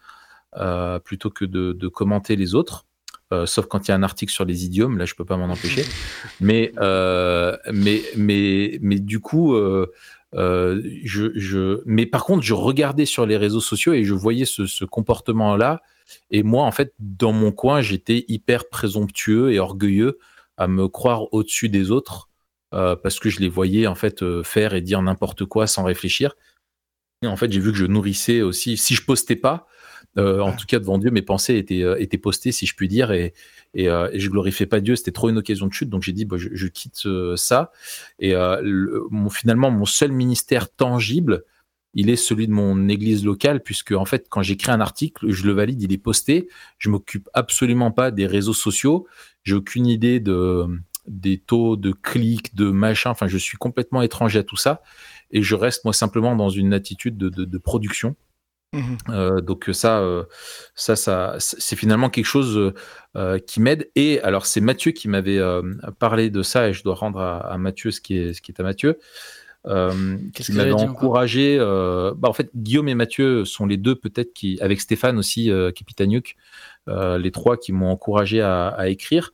Euh, 0.59 0.99
plutôt 0.99 1.31
que 1.31 1.47
de, 1.47 1.73
de, 1.73 1.89
commenter 1.89 2.37
les 2.37 2.55
autres. 2.55 2.85
Euh, 3.33 3.47
sauf 3.47 3.65
quand 3.65 3.89
il 3.89 3.91
y 3.91 3.95
a 3.95 3.95
un 3.95 4.03
article 4.03 4.31
sur 4.31 4.45
les 4.45 4.67
idiomes, 4.67 4.99
là 4.99 5.07
je 5.07 5.15
peux 5.15 5.25
pas 5.25 5.39
m'en 5.39 5.47
empêcher. 5.47 5.87
mais, 6.41 6.73
euh, 6.77 7.57
mais, 7.73 8.03
mais, 8.17 8.79
mais 8.83 8.99
du 8.99 9.19
coup, 9.19 9.57
je, 10.35 11.33
je, 11.35 11.81
mais 11.87 12.05
par 12.05 12.25
contre, 12.25 12.43
je 12.43 12.53
regardais 12.53 13.07
sur 13.07 13.25
les 13.25 13.39
réseaux 13.39 13.63
sociaux 13.63 13.95
et 13.95 14.05
je 14.05 14.13
voyais 14.13 14.45
ce, 14.45 14.67
ce 14.67 14.85
comportement-là. 14.85 15.81
Et 16.31 16.43
moi, 16.43 16.65
en 16.67 16.73
fait, 16.73 16.93
dans 16.99 17.33
mon 17.33 17.51
coin, 17.51 17.81
j'étais 17.81 18.27
hyper 18.29 18.69
présomptueux 18.69 19.53
et 19.53 19.59
orgueilleux 19.59 20.19
à 20.59 20.69
me 20.69 20.87
croire 20.87 21.33
au-dessus 21.33 21.71
des 21.71 21.91
autres 21.91 22.29
parce 22.71 23.19
que 23.21 23.31
je 23.31 23.41
les 23.41 23.49
voyais 23.49 23.87
en 23.87 23.95
fait 23.95 24.43
faire 24.43 24.75
et 24.75 24.83
dire 24.83 25.01
n'importe 25.01 25.47
quoi 25.47 25.67
sans 25.67 25.85
réfléchir. 25.85 26.35
Et 27.23 27.27
en 27.27 27.37
fait, 27.37 27.51
j'ai 27.51 27.61
vu 27.61 27.73
que 27.73 27.79
je 27.79 27.87
nourrissais 27.87 28.43
aussi. 28.43 28.77
Si 28.77 28.95
je 28.95 29.05
postais 29.05 29.37
pas, 29.37 29.67
euh, 30.19 30.41
en 30.41 30.53
tout 30.53 30.67
cas, 30.67 30.79
devant 30.79 30.99
Dieu, 30.99 31.11
mes 31.11 31.23
pensées 31.23 31.57
étaient, 31.57 31.83
euh, 31.83 32.01
étaient 32.01 32.19
postées, 32.19 32.53
si 32.53 32.67
je 32.67 32.75
puis 32.75 32.89
dire, 32.89 33.13
et, 33.13 33.33
et, 33.75 33.89
euh, 33.89 34.11
et 34.13 34.21
je 34.21 34.29
glorifiais 34.31 34.67
pas 34.67 34.81
Dieu. 34.81 34.97
C'était 34.97 35.13
trop 35.13 35.31
une 35.31 35.39
occasion 35.39 35.67
de 35.67 35.73
chute, 35.73 35.89
donc 35.89 36.03
j'ai 36.03 36.13
dit, 36.13 36.25
bah, 36.25 36.37
je, 36.39 36.49
je, 36.53 36.67
quitte 36.67 37.07
ça. 37.37 37.73
Et 38.19 38.35
mon, 39.11 39.31
finalement, 39.31 39.71
mon 39.71 39.87
seul 39.87 40.13
ministère 40.13 40.71
tangible, 40.71 41.45
il 41.95 42.09
est 42.09 42.17
celui 42.17 42.47
de 42.47 42.53
mon 42.53 42.89
église 42.89 43.25
locale, 43.25 43.63
puisque 43.63 43.93
en 43.93 44.05
fait, 44.05 44.27
quand 44.29 44.43
j'écris 44.43 44.73
un 44.73 44.81
article, 44.81 45.31
je 45.31 45.47
le 45.47 45.53
valide, 45.53 45.83
il 45.83 45.93
est 45.93 45.99
posté. 45.99 46.49
Je 46.79 46.89
m'occupe 46.89 47.29
absolument 47.35 47.91
pas 47.91 48.11
des 48.11 48.27
réseaux 48.27 48.55
sociaux. 48.55 49.07
J'ai 49.45 49.55
aucune 49.55 49.87
idée 49.87 50.21
de 50.21 50.67
des 51.09 51.37
taux 51.37 51.77
de 51.77 51.91
clics, 51.91 52.55
de 52.55 52.71
machin. 52.71 53.11
Enfin, 53.11 53.27
je 53.27 53.37
suis 53.37 53.59
complètement 53.59 54.03
étranger 54.03 54.39
à 54.39 54.45
tout 54.45 54.57
ça, 54.57 54.83
et 55.33 55.43
je 55.43 55.55
reste 55.55 55.85
moi 55.85 55.93
simplement 55.93 56.37
dans 56.37 56.49
une 56.49 56.73
attitude 56.73 57.17
de, 57.19 57.29
de, 57.29 57.45
de 57.45 57.59
production 57.59 58.15
Mhm. 58.73 59.41
donc 59.43 59.69
ça, 59.73 60.03
ça, 60.75 60.97
ça, 60.97 61.37
c'est 61.39 61.77
finalement 61.77 62.09
quelque 62.09 62.27
chose 62.27 62.73
qui 63.47 63.61
m'aide. 63.61 63.91
Et 63.97 64.21
alors 64.21 64.47
c'est 64.47 64.61
Mathieu 64.61 64.93
qui 64.93 65.09
m'avait 65.09 65.41
parlé 65.99 66.31
de 66.31 66.43
ça, 66.43 66.69
et 66.69 66.73
je 66.73 66.83
dois 66.83 66.95
rendre 66.95 67.21
à, 67.21 67.59
Mathieu 67.59 67.91
ce 67.91 68.01
qui 68.01 68.17
est, 68.17 68.33
ce 68.33 68.41
qui 68.41 68.53
est 68.53 68.61
à 68.61 68.63
Mathieu. 68.63 68.99
qui 69.65 70.53
m'avait 70.53 70.73
encouragé. 70.73 71.59
bah 71.59 72.29
en 72.29 72.33
fait, 72.33 72.51
Guillaume 72.55 72.89
et 72.89 72.95
Mathieu 72.95 73.45
sont 73.45 73.67
les 73.67 73.77
deux 73.77 73.95
peut-être 73.95 74.33
qui, 74.33 74.59
avec 74.61 74.81
Stéphane 74.81 75.19
aussi, 75.19 75.51
qui 75.75 75.85
les 76.89 77.31
trois 77.31 77.57
qui 77.57 77.73
m'ont 77.73 77.91
encouragé 77.91 78.41
à, 78.41 78.69
à, 78.69 78.89
écrire. 78.89 79.33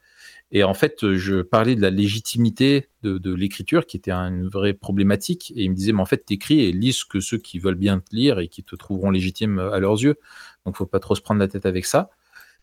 Et 0.51 0.64
en 0.64 0.74
fait, 0.74 1.12
je 1.14 1.42
parlais 1.42 1.74
de 1.74 1.82
la 1.82 1.90
légitimité 1.90 2.88
de, 3.03 3.34
l'écriture, 3.34 3.86
qui 3.86 3.96
était 3.99 4.12
une 4.12 4.49
vraie 4.49 4.72
problématique. 4.72 5.53
Et 5.55 5.64
il 5.64 5.70
me 5.70 5.74
disait, 5.74 5.92
mais 5.92 6.01
en 6.01 6.07
fait, 6.07 6.24
t'écris 6.24 6.61
et 6.64 6.72
lis 6.72 7.03
que 7.09 7.20
ceux 7.20 7.38
qui 7.38 7.59
veulent 7.59 7.74
bien 7.74 8.01
te 8.01 8.14
lire 8.14 8.38
et 8.38 8.49
qui 8.49 8.62
te 8.62 8.74
trouveront 8.74 9.11
légitime 9.11 9.59
à 9.59 9.78
leurs 9.78 10.03
yeux. 10.03 10.16
Donc, 10.64 10.76
faut 10.76 10.86
pas 10.86 11.01
trop 11.01 11.14
se 11.14 11.20
prendre 11.20 11.40
la 11.40 11.49
tête 11.49 11.66
avec 11.66 11.84
ça. 11.84 12.11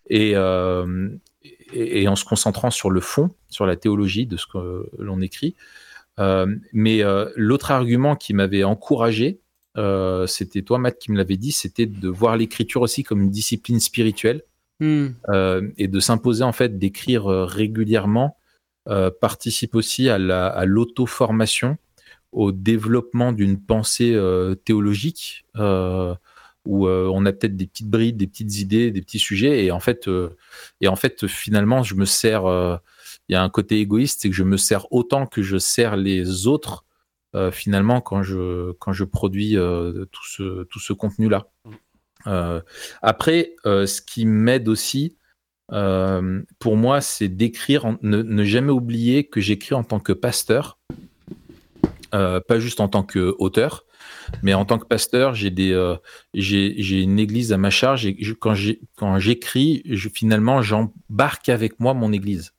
Et, 0.10 0.32
euh, 0.36 1.10
et, 1.74 2.08
en 2.08 2.16
se 2.16 2.26
concentrant 2.26 2.72
sur 2.72 2.90
le 2.90 3.02
fond, 3.02 3.32
sur 3.50 3.66
la 3.68 3.76
théologie 3.76 4.26
de 4.26 4.38
ce 4.38 4.48
que 4.48 4.90
l'on 4.98 5.22
écrit. 5.22 5.56
Euh, 6.20 6.56
mais 6.74 7.04
euh, 7.04 7.30
l'autre 7.36 7.72
argument 7.72 8.16
qui 8.16 8.34
m'avait 8.34 8.64
encouragé, 8.64 9.42
c'était 10.28 10.62
toi, 10.64 10.80
Matt, 10.80 10.98
qui 10.98 11.12
me 11.12 11.18
l'avait 11.18 11.38
dit, 11.38 11.52
c'était 11.52 11.86
de 11.86 12.10
voir 12.10 12.36
l'écriture 12.38 12.82
aussi 12.82 13.04
comme 13.04 13.22
une 13.22 13.32
discipline 13.32 13.80
spirituelle 13.80 14.42
Hmm. 14.82 15.08
Euh, 15.30 15.70
et 15.78 15.88
de 15.88 16.00
s'imposer 16.02 16.44
en 16.44 16.52
fait 16.52 16.78
d'écrire 16.78 17.32
euh, 17.32 17.46
régulièrement 17.46 18.38
euh, 18.90 19.10
participe 19.10 19.74
aussi 19.74 20.10
à 20.10 20.66
l'auto-formation, 20.66 21.78
au 22.34 22.52
développement 22.52 23.32
d'une 23.32 23.60
pensée 23.60 24.20
théologique 24.66 25.46
où 26.66 26.88
on 26.88 27.26
a 27.26 27.32
peut-être 27.32 27.56
des 27.56 27.68
petites 27.68 27.90
brides, 27.90 28.18
des 28.18 28.28
petites 28.28 28.60
idées, 28.60 28.92
des 28.92 29.02
petits 29.02 29.20
sujets 29.20 29.66
et 29.66 29.72
en 29.72 29.80
fait 29.80 30.10
et 30.82 30.88
en 30.88 30.96
fait 30.96 31.26
finalement 31.28 31.82
je 31.82 31.96
me 31.96 32.06
sers 32.06 32.44
il 33.30 33.34
y 33.34 33.36
a 33.36 33.42
un 33.42 33.50
côté 33.50 33.80
égoïste 33.80 34.22
c'est 34.22 34.30
que 34.30 34.36
je 34.36 34.44
me 34.44 34.58
sers 34.58 34.92
autant 34.92 35.26
que 35.26 35.42
je 35.42 35.58
sers 35.58 35.96
les 35.96 36.46
autres 36.46 36.84
finalement 37.52 38.02
quand 38.02 38.22
je 38.22 38.74
quand 38.74 38.92
je 38.92 39.06
produis 39.06 39.54
tout 39.54 40.26
ce 40.26 40.64
tout 40.66 40.80
ce 40.80 40.94
contenu 40.94 41.30
là. 41.30 41.48
Hmm. 41.64 41.74
Euh, 42.28 42.62
après, 43.02 43.56
euh, 43.66 43.86
ce 43.86 44.02
qui 44.02 44.26
m'aide 44.26 44.68
aussi, 44.68 45.18
euh, 45.72 46.42
pour 46.60 46.78
moi, 46.78 47.02
c'est 47.02 47.28
d'écrire, 47.28 47.98
ne, 48.02 48.44
jamais 48.44 48.72
oublier 48.72 49.28
que 49.28 49.42
j'écris 49.42 49.76
en 49.76 49.84
tant 49.84 50.00
que 50.00 50.14
pasteur, 50.14 50.78
pas 52.12 52.60
juste 52.60 52.80
en 52.80 52.88
tant 52.88 53.04
qu'auteur, 53.04 53.84
mais 54.42 54.54
en 54.54 54.64
tant 54.64 54.80
que 54.80 54.86
pasteur, 54.86 55.34
j'ai 55.36 55.52
une 56.34 57.20
église 57.20 57.52
à 57.52 57.58
ma 57.58 57.70
charge 57.70 58.06
et 58.06 58.18
quand 58.40 59.18
j'écris, 59.18 59.84
finalement, 60.14 60.62
j'embarque 60.62 61.50
avec 61.50 61.78
moi 61.82 61.94
mon 61.94 62.14
église. 62.14 62.54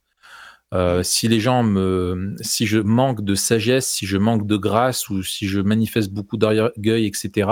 si 1.02 1.28
les 1.28 1.40
gens 1.40 1.62
me, 1.62 2.34
si 2.42 2.66
je 2.66 2.78
manque 2.78 3.24
de 3.24 3.34
sagesse, 3.34 3.88
si 3.88 4.04
je 4.04 4.18
manque 4.18 4.46
de 4.46 4.56
grâce 4.56 5.08
ou 5.08 5.22
si 5.22 5.48
je 5.48 5.60
manifeste 5.60 6.10
beaucoup 6.10 6.36
d'orgueil, 6.36 7.06
etc., 7.06 7.48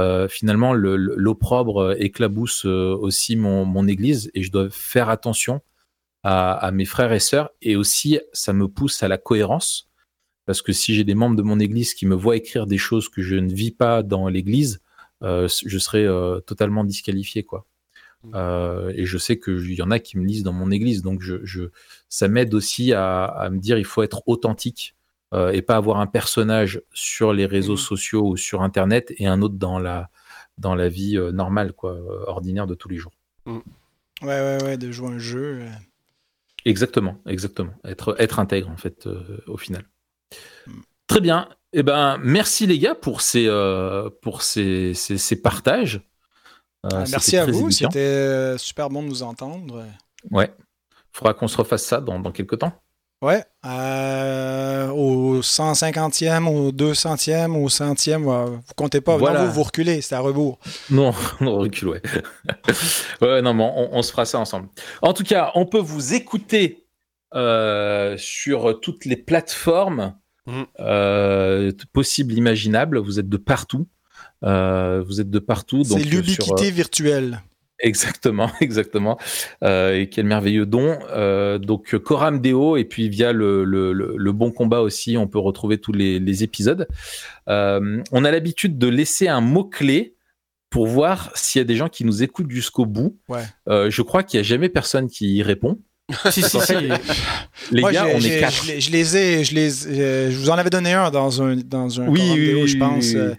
euh, 0.00 0.28
finalement, 0.28 0.72
l'opprobre 0.72 1.94
éclabousse 1.98 2.64
euh, 2.64 2.96
aussi 3.00 3.36
mon, 3.36 3.86
église 3.86 4.30
et 4.34 4.42
je 4.42 4.50
dois 4.50 4.68
faire 4.70 5.08
attention 5.08 5.60
à, 6.22 6.70
mes 6.72 6.84
frères 6.84 7.12
et 7.12 7.20
sœurs. 7.20 7.50
Et 7.62 7.76
aussi, 7.76 8.18
ça 8.32 8.52
me 8.52 8.68
pousse 8.68 9.02
à 9.02 9.08
la 9.08 9.18
cohérence 9.18 9.88
parce 10.46 10.62
que 10.62 10.72
si 10.72 10.94
j'ai 10.94 11.04
des 11.04 11.14
membres 11.14 11.36
de 11.36 11.42
mon 11.42 11.60
église 11.60 11.94
qui 11.94 12.06
me 12.06 12.14
voient 12.14 12.36
écrire 12.36 12.66
des 12.66 12.78
choses 12.78 13.08
que 13.08 13.22
je 13.22 13.36
ne 13.36 13.52
vis 13.52 13.70
pas 13.70 14.02
dans 14.02 14.28
l'église, 14.28 14.80
euh, 15.22 15.48
je 15.48 15.78
serai 15.78 16.06
totalement 16.46 16.84
disqualifié, 16.84 17.42
quoi. 17.42 17.66
Mmh. 18.22 18.90
et 18.96 19.06
je 19.06 19.16
sais 19.16 19.38
qu'il 19.38 19.72
y 19.72 19.80
en 19.80 19.90
a 19.90 19.98
qui 19.98 20.18
me 20.18 20.26
lisent 20.26 20.42
dans 20.42 20.52
mon 20.52 20.70
église, 20.70 21.00
donc 21.00 21.22
je, 21.22 21.70
ça 22.10 22.28
m'aide 22.28 22.52
aussi 22.52 22.92
à, 22.92 23.24
à, 23.24 23.48
me 23.48 23.58
dire 23.58 23.78
il 23.78 23.86
faut 23.86 24.02
être 24.02 24.22
authentique 24.26 24.94
euh, 25.32 25.52
et 25.52 25.62
pas 25.62 25.76
avoir 25.76 26.00
un 26.00 26.06
personnage 26.06 26.82
sur 26.92 27.32
les 27.32 27.46
réseaux 27.46 27.74
mmh. 27.74 27.78
sociaux 27.78 28.28
ou 28.30 28.36
sur 28.36 28.62
Internet 28.62 29.12
et 29.16 29.28
un 29.28 29.42
autre 29.42 29.54
dans 29.54 29.78
la, 29.78 30.10
dans 30.58 30.74
la 30.74 30.88
vie 30.88 31.16
euh, 31.16 31.30
normale, 31.30 31.72
quoi, 31.72 31.92
euh, 31.92 32.24
ordinaire 32.26 32.66
de 32.66 32.74
tous 32.74 32.88
les 32.88 32.96
jours. 32.96 33.12
Mmh. 33.46 33.58
Ouais, 34.22 34.26
ouais, 34.26 34.58
ouais, 34.64 34.76
de 34.76 34.90
jouer 34.90 35.08
un 35.08 35.18
jeu. 35.18 35.62
Exactement, 36.64 37.16
exactement. 37.26 37.72
Être, 37.84 38.16
être 38.18 38.40
intègre, 38.40 38.70
en 38.70 38.76
fait, 38.76 39.08
au 39.46 39.56
final. 39.56 39.84
Mmh. 40.66 40.72
Très 41.06 41.20
bien. 41.20 41.48
Eh 41.72 41.84
ben, 41.84 42.18
merci 42.20 42.66
les 42.66 42.80
gars 42.80 42.96
pour 42.96 43.20
ces, 43.20 43.48
pour 44.22 44.42
ces, 44.42 44.94
ces, 44.94 45.40
partages. 45.40 46.02
Ah, 46.82 47.04
merci 47.08 47.36
à 47.36 47.46
vous, 47.46 47.70
c'était 47.70 48.58
super 48.58 48.90
bon 48.90 49.04
de 49.04 49.08
nous 49.08 49.22
entendre. 49.22 49.86
Ouais. 50.32 50.52
Il 50.58 51.16
faudra 51.16 51.34
qu'on 51.34 51.46
se 51.46 51.56
refasse 51.56 51.84
ça 51.84 52.00
dans, 52.00 52.18
dans 52.18 52.32
quelques 52.32 52.58
temps. 52.58 52.72
Ouais, 53.22 53.44
euh, 53.66 54.88
au 54.88 55.40
150e, 55.40 56.46
au 56.46 56.72
200e, 56.72 57.52
au 57.52 57.68
100e, 57.68 58.22
vous 58.22 58.62
comptez 58.76 59.02
pas, 59.02 59.18
voilà. 59.18 59.44
vous, 59.44 59.52
vous 59.52 59.62
reculez, 59.62 60.00
c'est 60.00 60.14
à 60.14 60.20
rebours. 60.20 60.58
Non, 60.88 61.12
on 61.42 61.58
recule, 61.58 61.88
ouais. 61.88 62.02
ouais, 63.20 63.42
non, 63.42 63.52
mais 63.52 63.70
on, 63.92 64.00
se 64.00 64.10
fera 64.10 64.24
ça 64.24 64.38
ensemble. 64.38 64.68
En 65.02 65.12
tout 65.12 65.24
cas, 65.24 65.50
on 65.54 65.66
peut 65.66 65.80
vous 65.80 66.14
écouter 66.14 66.86
euh, 67.34 68.16
sur 68.16 68.80
toutes 68.80 69.04
les 69.04 69.16
plateformes 69.16 70.14
mm. 70.46 70.62
euh, 70.80 71.72
possibles, 71.92 72.32
imaginables. 72.32 72.96
Vous 72.98 73.20
êtes 73.20 73.28
de 73.28 73.36
partout. 73.36 73.86
vous 74.40 75.20
êtes 75.20 75.30
de 75.30 75.38
partout. 75.40 75.84
C'est 75.84 75.98
l'ubiquité 75.98 76.70
virtuelle. 76.70 77.42
Exactement, 77.80 78.50
exactement. 78.60 79.18
Euh, 79.64 79.94
et 79.94 80.08
quel 80.08 80.26
merveilleux 80.26 80.66
don. 80.66 80.98
Euh, 81.10 81.58
donc 81.58 81.96
Coram 81.98 82.40
Deo 82.40 82.76
et 82.76 82.84
puis 82.84 83.08
via 83.08 83.32
le, 83.32 83.64
le, 83.64 83.92
le, 83.92 84.32
bon 84.32 84.50
combat 84.50 84.80
aussi, 84.80 85.16
on 85.16 85.26
peut 85.26 85.38
retrouver 85.38 85.78
tous 85.78 85.92
les, 85.92 86.18
les 86.18 86.42
épisodes. 86.42 86.88
Euh, 87.48 88.02
on 88.12 88.24
a 88.24 88.30
l'habitude 88.30 88.78
de 88.78 88.88
laisser 88.88 89.28
un 89.28 89.40
mot 89.40 89.64
clé 89.64 90.14
pour 90.68 90.86
voir 90.86 91.32
s'il 91.34 91.58
y 91.58 91.62
a 91.62 91.64
des 91.64 91.76
gens 91.76 91.88
qui 91.88 92.04
nous 92.04 92.22
écoutent 92.22 92.50
jusqu'au 92.50 92.86
bout. 92.86 93.18
Ouais. 93.28 93.42
Je 93.66 94.02
crois 94.02 94.22
qu'il 94.22 94.38
y 94.38 94.40
a 94.40 94.44
jamais 94.44 94.68
personne 94.68 95.08
qui 95.08 95.34
y 95.34 95.42
répond. 95.42 95.80
si, 96.30 96.42
si, 96.42 96.60
si. 96.60 96.74
Les 97.70 97.82
gars, 97.82 98.06
on 98.14 98.20
est 98.20 98.40
quatre. 98.40 98.64
Je, 98.78 98.90
les 98.90 99.16
ai, 99.16 99.44
je 99.44 99.54
les, 99.54 99.70
je 100.30 100.36
vous 100.36 100.50
en 100.50 100.58
avais 100.58 100.70
donné 100.70 100.92
un 100.92 101.10
dans 101.10 101.42
un, 101.42 101.56
dans 101.56 102.00
un 102.00 102.06
oui, 102.08 102.52
oui, 102.54 102.68
je 102.68 102.76
pense. 102.78 103.14
Euh, 103.14 103.34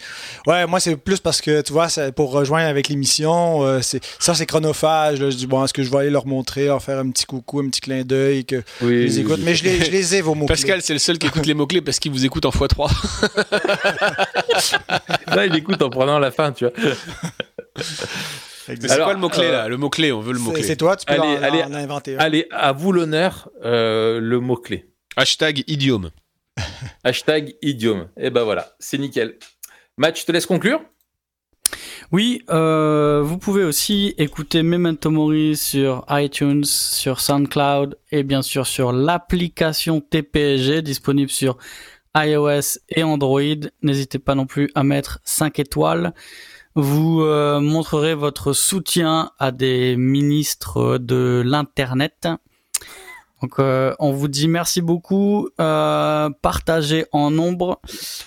ouais, 0.48 0.66
moi 0.68 0.80
c'est 0.80 0.96
plus 0.96 1.20
parce 1.20 1.42
que 1.42 1.62
tu 1.62 1.74
vois, 1.74 1.88
pour 2.16 2.32
rejoindre 2.32 2.68
avec 2.68 2.88
l'émission, 2.90 3.64
euh, 3.64 3.80
c'est 3.82 4.04
ça 4.20 4.34
c'est 4.34 4.46
chronophage. 4.46 5.20
Là, 5.22 5.30
je 5.30 5.36
dis 5.36 5.48
bon, 5.48 5.64
est-ce 5.64 5.74
que 5.74 5.84
je 5.84 5.92
vais 5.92 5.98
aller 5.98 6.10
leur 6.10 6.26
montrer, 6.26 6.66
leur 6.66 6.82
faire 6.82 7.00
un 7.00 7.10
petit 7.10 7.26
coucou, 7.26 7.60
un 7.60 7.70
petit 7.70 7.82
clin 7.82 8.04
d'œil 8.04 8.46
que 8.46 8.62
je 8.82 8.88
les 8.88 9.20
écoute. 9.20 9.40
Mais 9.44 9.56
je 9.56 9.64
les, 9.64 9.84
je 9.86 9.92
les 9.92 10.16
ai 10.16 10.22
vos 10.22 10.36
mots. 10.36 10.46
Pascal, 10.46 10.82
c'est 10.82 10.94
le 10.94 11.00
seul 11.00 11.18
qui 11.18 11.28
écoute 11.28 11.46
les 11.46 11.54
mots 11.54 11.68
clés 11.68 11.82
parce 11.82 12.00
qu'il 12.00 12.12
vous 12.12 12.26
écoute 12.26 12.46
en 12.46 12.52
x3. 12.52 12.92
Là, 15.36 15.46
il 15.46 15.56
écoute 15.56 15.82
en 15.82 15.90
prenant 15.90 16.20
la 16.20 16.32
fin, 16.32 16.52
tu 16.52 16.66
vois. 16.66 16.74
C'est 18.80 19.04
quoi 19.04 19.14
le 19.14 19.20
mot-clé 19.20 19.52
là 19.52 19.68
Le 19.68 19.78
mot-clé, 19.78 20.12
on 20.12 20.22
veut 20.22 20.34
le 20.34 20.40
mot-clé. 20.40 20.64
C'est 20.64 20.76
toi, 20.76 20.96
tu 20.96 21.06
peux 21.06 21.14
allez, 21.14 21.38
allez, 21.44 21.62
inventer. 21.62 22.16
Allez, 22.18 22.48
à 22.52 22.72
vous 22.72 22.92
l'honneur, 22.92 23.50
euh, 23.64 24.20
le 24.20 24.40
mot-clé. 24.40 24.86
Hashtag 25.16 25.64
idiome. 25.68 26.12
Hashtag 27.04 27.56
idiome. 27.62 28.08
Et 28.18 28.28
eh 28.28 28.30
ben 28.30 28.44
voilà, 28.44 28.74
c'est 28.80 28.98
nickel. 28.98 29.38
Match, 29.98 30.22
je 30.22 30.26
te 30.26 30.32
laisse 30.32 30.46
conclure. 30.46 30.82
Oui, 32.12 32.44
euh, 32.50 33.22
vous 33.24 33.38
pouvez 33.38 33.64
aussi 33.64 34.14
écouter 34.18 34.64
Memento 34.64 35.10
Mori 35.10 35.56
sur 35.56 36.06
iTunes, 36.10 36.66
sur 36.66 37.22
SoundCloud 37.22 37.98
et 38.12 38.24
bien 38.24 38.42
sûr 38.42 38.68
sur 38.68 38.92
l'application 38.92 40.02
TPG 40.02 40.82
disponible 40.82 41.32
sur 41.32 41.58
iOS 42.16 42.80
et 42.90 43.04
Android. 43.04 43.42
N'hésitez 43.82 44.20
pas 44.20 44.36
non 44.36 44.46
plus 44.46 44.70
à 44.76 44.84
mettre 44.84 45.20
5 45.24 45.60
étoiles. 45.60 46.14
Vous 46.76 47.22
euh, 47.22 47.60
montrerez 47.60 48.16
votre 48.16 48.54
soutien 48.54 49.32
à 49.40 49.52
des 49.52 49.96
ministres 49.98 50.98
de 50.98 51.44
l'Internet. 51.46 52.28
Donc 53.42 53.60
euh, 53.60 53.94
on 54.00 54.12
vous 54.12 54.28
dit 54.28 54.48
merci 54.48 54.82
beaucoup, 54.82 55.50
euh, 55.60 56.30
partagez 56.42 57.06
en 57.12 57.32
nombre, 57.32 57.82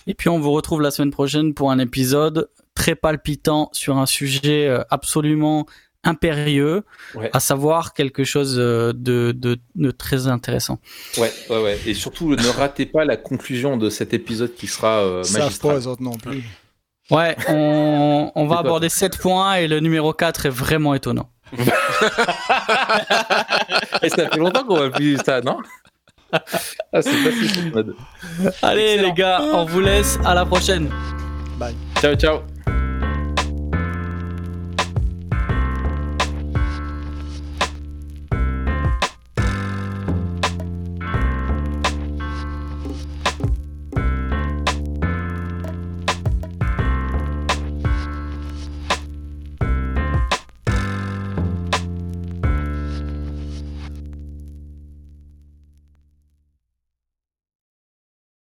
et 0.07 0.15
puis 0.15 0.29
on 0.29 0.41
vous 0.41 0.51
retrouve 0.51 0.81
la 0.83 0.91
semaine 0.91 1.13
prochaine 1.13 1.55
pour 1.55 1.71
un 1.71 1.79
épisode 1.79 2.51
très 2.75 2.97
palpitant 2.97 3.71
sur 3.73 3.97
un 3.97 4.07
sujet 4.07 4.69
absolument 4.91 5.67
impérieux, 6.05 6.85
à 7.33 7.41
savoir 7.41 7.95
quelque 7.95 8.25
chose 8.25 8.57
de, 8.57 8.93
de, 8.95 9.59
de, 9.75 9.91
très 9.91 10.27
intéressant. 10.27 10.79
Ouais, 11.19 11.33
ouais, 11.51 11.63
ouais. 11.63 11.79
Et 11.87 11.95
surtout, 11.95 12.31
ne 12.31 12.49
ratez 12.49 12.87
pas 12.87 13.05
la 13.05 13.17
conclusion 13.17 13.77
de 13.77 13.91
cet 13.91 14.15
épisode 14.15 14.55
qui 14.55 14.67
sera 14.67 15.01
euh, 15.01 15.25
magistral. 15.33 15.73
pas 15.73 15.79
les 15.79 15.87
autres 15.87 16.03
non 16.03 16.17
plus. 16.17 16.43
Ouais, 17.11 17.37
on, 17.49 18.33
on 18.35 18.47
va 18.47 18.59
aborder 18.59 18.89
7 18.89 19.19
points 19.19 19.57
et 19.57 19.69
le 19.69 19.81
numéro 19.81 20.13
4 20.13 20.47
est 20.47 20.51
vraiment 20.51 20.95
étonnant. 20.95 21.29
et 24.03 24.09
ça 24.09 24.29
fait 24.31 24.39
longtemps 24.39 24.65
qu'on 24.65 24.79
va 24.79 24.91
plus 24.91 25.19
ça, 25.25 25.41
non? 25.41 25.59
Ah, 26.33 26.41
c'est 27.01 27.71
pas 27.73 27.81
Allez 28.63 28.97
les 28.99 29.13
gars, 29.13 29.41
on 29.41 29.65
vous 29.65 29.81
laisse. 29.81 30.19
À 30.25 30.35
la 30.35 30.45
prochaine. 30.45 30.91
Bye. 31.59 31.75
Ciao, 32.01 32.15
ciao. 32.17 32.41